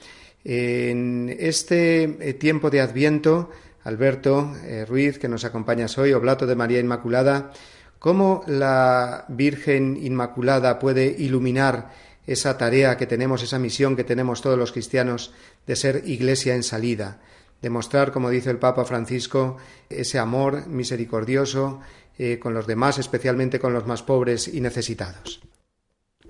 En 0.42 1.32
este 1.38 2.02
eh, 2.02 2.34
tiempo 2.34 2.70
de 2.70 2.80
Adviento, 2.80 3.52
Alberto 3.84 4.56
eh, 4.64 4.84
Ruiz, 4.88 5.20
que 5.20 5.28
nos 5.28 5.44
acompañas 5.44 5.96
hoy, 5.98 6.12
Oblato 6.14 6.48
de 6.48 6.56
María 6.56 6.80
Inmaculada, 6.80 7.52
¿cómo 8.00 8.42
la 8.48 9.24
Virgen 9.28 9.96
Inmaculada 10.02 10.80
puede 10.80 11.14
iluminar 11.16 11.92
esa 12.26 12.56
tarea 12.58 12.96
que 12.96 13.06
tenemos, 13.06 13.42
esa 13.42 13.58
misión 13.58 13.96
que 13.96 14.04
tenemos 14.04 14.40
todos 14.40 14.58
los 14.58 14.72
cristianos 14.72 15.32
de 15.66 15.76
ser 15.76 16.02
iglesia 16.06 16.54
en 16.54 16.62
salida? 16.62 17.20
Demostrar, 17.62 18.12
como 18.12 18.30
dice 18.30 18.50
el 18.50 18.58
Papa 18.58 18.84
Francisco, 18.84 19.56
ese 19.88 20.18
amor 20.18 20.66
misericordioso 20.66 21.80
eh, 22.18 22.38
con 22.38 22.54
los 22.54 22.66
demás, 22.66 22.98
especialmente 22.98 23.58
con 23.58 23.72
los 23.72 23.86
más 23.86 24.02
pobres 24.02 24.48
y 24.48 24.60
necesitados. 24.60 25.40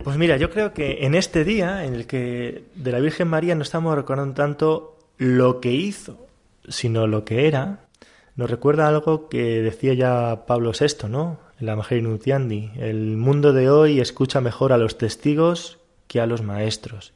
Pues 0.02 0.16
mira, 0.16 0.36
yo 0.36 0.50
creo 0.50 0.72
que 0.72 1.04
en 1.04 1.14
este 1.14 1.44
día 1.44 1.84
en 1.84 1.94
el 1.94 2.06
que 2.06 2.64
de 2.74 2.92
la 2.92 3.00
Virgen 3.00 3.28
María 3.28 3.54
no 3.54 3.62
estamos 3.62 3.94
recordando 3.94 4.34
tanto 4.34 4.98
lo 5.18 5.60
que 5.60 5.72
hizo, 5.72 6.26
sino 6.68 7.06
lo 7.06 7.24
que 7.24 7.46
era, 7.46 7.88
nos 8.36 8.50
recuerda 8.50 8.88
algo 8.88 9.28
que 9.28 9.62
decía 9.62 9.94
ya 9.94 10.46
Pablo 10.46 10.72
VI, 10.78 11.08
¿no? 11.08 11.38
La 11.60 11.72
Evangelio 11.72 12.08
Nuntiandi. 12.08 12.72
El 12.76 13.16
mundo 13.16 13.52
de 13.52 13.70
hoy 13.70 14.00
escucha 14.00 14.40
mejor 14.40 14.72
a 14.72 14.78
los 14.78 14.98
testigos 14.98 15.78
que 16.06 16.20
a 16.20 16.26
los 16.26 16.42
maestros. 16.42 17.12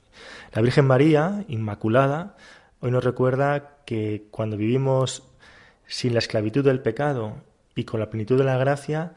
La 0.53 0.62
Virgen 0.62 0.86
María, 0.86 1.45
Inmaculada, 1.49 2.36
hoy 2.80 2.91
nos 2.91 3.05
recuerda 3.05 3.76
que 3.84 4.26
cuando 4.30 4.57
vivimos 4.57 5.22
sin 5.86 6.12
la 6.12 6.18
esclavitud 6.18 6.64
del 6.64 6.80
pecado 6.80 7.36
y 7.74 7.84
con 7.84 8.01
la 8.01 8.11
plenitud 8.11 8.39
de 8.39 8.45
la 8.45 8.59
gracia, 8.59 9.14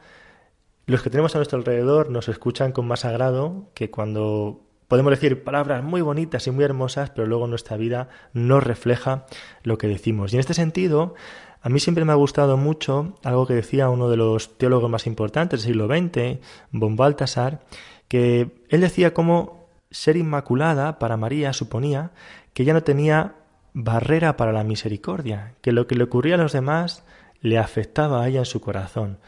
los 0.86 1.02
que 1.02 1.10
tenemos 1.10 1.34
a 1.34 1.38
nuestro 1.38 1.58
alrededor 1.58 2.10
nos 2.10 2.28
escuchan 2.28 2.72
con 2.72 2.86
más 2.86 3.04
agrado 3.04 3.70
que 3.74 3.90
cuando 3.90 4.62
podemos 4.88 5.10
decir 5.10 5.42
palabras 5.42 5.82
muy 5.82 6.00
bonitas 6.02 6.46
y 6.46 6.50
muy 6.50 6.64
hermosas, 6.64 7.10
pero 7.10 7.26
luego 7.26 7.46
nuestra 7.46 7.76
vida 7.76 8.08
no 8.32 8.60
refleja 8.60 9.26
lo 9.62 9.78
que 9.78 9.88
decimos. 9.88 10.32
Y 10.32 10.36
en 10.36 10.40
este 10.40 10.54
sentido, 10.54 11.14
a 11.62 11.68
mí 11.68 11.80
siempre 11.80 12.04
me 12.04 12.12
ha 12.12 12.16
gustado 12.16 12.56
mucho 12.56 13.14
algo 13.22 13.46
que 13.46 13.54
decía 13.54 13.88
uno 13.88 14.10
de 14.10 14.16
los 14.16 14.58
teólogos 14.58 14.90
más 14.90 15.06
importantes 15.06 15.62
del 15.62 15.72
siglo 15.72 15.86
XX, 15.86 16.40
von 16.72 16.96
Baltasar, 16.96 17.60
que 18.08 18.50
él 18.68 18.80
decía 18.80 19.14
cómo 19.14 19.61
ser 19.92 20.16
inmaculada 20.16 20.98
para 20.98 21.16
María 21.16 21.52
suponía 21.52 22.10
que 22.52 22.64
ella 22.64 22.74
no 22.74 22.82
tenía 22.82 23.34
barrera 23.74 24.36
para 24.36 24.52
la 24.52 24.64
misericordia, 24.64 25.54
que 25.60 25.72
lo 25.72 25.86
que 25.86 25.94
le 25.94 26.04
ocurría 26.04 26.34
a 26.34 26.38
los 26.38 26.52
demás 26.52 27.04
le 27.40 27.58
afectaba 27.58 28.22
a 28.22 28.28
ella 28.28 28.40
en 28.40 28.46
su 28.46 28.60
corazón. 28.60 29.18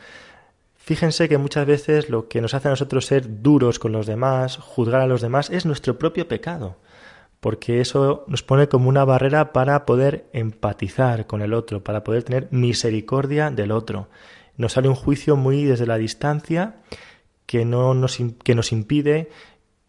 Fíjense 0.76 1.28
que 1.28 1.38
muchas 1.38 1.66
veces 1.66 2.10
lo 2.10 2.28
que 2.28 2.40
nos 2.42 2.52
hace 2.52 2.68
a 2.68 2.72
nosotros 2.72 3.06
ser 3.06 3.42
duros 3.42 3.78
con 3.78 3.92
los 3.92 4.06
demás, 4.06 4.58
juzgar 4.58 5.00
a 5.00 5.06
los 5.06 5.22
demás, 5.22 5.48
es 5.48 5.64
nuestro 5.64 5.98
propio 5.98 6.28
pecado, 6.28 6.76
porque 7.40 7.80
eso 7.80 8.24
nos 8.26 8.42
pone 8.42 8.68
como 8.68 8.88
una 8.88 9.04
barrera 9.04 9.52
para 9.52 9.86
poder 9.86 10.26
empatizar 10.32 11.26
con 11.26 11.40
el 11.40 11.54
otro, 11.54 11.82
para 11.82 12.04
poder 12.04 12.22
tener 12.22 12.48
misericordia 12.50 13.50
del 13.50 13.72
otro. 13.72 14.08
Nos 14.56 14.72
sale 14.74 14.88
un 14.88 14.94
juicio 14.94 15.36
muy 15.36 15.64
desde 15.64 15.86
la 15.86 15.96
distancia 15.96 16.76
que, 17.46 17.64
no 17.64 17.94
nos, 17.94 18.18
que 18.42 18.54
nos 18.54 18.70
impide 18.70 19.30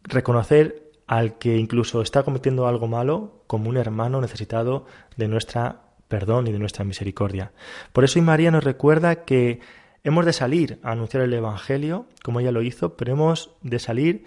reconocer 0.05 0.91
al 1.07 1.37
que 1.37 1.57
incluso 1.57 2.01
está 2.01 2.23
cometiendo 2.23 2.67
algo 2.67 2.87
malo 2.87 3.43
como 3.47 3.69
un 3.69 3.77
hermano 3.77 4.21
necesitado 4.21 4.85
de 5.17 5.27
nuestra 5.27 5.81
perdón 6.07 6.47
y 6.47 6.51
de 6.51 6.59
nuestra 6.59 6.85
misericordia. 6.85 7.51
Por 7.93 8.03
eso 8.03 8.19
y 8.19 8.21
María 8.21 8.51
nos 8.51 8.63
recuerda 8.63 9.23
que 9.25 9.59
Hemos 10.05 10.23
de 10.23 10.33
salir 10.33 10.77
a 10.83 10.91
anunciar 10.91 11.23
el 11.23 11.33
Evangelio, 11.33 12.05
como 12.23 12.39
ella 12.39 12.51
lo 12.51 12.61
hizo, 12.61 12.95
pero 12.95 13.13
hemos 13.13 13.49
de 13.63 13.79
salir 13.79 14.23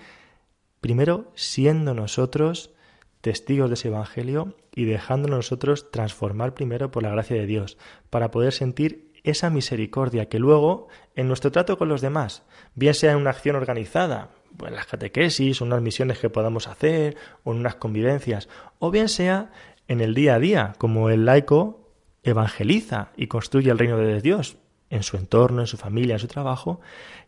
primero 0.80 1.30
siendo 1.36 1.94
nosotros 1.94 2.74
testigos 3.20 3.70
de 3.70 3.74
ese 3.74 3.86
Evangelio 3.86 4.56
y 4.74 4.86
dejándonos 4.86 5.36
nosotros 5.36 5.92
transformar 5.92 6.52
primero 6.52 6.90
por 6.90 7.04
la 7.04 7.10
gracia 7.10 7.36
de 7.36 7.46
Dios, 7.46 7.78
para 8.10 8.32
poder 8.32 8.52
sentir 8.52 9.12
esa 9.22 9.50
misericordia 9.50 10.28
que 10.28 10.40
luego 10.40 10.88
en 11.14 11.28
nuestro 11.28 11.52
trato 11.52 11.78
con 11.78 11.88
los 11.88 12.00
demás, 12.00 12.42
bien 12.74 12.94
sea 12.94 13.12
en 13.12 13.18
una 13.18 13.30
acción 13.30 13.54
organizada, 13.54 14.30
en 14.66 14.74
las 14.74 14.86
catequesis, 14.86 15.60
unas 15.60 15.82
misiones 15.82 16.18
que 16.18 16.30
podamos 16.30 16.68
hacer, 16.68 17.16
o 17.44 17.52
en 17.52 17.58
unas 17.58 17.76
convivencias, 17.76 18.48
o 18.78 18.90
bien 18.90 19.08
sea 19.08 19.50
en 19.86 20.00
el 20.00 20.14
día 20.14 20.34
a 20.34 20.38
día, 20.38 20.74
como 20.78 21.10
el 21.10 21.24
laico 21.24 21.92
evangeliza 22.22 23.10
y 23.16 23.26
construye 23.26 23.70
el 23.70 23.78
reino 23.78 23.96
de 23.96 24.20
Dios, 24.20 24.56
en 24.90 25.02
su 25.02 25.16
entorno, 25.16 25.60
en 25.60 25.66
su 25.66 25.76
familia, 25.76 26.14
en 26.14 26.20
su 26.20 26.28
trabajo, 26.28 26.80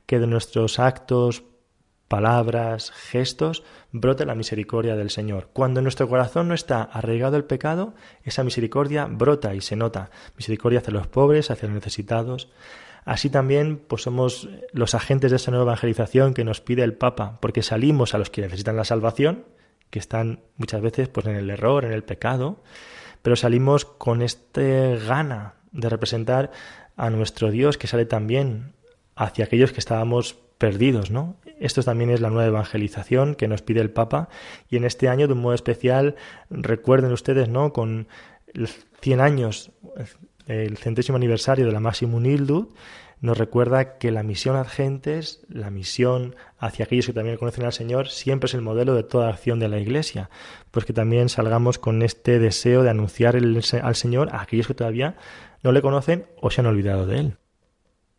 que 0.07 0.19
de 0.19 0.27
nuestros 0.27 0.79
actos, 0.79 1.45
palabras, 2.09 2.91
gestos, 2.91 3.63
brote 3.93 4.27
la 4.27 4.35
misericordia 4.35 4.97
del 4.97 5.11
Señor. 5.11 5.51
Cuando 5.53 5.81
nuestro 5.81 6.09
corazón 6.09 6.49
no 6.49 6.55
está 6.55 6.83
arraigado 6.83 7.37
el 7.37 7.45
pecado, 7.45 7.95
esa 8.25 8.43
misericordia 8.43 9.07
brota 9.07 9.55
y 9.55 9.61
se 9.61 9.77
nota. 9.77 10.11
Misericordia 10.37 10.81
hacia 10.81 10.93
los 10.93 11.07
pobres, 11.07 11.53
hacia 11.53 11.69
los 11.69 11.77
necesitados. 11.77 12.51
Así 13.05 13.31
también 13.31 13.79
pues 13.79 14.03
somos 14.03 14.49
los 14.73 14.95
agentes 14.95 15.31
de 15.31 15.37
esa 15.37 15.51
nueva 15.51 15.65
evangelización 15.65 16.35
que 16.35 16.45
nos 16.45 16.61
pide 16.61 16.83
el 16.83 16.95
Papa, 16.95 17.39
porque 17.41 17.63
salimos 17.63 18.15
a 18.15 18.19
los 18.19 18.31
que 18.31 18.43
necesitan 18.43 18.77
la 18.77 18.85
salvación, 18.85 19.45
que 19.91 19.99
están 19.99 20.41
muchas 20.57 20.81
veces 20.81 21.09
pues 21.09 21.27
en 21.27 21.37
el 21.37 21.51
error, 21.51 21.85
en 21.85 21.93
el 21.93 22.05
pecado, 22.05 22.63
pero 23.23 23.37
salimos 23.37 23.85
con 23.85 24.23
este 24.23 24.99
gana 25.07 25.55
de 25.73 25.89
representar 25.89 26.51
a 26.97 27.11
nuestro 27.11 27.51
Dios 27.51 27.79
que 27.79 27.87
sale 27.87 28.07
también 28.07 28.75
hacia 29.17 29.45
aquellos 29.45 29.73
que 29.73 29.81
estábamos 29.81 30.35
perdidos, 30.59 31.11
¿no? 31.11 31.37
Esto 31.59 31.83
también 31.83 32.11
es 32.11 32.21
la 32.21 32.31
nueva 32.31 32.49
evangelización 32.49 33.35
que 33.35 33.49
nos 33.49 33.63
pide 33.63 33.81
el 33.81 33.91
Papa 33.91 34.29
y 34.69 34.77
en 34.77 34.85
este 34.85 35.09
año 35.09 35.27
de 35.27 35.33
un 35.33 35.41
modo 35.41 35.55
especial 35.55 36.17
recuerden 36.51 37.13
ustedes, 37.13 37.49
¿no? 37.49 37.73
Con 37.73 38.09
100 39.01 39.21
años, 39.21 39.73
el 40.51 40.77
centésimo 40.77 41.17
aniversario 41.17 41.67
de 41.67 41.73
la 41.73 41.81
Máxima 41.81 42.17
Unildud, 42.17 42.69
nos 43.21 43.37
recuerda 43.37 43.99
que 43.99 44.11
la 44.11 44.23
misión 44.23 44.57
ad 44.57 44.67
gentes, 44.67 45.41
la 45.49 45.71
misión 45.71 46.37
hacia 46.59 46.87
aquellos 46.87 47.07
que 47.07 47.13
también 47.13 47.37
conocen 47.37 47.65
al 47.65 47.73
Señor, 47.73 48.09
siempre 48.09 48.47
es 48.47 48.55
el 48.55 48.63
modelo 48.63 48.95
de 48.95 49.03
toda 49.03 49.29
acción 49.29 49.61
de 49.61 49.69
la 49.69 49.79
Iglesia. 49.79 50.31
Pues 50.71 50.87
que 50.87 50.95
también 50.95 51.29
salgamos 51.29 51.79
con 51.79 52.03
este 52.03 52.39
deseo 52.39 52.83
de 52.83 52.91
anunciar 52.91 53.37
al 53.37 53.95
Señor 53.95 54.31
a 54.31 54.41
aquellos 54.41 54.67
que 54.67 54.75
todavía 54.75 55.17
no 55.63 55.73
le 55.73 55.83
conocen 55.83 56.27
o 56.41 56.51
se 56.51 56.63
han 56.63 56.67
olvidado 56.67 57.07
de 57.07 57.19
él. 57.19 57.37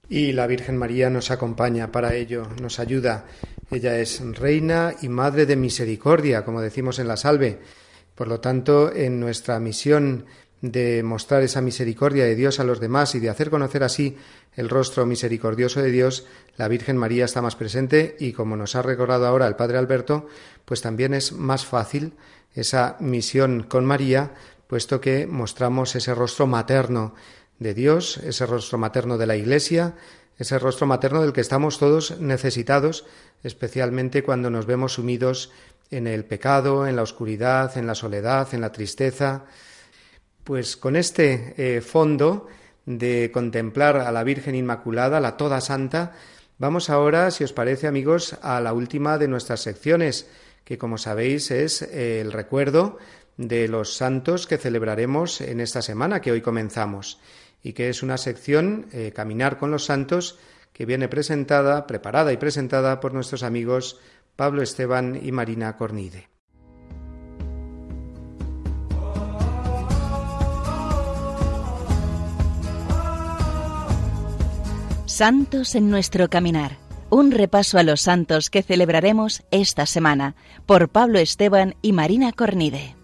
Y 0.08 0.34
la 0.34 0.46
Virgen 0.46 0.78
María 0.78 1.10
nos 1.10 1.32
acompaña 1.32 1.92
para 1.92 2.14
ello, 2.14 2.48
nos 2.62 2.80
ayuda. 2.80 3.26
Ella 3.72 3.98
es 3.98 4.22
reina 4.38 4.94
y 5.02 5.10
madre 5.10 5.46
de 5.46 5.56
misericordia, 5.56 6.46
como 6.46 6.62
decimos 6.62 7.00
en 7.00 7.08
la 7.08 7.18
salve. 7.18 7.60
Por 8.14 8.28
lo 8.28 8.40
tanto, 8.40 8.94
en 8.94 9.20
nuestra 9.20 9.60
misión 9.60 10.26
de 10.62 11.02
mostrar 11.04 11.42
esa 11.42 11.62
misericordia 11.62 12.24
de 12.26 12.36
Dios 12.36 12.60
a 12.60 12.64
los 12.64 12.80
demás 12.80 13.16
y 13.16 13.20
de 13.20 13.30
hacer 13.30 13.50
conocer 13.50 13.84
así 13.84 14.18
el 14.56 14.70
rostro 14.70 15.06
misericordioso 15.06 15.82
de 15.82 15.92
Dios, 15.92 16.26
la 16.58 16.68
Virgen 16.68 16.98
María 16.98 17.26
está 17.26 17.42
más 17.42 17.56
presente 17.56 18.16
y 18.20 18.34
como 18.34 18.56
nos 18.56 18.76
ha 18.76 18.82
recordado 18.82 19.26
ahora 19.26 19.48
el 19.48 19.56
Padre 19.56 19.78
Alberto, 19.78 20.28
pues 20.66 20.82
también 20.82 21.14
es 21.14 21.32
más 21.32 21.66
fácil 21.66 22.14
esa 22.54 22.98
misión 23.00 23.64
con 23.64 23.86
María 23.86 24.32
puesto 24.68 25.02
que 25.02 25.28
mostramos 25.28 25.96
ese 25.98 26.16
rostro 26.16 26.48
materno 26.48 27.14
de 27.60 27.74
Dios, 27.74 28.18
ese 28.18 28.46
rostro 28.46 28.78
materno 28.78 29.18
de 29.18 29.28
la 29.28 29.36
Iglesia, 29.36 29.96
ese 30.38 30.58
rostro 30.60 30.88
materno 30.88 31.22
del 31.22 31.34
que 31.34 31.42
estamos 31.42 31.78
todos 31.78 32.20
necesitados, 32.22 33.06
especialmente 33.44 34.24
cuando 34.24 34.50
nos 34.50 34.66
vemos 34.66 34.94
sumidos 34.94 35.52
en 35.92 36.08
el 36.08 36.24
pecado, 36.24 36.88
en 36.88 36.96
la 36.96 37.02
oscuridad, 37.02 37.78
en 37.78 37.86
la 37.86 37.96
soledad, 37.96 38.48
en 38.54 38.62
la 38.62 38.72
tristeza. 38.72 39.44
Pues 40.44 40.76
con 40.76 40.96
este 40.96 41.54
eh, 41.58 41.82
fondo 41.82 42.48
de 42.86 43.30
contemplar 43.32 43.98
a 43.98 44.12
la 44.12 44.24
Virgen 44.24 44.56
Inmaculada, 44.56 45.20
la 45.20 45.38
Toda 45.38 45.62
Santa, 45.62 46.14
vamos 46.58 46.90
ahora, 46.90 47.30
si 47.30 47.44
os 47.44 47.54
parece 47.54 47.88
amigos, 47.88 48.36
a 48.42 48.60
la 48.60 48.74
última 48.74 49.20
de 49.20 49.28
nuestras 49.28 49.62
secciones, 49.62 50.28
que 50.64 50.80
como 50.80 50.98
sabéis 50.98 51.52
es 51.52 51.84
eh, 51.84 52.22
el 52.22 52.32
recuerdo 52.32 52.98
de 53.38 53.68
los 53.68 53.94
santos 53.94 54.48
que 54.48 54.58
celebraremos 54.58 55.42
en 55.42 55.62
esta 55.62 55.82
semana 55.82 56.22
que 56.22 56.32
hoy 56.32 56.42
comenzamos 56.42 57.20
y 57.64 57.74
que 57.74 57.90
es 57.90 58.02
una 58.02 58.18
sección 58.18 58.88
eh, 58.92 59.12
Caminar 59.16 59.58
con 59.58 59.72
los 59.72 59.86
Santos 59.86 60.40
que 60.74 60.86
viene 60.86 61.08
presentada, 61.08 61.86
preparada 61.86 62.34
y 62.34 62.38
presentada 62.38 63.00
por 63.00 63.14
nuestros 63.14 63.44
amigos 63.44 64.00
Pablo 64.36 64.62
Esteban 64.62 65.20
y 65.22 65.32
Marina 65.32 65.78
Cornide. 65.78 66.31
Santos 75.12 75.76
en 75.76 75.90
nuestro 75.90 76.30
caminar. 76.30 76.78
Un 77.10 77.32
repaso 77.32 77.78
a 77.78 77.84
los 77.84 78.00
santos 78.00 78.50
que 78.50 78.64
celebraremos 78.64 79.44
esta 79.52 79.86
semana 79.86 80.36
por 80.66 80.88
Pablo 80.88 81.20
Esteban 81.20 81.76
y 81.82 81.92
Marina 81.92 82.32
Cornide. 82.32 82.96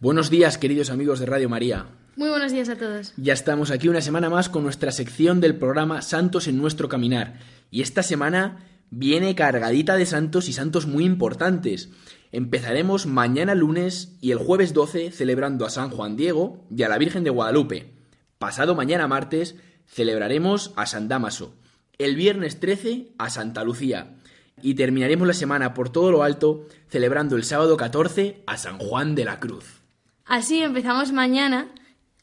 Buenos 0.00 0.30
días, 0.30 0.56
queridos 0.56 0.88
amigos 0.88 1.20
de 1.20 1.26
Radio 1.26 1.50
María. 1.50 1.84
Muy 2.16 2.30
buenos 2.30 2.52
días 2.52 2.70
a 2.70 2.76
todos. 2.76 3.12
Ya 3.18 3.34
estamos 3.34 3.70
aquí 3.70 3.88
una 3.88 4.00
semana 4.00 4.30
más 4.30 4.48
con 4.48 4.62
nuestra 4.62 4.90
sección 4.90 5.38
del 5.42 5.56
programa 5.56 6.00
Santos 6.00 6.48
en 6.48 6.56
nuestro 6.56 6.88
caminar. 6.88 7.40
Y 7.70 7.82
esta 7.82 8.02
semana 8.02 8.73
viene 8.96 9.34
cargadita 9.34 9.96
de 9.96 10.06
santos 10.06 10.48
y 10.48 10.52
santos 10.52 10.86
muy 10.86 11.04
importantes. 11.04 11.90
Empezaremos 12.30 13.06
mañana 13.06 13.54
lunes 13.54 14.16
y 14.20 14.30
el 14.30 14.38
jueves 14.38 14.72
12 14.72 15.10
celebrando 15.10 15.66
a 15.66 15.70
San 15.70 15.90
Juan 15.90 16.16
Diego 16.16 16.64
y 16.74 16.82
a 16.84 16.88
la 16.88 16.98
Virgen 16.98 17.24
de 17.24 17.30
Guadalupe. 17.30 17.92
Pasado 18.38 18.74
mañana 18.74 19.08
martes 19.08 19.56
celebraremos 19.86 20.72
a 20.76 20.86
San 20.86 21.08
Damaso. 21.08 21.54
El 21.98 22.14
viernes 22.14 22.60
13 22.60 23.08
a 23.18 23.30
Santa 23.30 23.64
Lucía. 23.64 24.14
Y 24.62 24.74
terminaremos 24.74 25.26
la 25.26 25.34
semana 25.34 25.74
por 25.74 25.90
todo 25.90 26.12
lo 26.12 26.22
alto 26.22 26.66
celebrando 26.88 27.36
el 27.36 27.44
sábado 27.44 27.76
14 27.76 28.42
a 28.46 28.56
San 28.56 28.78
Juan 28.78 29.16
de 29.16 29.24
la 29.24 29.40
Cruz. 29.40 29.82
Así 30.24 30.62
empezamos 30.62 31.12
mañana 31.12 31.68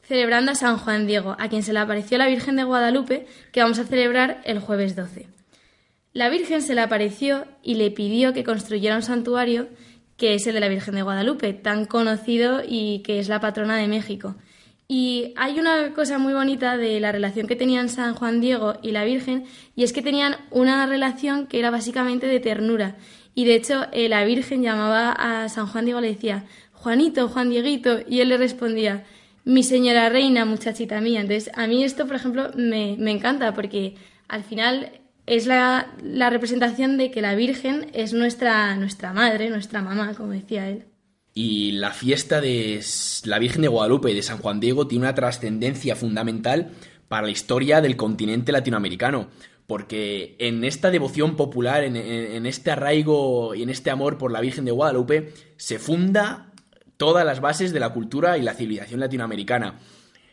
celebrando 0.02 0.52
a 0.52 0.54
San 0.54 0.78
Juan 0.78 1.06
Diego, 1.06 1.36
a 1.38 1.48
quien 1.48 1.62
se 1.62 1.72
le 1.72 1.78
apareció 1.78 2.18
la 2.18 2.26
Virgen 2.26 2.56
de 2.56 2.64
Guadalupe, 2.64 3.26
que 3.52 3.60
vamos 3.60 3.78
a 3.78 3.84
celebrar 3.84 4.40
el 4.44 4.58
jueves 4.58 4.96
12. 4.96 5.41
La 6.12 6.28
Virgen 6.28 6.62
se 6.62 6.74
le 6.74 6.82
apareció 6.82 7.46
y 7.62 7.74
le 7.74 7.90
pidió 7.90 8.32
que 8.32 8.44
construyera 8.44 8.96
un 8.96 9.02
santuario 9.02 9.68
que 10.16 10.34
es 10.34 10.46
el 10.46 10.54
de 10.54 10.60
la 10.60 10.68
Virgen 10.68 10.94
de 10.94 11.02
Guadalupe, 11.02 11.52
tan 11.52 11.84
conocido 11.84 12.62
y 12.66 13.00
que 13.00 13.18
es 13.18 13.28
la 13.28 13.40
patrona 13.40 13.76
de 13.76 13.88
México. 13.88 14.36
Y 14.86 15.32
hay 15.36 15.58
una 15.58 15.94
cosa 15.94 16.18
muy 16.18 16.34
bonita 16.34 16.76
de 16.76 17.00
la 17.00 17.12
relación 17.12 17.46
que 17.46 17.56
tenían 17.56 17.88
San 17.88 18.14
Juan 18.14 18.40
Diego 18.40 18.74
y 18.82 18.90
la 18.90 19.04
Virgen, 19.04 19.44
y 19.74 19.84
es 19.84 19.92
que 19.92 20.02
tenían 20.02 20.36
una 20.50 20.86
relación 20.86 21.46
que 21.46 21.58
era 21.58 21.70
básicamente 21.70 22.26
de 22.26 22.40
ternura. 22.40 22.96
Y 23.34 23.46
de 23.46 23.54
hecho, 23.54 23.86
eh, 23.90 24.08
la 24.08 24.24
Virgen 24.24 24.62
llamaba 24.62 25.12
a 25.12 25.48
San 25.48 25.66
Juan 25.66 25.86
Diego, 25.86 26.00
le 26.00 26.08
decía, 26.08 26.44
Juanito, 26.72 27.28
Juan 27.28 27.48
Dieguito, 27.48 28.00
y 28.06 28.20
él 28.20 28.28
le 28.28 28.36
respondía, 28.36 29.04
mi 29.44 29.62
señora 29.62 30.08
reina, 30.08 30.44
muchachita 30.44 31.00
mía. 31.00 31.22
Entonces, 31.22 31.50
a 31.54 31.66
mí 31.66 31.82
esto, 31.82 32.06
por 32.06 32.16
ejemplo, 32.16 32.50
me, 32.54 32.96
me 32.98 33.10
encanta 33.10 33.54
porque 33.54 33.96
al 34.28 34.44
final 34.44 34.92
es 35.26 35.46
la, 35.46 35.94
la, 36.02 36.30
representación 36.30 36.98
de 36.98 37.10
que 37.10 37.22
la 37.22 37.34
Virgen 37.34 37.90
es 37.92 38.12
nuestra, 38.12 38.74
nuestra 38.76 39.12
madre, 39.12 39.50
nuestra 39.50 39.82
mamá, 39.82 40.14
como 40.14 40.32
decía 40.32 40.68
él. 40.68 40.84
Y 41.34 41.72
la 41.72 41.92
fiesta 41.92 42.40
de 42.40 42.82
la 43.24 43.38
Virgen 43.38 43.62
de 43.62 43.68
Guadalupe 43.68 44.10
y 44.10 44.14
de 44.14 44.22
San 44.22 44.38
Juan 44.38 44.60
Diego 44.60 44.86
tiene 44.86 45.04
una 45.04 45.14
trascendencia 45.14 45.96
fundamental 45.96 46.72
para 47.08 47.26
la 47.26 47.32
historia 47.32 47.80
del 47.80 47.96
continente 47.96 48.52
latinoamericano, 48.52 49.28
porque 49.66 50.36
en 50.38 50.64
esta 50.64 50.90
devoción 50.90 51.36
popular, 51.36 51.84
en, 51.84 51.96
en, 51.96 52.32
en 52.32 52.46
este 52.46 52.70
arraigo 52.70 53.54
y 53.54 53.62
en 53.62 53.70
este 53.70 53.90
amor 53.90 54.18
por 54.18 54.32
la 54.32 54.40
Virgen 54.40 54.64
de 54.64 54.72
Guadalupe, 54.72 55.32
se 55.56 55.78
funda 55.78 56.52
todas 56.96 57.24
las 57.24 57.40
bases 57.40 57.72
de 57.72 57.80
la 57.80 57.90
cultura 57.90 58.36
y 58.38 58.42
la 58.42 58.54
civilización 58.54 59.00
latinoamericana. 59.00 59.78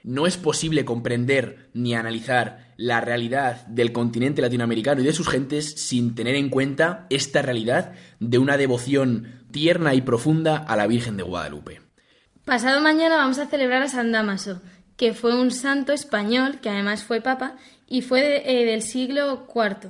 No 0.03 0.27
es 0.27 0.37
posible 0.37 0.85
comprender 0.85 1.69
ni 1.73 1.93
analizar 1.93 2.68
la 2.79 3.01
realidad 3.01 3.67
del 3.67 3.91
continente 3.91 4.41
latinoamericano 4.41 5.01
y 5.01 5.03
de 5.03 5.11
sus 5.11 5.27
gentes 5.27 5.73
sin 5.75 6.15
tener 6.15 6.35
en 6.35 6.49
cuenta 6.49 7.07
esta 7.09 7.41
realidad 7.41 7.91
de 8.21 8.37
una 8.37 8.55
devoción 8.55 9.43
tierna 9.51 9.95
y 9.95 10.01
profunda 10.01 10.55
a 10.55 10.77
la 10.77 10.87
Virgen 10.87 11.17
de 11.17 11.23
Guadalupe. 11.23 11.81
Pasado 12.45 12.79
mañana 12.79 13.17
vamos 13.17 13.37
a 13.37 13.47
celebrar 13.47 13.81
a 13.81 13.89
San 13.89 14.13
Damaso, 14.13 14.61
que 14.95 15.13
fue 15.13 15.37
un 15.37 15.51
santo 15.51 15.91
español, 15.91 16.59
que 16.61 16.69
además 16.69 17.03
fue 17.03 17.19
papa, 17.19 17.57
y 17.85 18.01
fue 18.01 18.43
eh, 18.45 18.65
del 18.65 18.81
siglo 18.81 19.45
IV. 19.53 19.89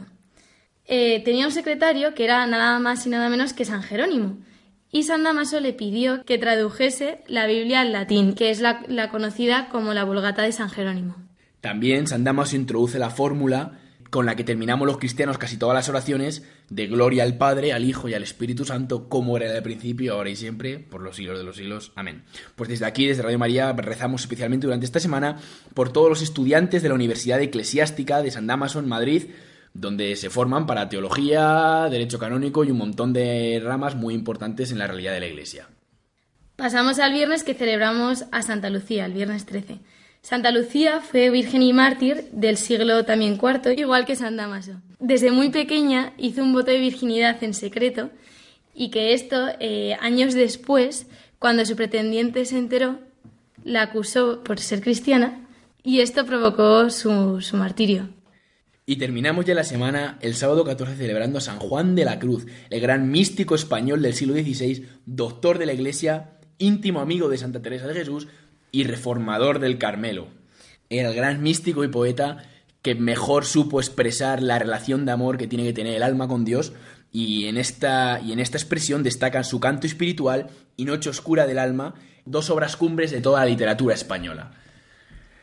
Eh, 0.85 1.21
tenía 1.23 1.45
un 1.45 1.51
secretario 1.51 2.15
que 2.15 2.23
era 2.23 2.47
nada 2.47 2.79
más 2.79 3.05
y 3.05 3.09
nada 3.09 3.29
menos 3.29 3.53
que 3.53 3.65
San 3.65 3.83
Jerónimo, 3.83 4.39
y 4.91 5.03
San 5.03 5.23
Damaso 5.23 5.59
le 5.59 5.73
pidió 5.73 6.25
que 6.25 6.39
tradujese 6.39 7.23
la 7.27 7.45
Biblia 7.45 7.81
al 7.81 7.91
latín, 7.91 8.33
que 8.33 8.49
es 8.49 8.61
la, 8.61 9.09
conocida 9.11 9.69
como 9.69 9.93
la 9.93 10.05
Vulgata 10.05 10.41
de 10.41 10.51
San 10.51 10.71
Jerónimo. 10.71 11.28
También 11.61 12.07
San 12.07 12.23
Damaso 12.23 12.55
introduce 12.55 12.99
la 12.99 13.09
fórmula 13.09 13.79
con 14.09 14.25
la 14.25 14.35
que 14.35 14.43
terminamos 14.43 14.87
los 14.87 14.97
cristianos 14.97 15.37
casi 15.37 15.57
todas 15.57 15.75
las 15.75 15.89
oraciones 15.89 16.43
de 16.69 16.87
gloria 16.87 17.23
al 17.23 17.37
Padre, 17.37 17.73
al 17.73 17.85
Hijo 17.85 18.09
y 18.09 18.13
al 18.13 18.23
Espíritu 18.23 18.65
Santo, 18.65 19.07
como 19.07 19.37
era 19.37 19.51
del 19.51 19.61
principio, 19.61 20.13
ahora 20.13 20.29
y 20.29 20.35
siempre, 20.35 20.79
por 20.79 21.01
los 21.01 21.15
siglos 21.15 21.37
de 21.37 21.43
los 21.43 21.57
siglos. 21.57 21.91
Amén. 21.95 22.23
Pues 22.55 22.69
desde 22.69 22.85
aquí, 22.85 23.05
desde 23.05 23.21
Radio 23.21 23.37
María, 23.37 23.71
rezamos 23.73 24.21
especialmente 24.21 24.67
durante 24.67 24.85
esta 24.85 24.99
semana 24.99 25.37
por 25.73 25.91
todos 25.91 26.09
los 26.09 26.21
estudiantes 26.21 26.81
de 26.81 26.89
la 26.89 26.95
Universidad 26.95 27.41
Eclesiástica 27.41 28.21
de 28.21 28.31
San 28.31 28.47
Damaso 28.47 28.79
en 28.79 28.87
Madrid, 28.87 29.25
donde 29.73 30.15
se 30.15 30.31
forman 30.31 30.65
para 30.65 30.89
teología, 30.89 31.87
derecho 31.91 32.17
canónico 32.17 32.63
y 32.63 32.71
un 32.71 32.79
montón 32.79 33.13
de 33.13 33.61
ramas 33.63 33.95
muy 33.95 34.15
importantes 34.15 34.71
en 34.71 34.79
la 34.79 34.87
realidad 34.87 35.13
de 35.13 35.19
la 35.19 35.27
Iglesia. 35.27 35.67
Pasamos 36.55 36.99
al 36.99 37.13
viernes 37.13 37.43
que 37.43 37.53
celebramos 37.53 38.25
a 38.31 38.41
Santa 38.41 38.69
Lucía, 38.69 39.05
el 39.05 39.13
viernes 39.13 39.45
13. 39.45 39.79
Santa 40.21 40.51
Lucía 40.51 40.99
fue 40.99 41.29
virgen 41.29 41.61
y 41.61 41.73
mártir 41.73 42.25
del 42.31 42.57
siglo 42.57 43.05
también 43.05 43.39
IV, 43.41 43.73
igual 43.77 44.05
que 44.05 44.15
San 44.15 44.35
Damaso. 44.35 44.81
Desde 44.99 45.31
muy 45.31 45.49
pequeña 45.49 46.13
hizo 46.17 46.43
un 46.43 46.53
voto 46.53 46.71
de 46.71 46.79
virginidad 46.79 47.41
en 47.43 47.53
secreto 47.53 48.09
y 48.75 48.91
que 48.91 49.13
esto, 49.13 49.47
eh, 49.59 49.95
años 50.01 50.33
después, 50.33 51.07
cuando 51.39 51.65
su 51.65 51.75
pretendiente 51.75 52.45
se 52.45 52.57
enteró, 52.57 52.99
la 53.63 53.83
acusó 53.83 54.43
por 54.43 54.59
ser 54.59 54.81
cristiana 54.81 55.47
y 55.83 56.01
esto 56.01 56.25
provocó 56.25 56.89
su, 56.89 57.41
su 57.41 57.57
martirio. 57.57 58.09
Y 58.85 58.97
terminamos 58.97 59.45
ya 59.45 59.53
la 59.53 59.63
semana 59.63 60.17
el 60.21 60.33
sábado 60.33 60.65
14 60.65 60.95
celebrando 60.95 61.37
a 61.37 61.41
San 61.41 61.59
Juan 61.59 61.95
de 61.95 62.05
la 62.05 62.19
Cruz, 62.19 62.45
el 62.69 62.81
gran 62.81 63.09
místico 63.09 63.55
español 63.55 64.01
del 64.01 64.15
siglo 64.15 64.33
XVI, 64.33 64.85
doctor 65.05 65.59
de 65.59 65.67
la 65.67 65.73
Iglesia, 65.73 66.31
íntimo 66.57 66.99
amigo 66.99 67.29
de 67.29 67.37
Santa 67.37 67.61
Teresa 67.61 67.87
de 67.87 67.93
Jesús 67.93 68.27
y 68.71 68.83
reformador 68.83 69.59
del 69.59 69.77
Carmelo. 69.77 70.27
El 70.89 71.13
gran 71.13 71.41
místico 71.41 71.83
y 71.83 71.87
poeta 71.87 72.43
que 72.81 72.95
mejor 72.95 73.45
supo 73.45 73.79
expresar 73.79 74.41
la 74.41 74.59
relación 74.59 75.05
de 75.05 75.11
amor 75.11 75.37
que 75.37 75.47
tiene 75.47 75.65
que 75.65 75.73
tener 75.73 75.95
el 75.95 76.03
alma 76.03 76.27
con 76.27 76.45
Dios 76.45 76.73
y 77.11 77.45
en 77.45 77.57
esta, 77.57 78.21
y 78.23 78.31
en 78.31 78.39
esta 78.39 78.57
expresión 78.57 79.03
destacan 79.03 79.43
su 79.43 79.59
canto 79.59 79.87
espiritual 79.87 80.47
y 80.77 80.85
Noche 80.85 81.09
Oscura 81.09 81.47
del 81.47 81.59
Alma, 81.59 81.95
dos 82.25 82.49
obras 82.49 82.77
cumbres 82.77 83.11
de 83.11 83.21
toda 83.21 83.41
la 83.41 83.47
literatura 83.47 83.95
española. 83.95 84.51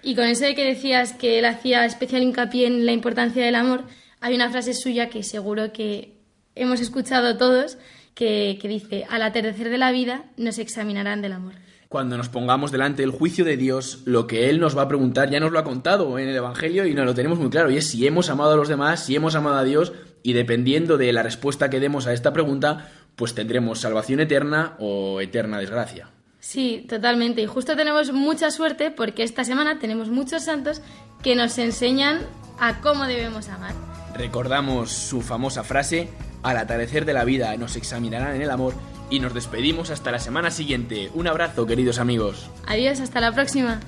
Y 0.03 0.14
con 0.14 0.24
eso 0.24 0.45
de 0.45 0.55
que 0.55 0.64
decías 0.64 1.12
que 1.12 1.39
él 1.39 1.45
hacía 1.45 1.85
especial 1.85 2.22
hincapié 2.22 2.66
en 2.66 2.87
la 2.87 2.93
importancia 2.93 3.45
del 3.45 3.57
amor, 3.57 3.85
hay 4.20 4.35
una 4.35 4.51
frase 4.51 4.72
suya 4.72 5.09
que 5.09 5.22
seguro 5.22 5.72
que 5.72 6.16
hemos 6.55 6.81
escuchado 6.81 7.37
todos, 7.37 7.77
que, 8.14 8.59
que 8.62 8.68
dice, 8.68 9.05
al 9.11 9.22
atardecer 9.22 9.68
de 9.68 9.79
la 9.79 9.91
vida 9.91 10.24
nos 10.37 10.59
examinarán 10.59 11.20
del 11.20 11.33
amor. 11.33 11.55
Cuando 11.97 12.18
nos 12.18 12.28
pongamos 12.28 12.72
delante 12.72 13.01
del 13.01 13.11
juicio 13.11 13.42
de 13.42 13.57
Dios, 13.57 14.03
lo 14.05 14.26
que 14.26 14.51
Él 14.51 14.61
nos 14.61 14.76
va 14.76 14.82
a 14.82 14.88
preguntar 14.88 15.30
ya 15.30 15.40
nos 15.40 15.51
lo 15.51 15.59
ha 15.59 15.64
contado 15.64 16.18
en 16.18 16.28
el 16.28 16.36
Evangelio 16.36 16.84
y 16.84 16.92
nos 16.92 17.07
lo 17.07 17.14
tenemos 17.14 17.38
muy 17.38 17.49
claro, 17.49 17.70
y 17.70 17.78
es 17.78 17.88
si 17.88 18.07
hemos 18.07 18.28
amado 18.28 18.53
a 18.53 18.57
los 18.57 18.68
demás, 18.68 19.03
si 19.03 19.16
hemos 19.16 19.34
amado 19.34 19.57
a 19.57 19.64
Dios, 19.64 19.94
y 20.22 20.34
dependiendo 20.34 20.99
de 20.99 21.11
la 21.14 21.22
respuesta 21.22 21.70
que 21.70 21.80
demos 21.80 22.07
a 22.07 22.12
esta 22.12 22.34
pregunta, 22.34 22.90
pues 23.16 23.34
tendremos 23.34 23.80
salvación 23.80 24.20
eterna 24.20 24.76
o 24.78 25.22
eterna 25.22 25.59
desgracia. 25.59 26.11
Sí, 26.38 26.84
totalmente. 26.86 27.40
Y 27.40 27.47
justo 27.47 27.74
tenemos 27.76 28.12
mucha 28.12 28.51
suerte 28.51 28.90
porque 28.90 29.22
esta 29.22 29.44
semana 29.44 29.78
tenemos 29.78 30.11
muchos 30.11 30.42
santos 30.44 30.82
que 31.22 31.34
nos 31.34 31.57
enseñan 31.57 32.20
a 32.61 32.82
cómo 32.82 33.07
debemos 33.07 33.49
amar. 33.49 33.72
Recordamos 34.14 34.92
su 34.92 35.22
famosa 35.22 35.64
frase, 35.64 36.11
al 36.42 36.59
atardecer 36.59 37.07
de 37.07 37.14
la 37.14 37.24
vida 37.24 37.57
nos 37.57 37.74
examinarán 37.74 38.36
en 38.36 38.42
el 38.42 38.51
amor 38.51 38.74
y 39.11 39.20
nos 39.20 39.34
despedimos 39.34 39.90
hasta 39.90 40.11
la 40.11 40.18
semana 40.18 40.50
siguiente. 40.50 41.11
Un 41.14 41.26
abrazo, 41.26 41.66
queridos 41.66 41.98
amigos. 41.98 42.48
Adiós, 42.66 43.00
hasta 43.00 43.20
la 43.20 43.32
próxima. 43.32 43.80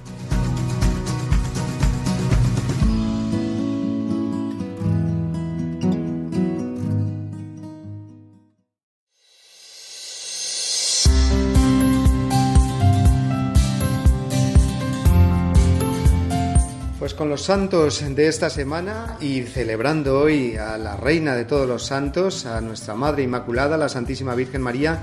Con 17.19 17.29
los 17.29 17.43
santos 17.43 18.05
de 18.15 18.29
esta 18.29 18.49
semana 18.49 19.17
y 19.21 19.43
celebrando 19.43 20.21
hoy 20.21 20.57
a 20.57 20.79
la 20.79 20.97
Reina 20.97 21.35
de 21.35 21.45
todos 21.45 21.67
los 21.67 21.85
santos, 21.85 22.47
a 22.47 22.61
nuestra 22.61 22.95
Madre 22.95 23.25
Inmaculada, 23.25 23.77
la 23.77 23.89
Santísima 23.89 24.37
Virgen 24.37 24.63
María, 24.63 25.03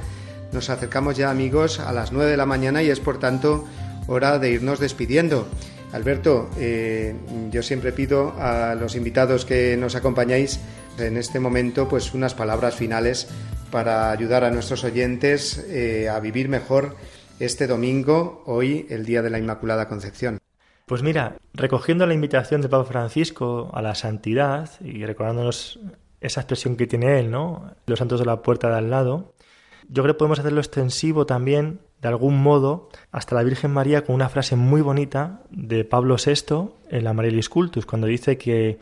nos 0.53 0.69
acercamos 0.69 1.17
ya 1.17 1.29
amigos 1.29 1.81
a 1.81 1.91
las 1.91 2.13
9 2.13 2.31
de 2.31 2.37
la 2.37 2.45
mañana 2.45 2.81
y 2.81 2.89
es 2.89 3.01
por 3.01 3.19
tanto 3.19 3.65
hora 4.07 4.39
de 4.39 4.49
irnos 4.49 4.79
despidiendo. 4.79 5.45
Alberto, 5.91 6.49
eh, 6.57 7.15
yo 7.51 7.61
siempre 7.61 7.91
pido 7.91 8.33
a 8.39 8.75
los 8.75 8.95
invitados 8.95 9.43
que 9.43 9.75
nos 9.75 9.95
acompañáis 9.95 10.61
en 10.97 11.17
este 11.17 11.41
momento 11.41 11.89
pues 11.89 12.13
unas 12.13 12.33
palabras 12.33 12.75
finales 12.75 13.27
para 13.71 14.11
ayudar 14.11 14.45
a 14.45 14.51
nuestros 14.51 14.85
oyentes 14.85 15.65
eh, 15.67 16.07
a 16.07 16.21
vivir 16.21 16.47
mejor 16.47 16.95
este 17.41 17.67
domingo, 17.67 18.41
hoy, 18.45 18.87
el 18.89 19.05
Día 19.05 19.21
de 19.21 19.31
la 19.31 19.37
Inmaculada 19.37 19.89
Concepción. 19.89 20.39
Pues 20.85 21.01
mira, 21.01 21.37
recogiendo 21.55 22.05
la 22.05 22.13
invitación 22.13 22.61
de 22.61 22.69
Papa 22.69 22.85
Francisco 22.85 23.71
a 23.73 23.81
la 23.81 23.95
santidad 23.95 24.69
y 24.81 25.03
recordándonos 25.03 25.79
esa 26.21 26.41
expresión 26.41 26.75
que 26.75 26.85
tiene 26.85 27.19
él, 27.19 27.31
¿no? 27.31 27.71
Los 27.87 27.97
santos 27.97 28.19
de 28.19 28.25
la 28.27 28.43
puerta 28.43 28.69
de 28.69 28.75
al 28.75 28.91
lado, 28.91 29.33
yo 29.89 30.03
creo 30.03 30.13
que 30.13 30.19
podemos 30.19 30.37
hacerlo 30.37 30.59
extensivo 30.61 31.25
también, 31.25 31.79
de 32.03 32.07
algún 32.07 32.39
modo, 32.39 32.89
hasta 33.11 33.33
la 33.33 33.41
Virgen 33.41 33.71
María 33.71 34.03
con 34.03 34.13
una 34.13 34.29
frase 34.29 34.55
muy 34.55 34.81
bonita 34.81 35.41
de 35.49 35.85
Pablo 35.85 36.17
VI 36.23 36.69
en 36.91 37.03
la 37.03 37.13
Marilis 37.13 37.49
Cultus, 37.49 37.87
cuando 37.87 38.05
dice 38.05 38.37
que 38.37 38.77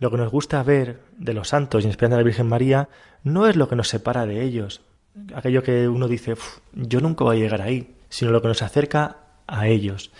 lo 0.00 0.10
que 0.10 0.16
nos 0.16 0.32
gusta 0.32 0.60
ver 0.64 0.98
de 1.18 1.34
los 1.34 1.50
santos 1.50 1.84
y 1.84 1.88
especial 1.88 2.10
de 2.10 2.16
la 2.16 2.22
Virgen 2.24 2.48
María 2.48 2.88
no 3.22 3.46
es 3.46 3.54
lo 3.54 3.68
que 3.68 3.76
nos 3.76 3.88
separa 3.88 4.26
de 4.26 4.42
ellos, 4.42 4.80
aquello 5.32 5.62
que 5.62 5.86
uno 5.86 6.08
dice, 6.08 6.34
yo 6.72 7.00
nunca 7.00 7.22
voy 7.22 7.36
a 7.36 7.40
llegar 7.40 7.62
ahí, 7.62 7.94
sino 8.08 8.32
lo 8.32 8.42
que 8.42 8.48
nos 8.48 8.62
acerca 8.62 9.18
a 9.46 9.68
ellos. 9.68 10.10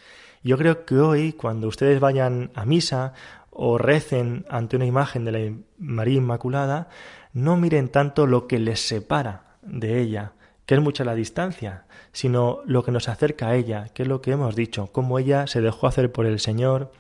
Yo 0.48 0.56
creo 0.56 0.86
que 0.86 0.98
hoy, 0.98 1.34
cuando 1.34 1.68
ustedes 1.68 2.00
vayan 2.00 2.50
a 2.54 2.64
misa 2.64 3.12
o 3.50 3.76
recen 3.76 4.46
ante 4.48 4.76
una 4.76 4.86
imagen 4.86 5.26
de 5.26 5.32
la 5.32 5.54
María 5.76 6.16
Inmaculada, 6.16 6.88
no 7.34 7.58
miren 7.58 7.90
tanto 7.90 8.26
lo 8.26 8.46
que 8.46 8.58
les 8.58 8.80
separa 8.80 9.58
de 9.60 10.00
ella, 10.00 10.32
que 10.64 10.76
es 10.76 10.80
mucha 10.80 11.04
la 11.04 11.14
distancia, 11.14 11.84
sino 12.12 12.60
lo 12.64 12.82
que 12.82 12.92
nos 12.92 13.10
acerca 13.10 13.48
a 13.48 13.56
ella, 13.56 13.90
que 13.92 14.04
es 14.04 14.08
lo 14.08 14.22
que 14.22 14.30
hemos 14.30 14.56
dicho, 14.56 14.88
cómo 14.90 15.18
ella 15.18 15.46
se 15.46 15.60
dejó 15.60 15.86
hacer 15.86 16.12
por 16.12 16.24
el 16.24 16.40
Señor, 16.40 16.92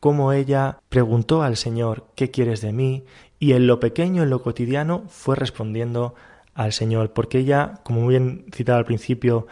cómo 0.00 0.32
ella 0.32 0.78
preguntó 0.88 1.42
al 1.42 1.58
Señor, 1.58 2.06
¿qué 2.14 2.30
quieres 2.30 2.62
de 2.62 2.72
mí? 2.72 3.04
Y 3.38 3.52
en 3.52 3.66
lo 3.66 3.78
pequeño, 3.78 4.22
en 4.22 4.30
lo 4.30 4.40
cotidiano, 4.40 5.04
fue 5.08 5.36
respondiendo 5.36 6.14
al 6.54 6.72
Señor, 6.72 7.12
porque 7.12 7.40
ella, 7.40 7.74
como 7.82 8.00
muy 8.00 8.14
bien 8.14 8.46
citado 8.54 8.78
al 8.78 8.86
principio, 8.86 9.48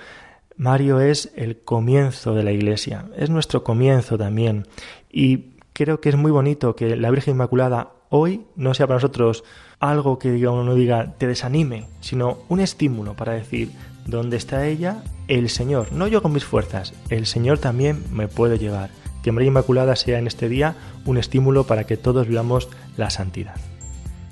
Mario 0.56 1.00
es 1.00 1.32
el 1.36 1.58
comienzo 1.58 2.34
de 2.34 2.44
la 2.44 2.52
Iglesia, 2.52 3.06
es 3.16 3.30
nuestro 3.30 3.64
comienzo 3.64 4.16
también. 4.16 4.66
Y 5.10 5.54
creo 5.72 6.00
que 6.00 6.08
es 6.08 6.16
muy 6.16 6.30
bonito 6.30 6.76
que 6.76 6.96
la 6.96 7.10
Virgen 7.10 7.34
Inmaculada 7.34 7.90
hoy 8.08 8.46
no 8.54 8.74
sea 8.74 8.86
para 8.86 8.98
nosotros 8.98 9.44
algo 9.80 10.18
que 10.18 10.30
diga 10.30 10.50
uno 10.50 10.74
diga 10.74 11.14
te 11.18 11.26
desanime, 11.26 11.88
sino 12.00 12.38
un 12.48 12.60
estímulo 12.60 13.14
para 13.14 13.32
decir 13.32 13.70
dónde 14.06 14.36
está 14.36 14.66
ella, 14.66 15.02
el 15.28 15.48
Señor, 15.48 15.92
no 15.92 16.06
yo 16.06 16.22
con 16.22 16.32
mis 16.32 16.44
fuerzas, 16.44 16.94
el 17.10 17.26
Señor 17.26 17.58
también 17.58 18.04
me 18.12 18.28
puede 18.28 18.58
llevar. 18.58 18.90
Que 19.22 19.32
María 19.32 19.48
Inmaculada 19.48 19.96
sea 19.96 20.18
en 20.18 20.26
este 20.26 20.48
día 20.48 20.76
un 21.06 21.16
estímulo 21.16 21.64
para 21.64 21.84
que 21.84 21.96
todos 21.96 22.28
vivamos 22.28 22.68
la 22.96 23.10
santidad. 23.10 23.56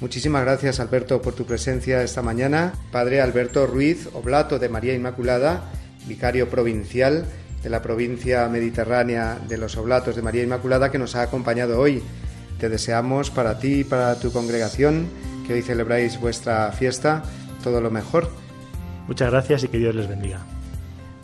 Muchísimas 0.01 0.43
gracias 0.45 0.81
Alberto 0.81 1.23
por 1.23 1.35
tu 1.35 1.47
presencia 1.47 2.03
esta 2.03 2.23
mañana. 2.23 2.75
Padre 2.91 3.21
Alberto 3.21 3.67
Ruiz, 3.67 4.09
oblato 4.13 4.59
de 4.59 4.69
María 4.69 4.95
Inmaculada, 4.95 5.71
vicario 6.07 6.49
provincial 6.49 7.27
de 7.63 7.71
la 7.71 7.83
provincia 7.83 8.49
mediterránea 8.49 9.39
de 9.49 9.57
los 9.57 9.77
Oblatos 9.77 10.17
de 10.17 10.23
María 10.23 10.43
Inmaculada, 10.43 10.91
que 10.91 10.99
nos 10.99 11.15
ha 11.15 11.23
acompañado 11.23 11.79
hoy. 11.79 12.03
Te 12.59 12.69
deseamos 12.69 13.31
para 13.31 13.59
ti 13.59 13.81
y 13.81 13.85
para 13.85 14.19
tu 14.19 14.33
congregación, 14.33 15.07
que 15.47 15.55
hoy 15.55 15.63
celebráis 15.63 16.21
vuestra 16.21 16.71
fiesta, 16.73 17.23
todo 17.63 17.81
lo 17.81 17.91
mejor. 17.91 18.29
Muchas 19.07 19.31
gracias 19.31 19.65
y 19.65 19.69
que 19.69 19.79
Dios 19.79 19.95
les 19.95 20.09
bendiga. 20.09 20.41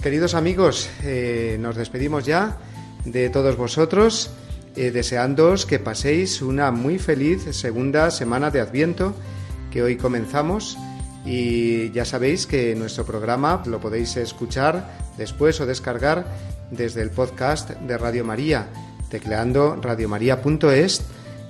Queridos 0.03 0.35
amigos, 0.35 0.89
eh, 1.03 1.57
nos 1.61 1.76
despedimos 1.76 2.24
ya 2.24 2.59
de 3.05 3.31
todos 3.31 3.57
vosotros, 3.57 4.31
eh, 4.76 4.91
deseándoos 4.93 5.66
que 5.66 5.81
paséis 5.81 6.41
una 6.41 6.70
muy 6.70 6.99
feliz 6.99 7.45
segunda 7.57 8.11
semana 8.11 8.51
de 8.51 8.61
Adviento 8.61 9.14
que 9.70 9.83
hoy 9.83 9.97
comenzamos 9.97 10.79
y 11.29 11.91
ya 11.91 12.07
sabéis 12.07 12.47
que 12.47 12.74
nuestro 12.74 13.05
programa 13.05 13.62
lo 13.66 13.81
podéis 13.81 14.16
escuchar 14.16 14.99
después 15.18 15.61
o 15.61 15.66
descargar 15.66 16.24
desde 16.70 17.03
el 17.03 17.11
podcast 17.11 17.70
de 17.70 17.99
Radio 17.99 18.24
María, 18.24 18.68
tecleando 19.11 19.76
radiomaria.es 19.76 21.03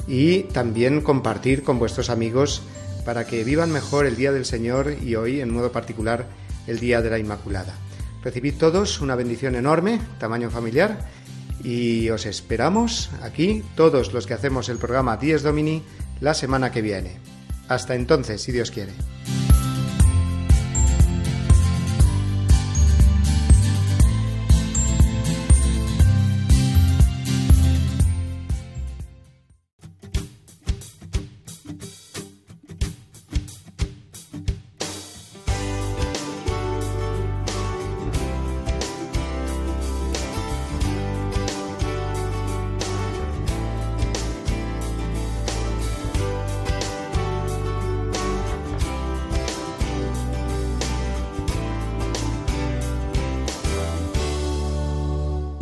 y 0.09 0.43
también 0.45 1.01
compartir 1.01 1.63
con 1.63 1.79
vuestros 1.79 2.11
amigos 2.11 2.61
para 3.05 3.25
que 3.25 3.45
vivan 3.45 3.71
mejor 3.71 4.07
el 4.07 4.17
Día 4.17 4.33
del 4.33 4.47
Señor 4.47 4.97
y 5.01 5.15
hoy 5.15 5.41
en 5.41 5.55
modo 5.55 5.71
particular 5.71 6.27
el 6.67 6.81
Día 6.81 7.01
de 7.01 7.11
la 7.11 7.21
Inmaculada. 7.21 7.75
Recibid 8.25 8.55
todos 8.55 9.01
una 9.01 9.15
bendición 9.15 9.55
enorme, 9.55 10.01
tamaño 10.19 10.51
familiar, 10.51 11.07
y 11.63 12.11
os 12.11 12.27
esperamos 12.27 13.11
aquí, 13.23 13.63
todos 13.77 14.13
los 14.13 14.27
que 14.27 14.35
hacemos 14.35 14.69
el 14.71 14.79
programa 14.79 15.17
10 15.17 15.45
Domini, 15.45 15.85
la 16.21 16.35
semana 16.35 16.73
que 16.73 16.83
viene. 16.83 17.21
Hasta 17.69 17.95
entonces, 17.95 18.43
si 18.43 18.51
Dios 18.51 18.73
quiere. 18.73 18.93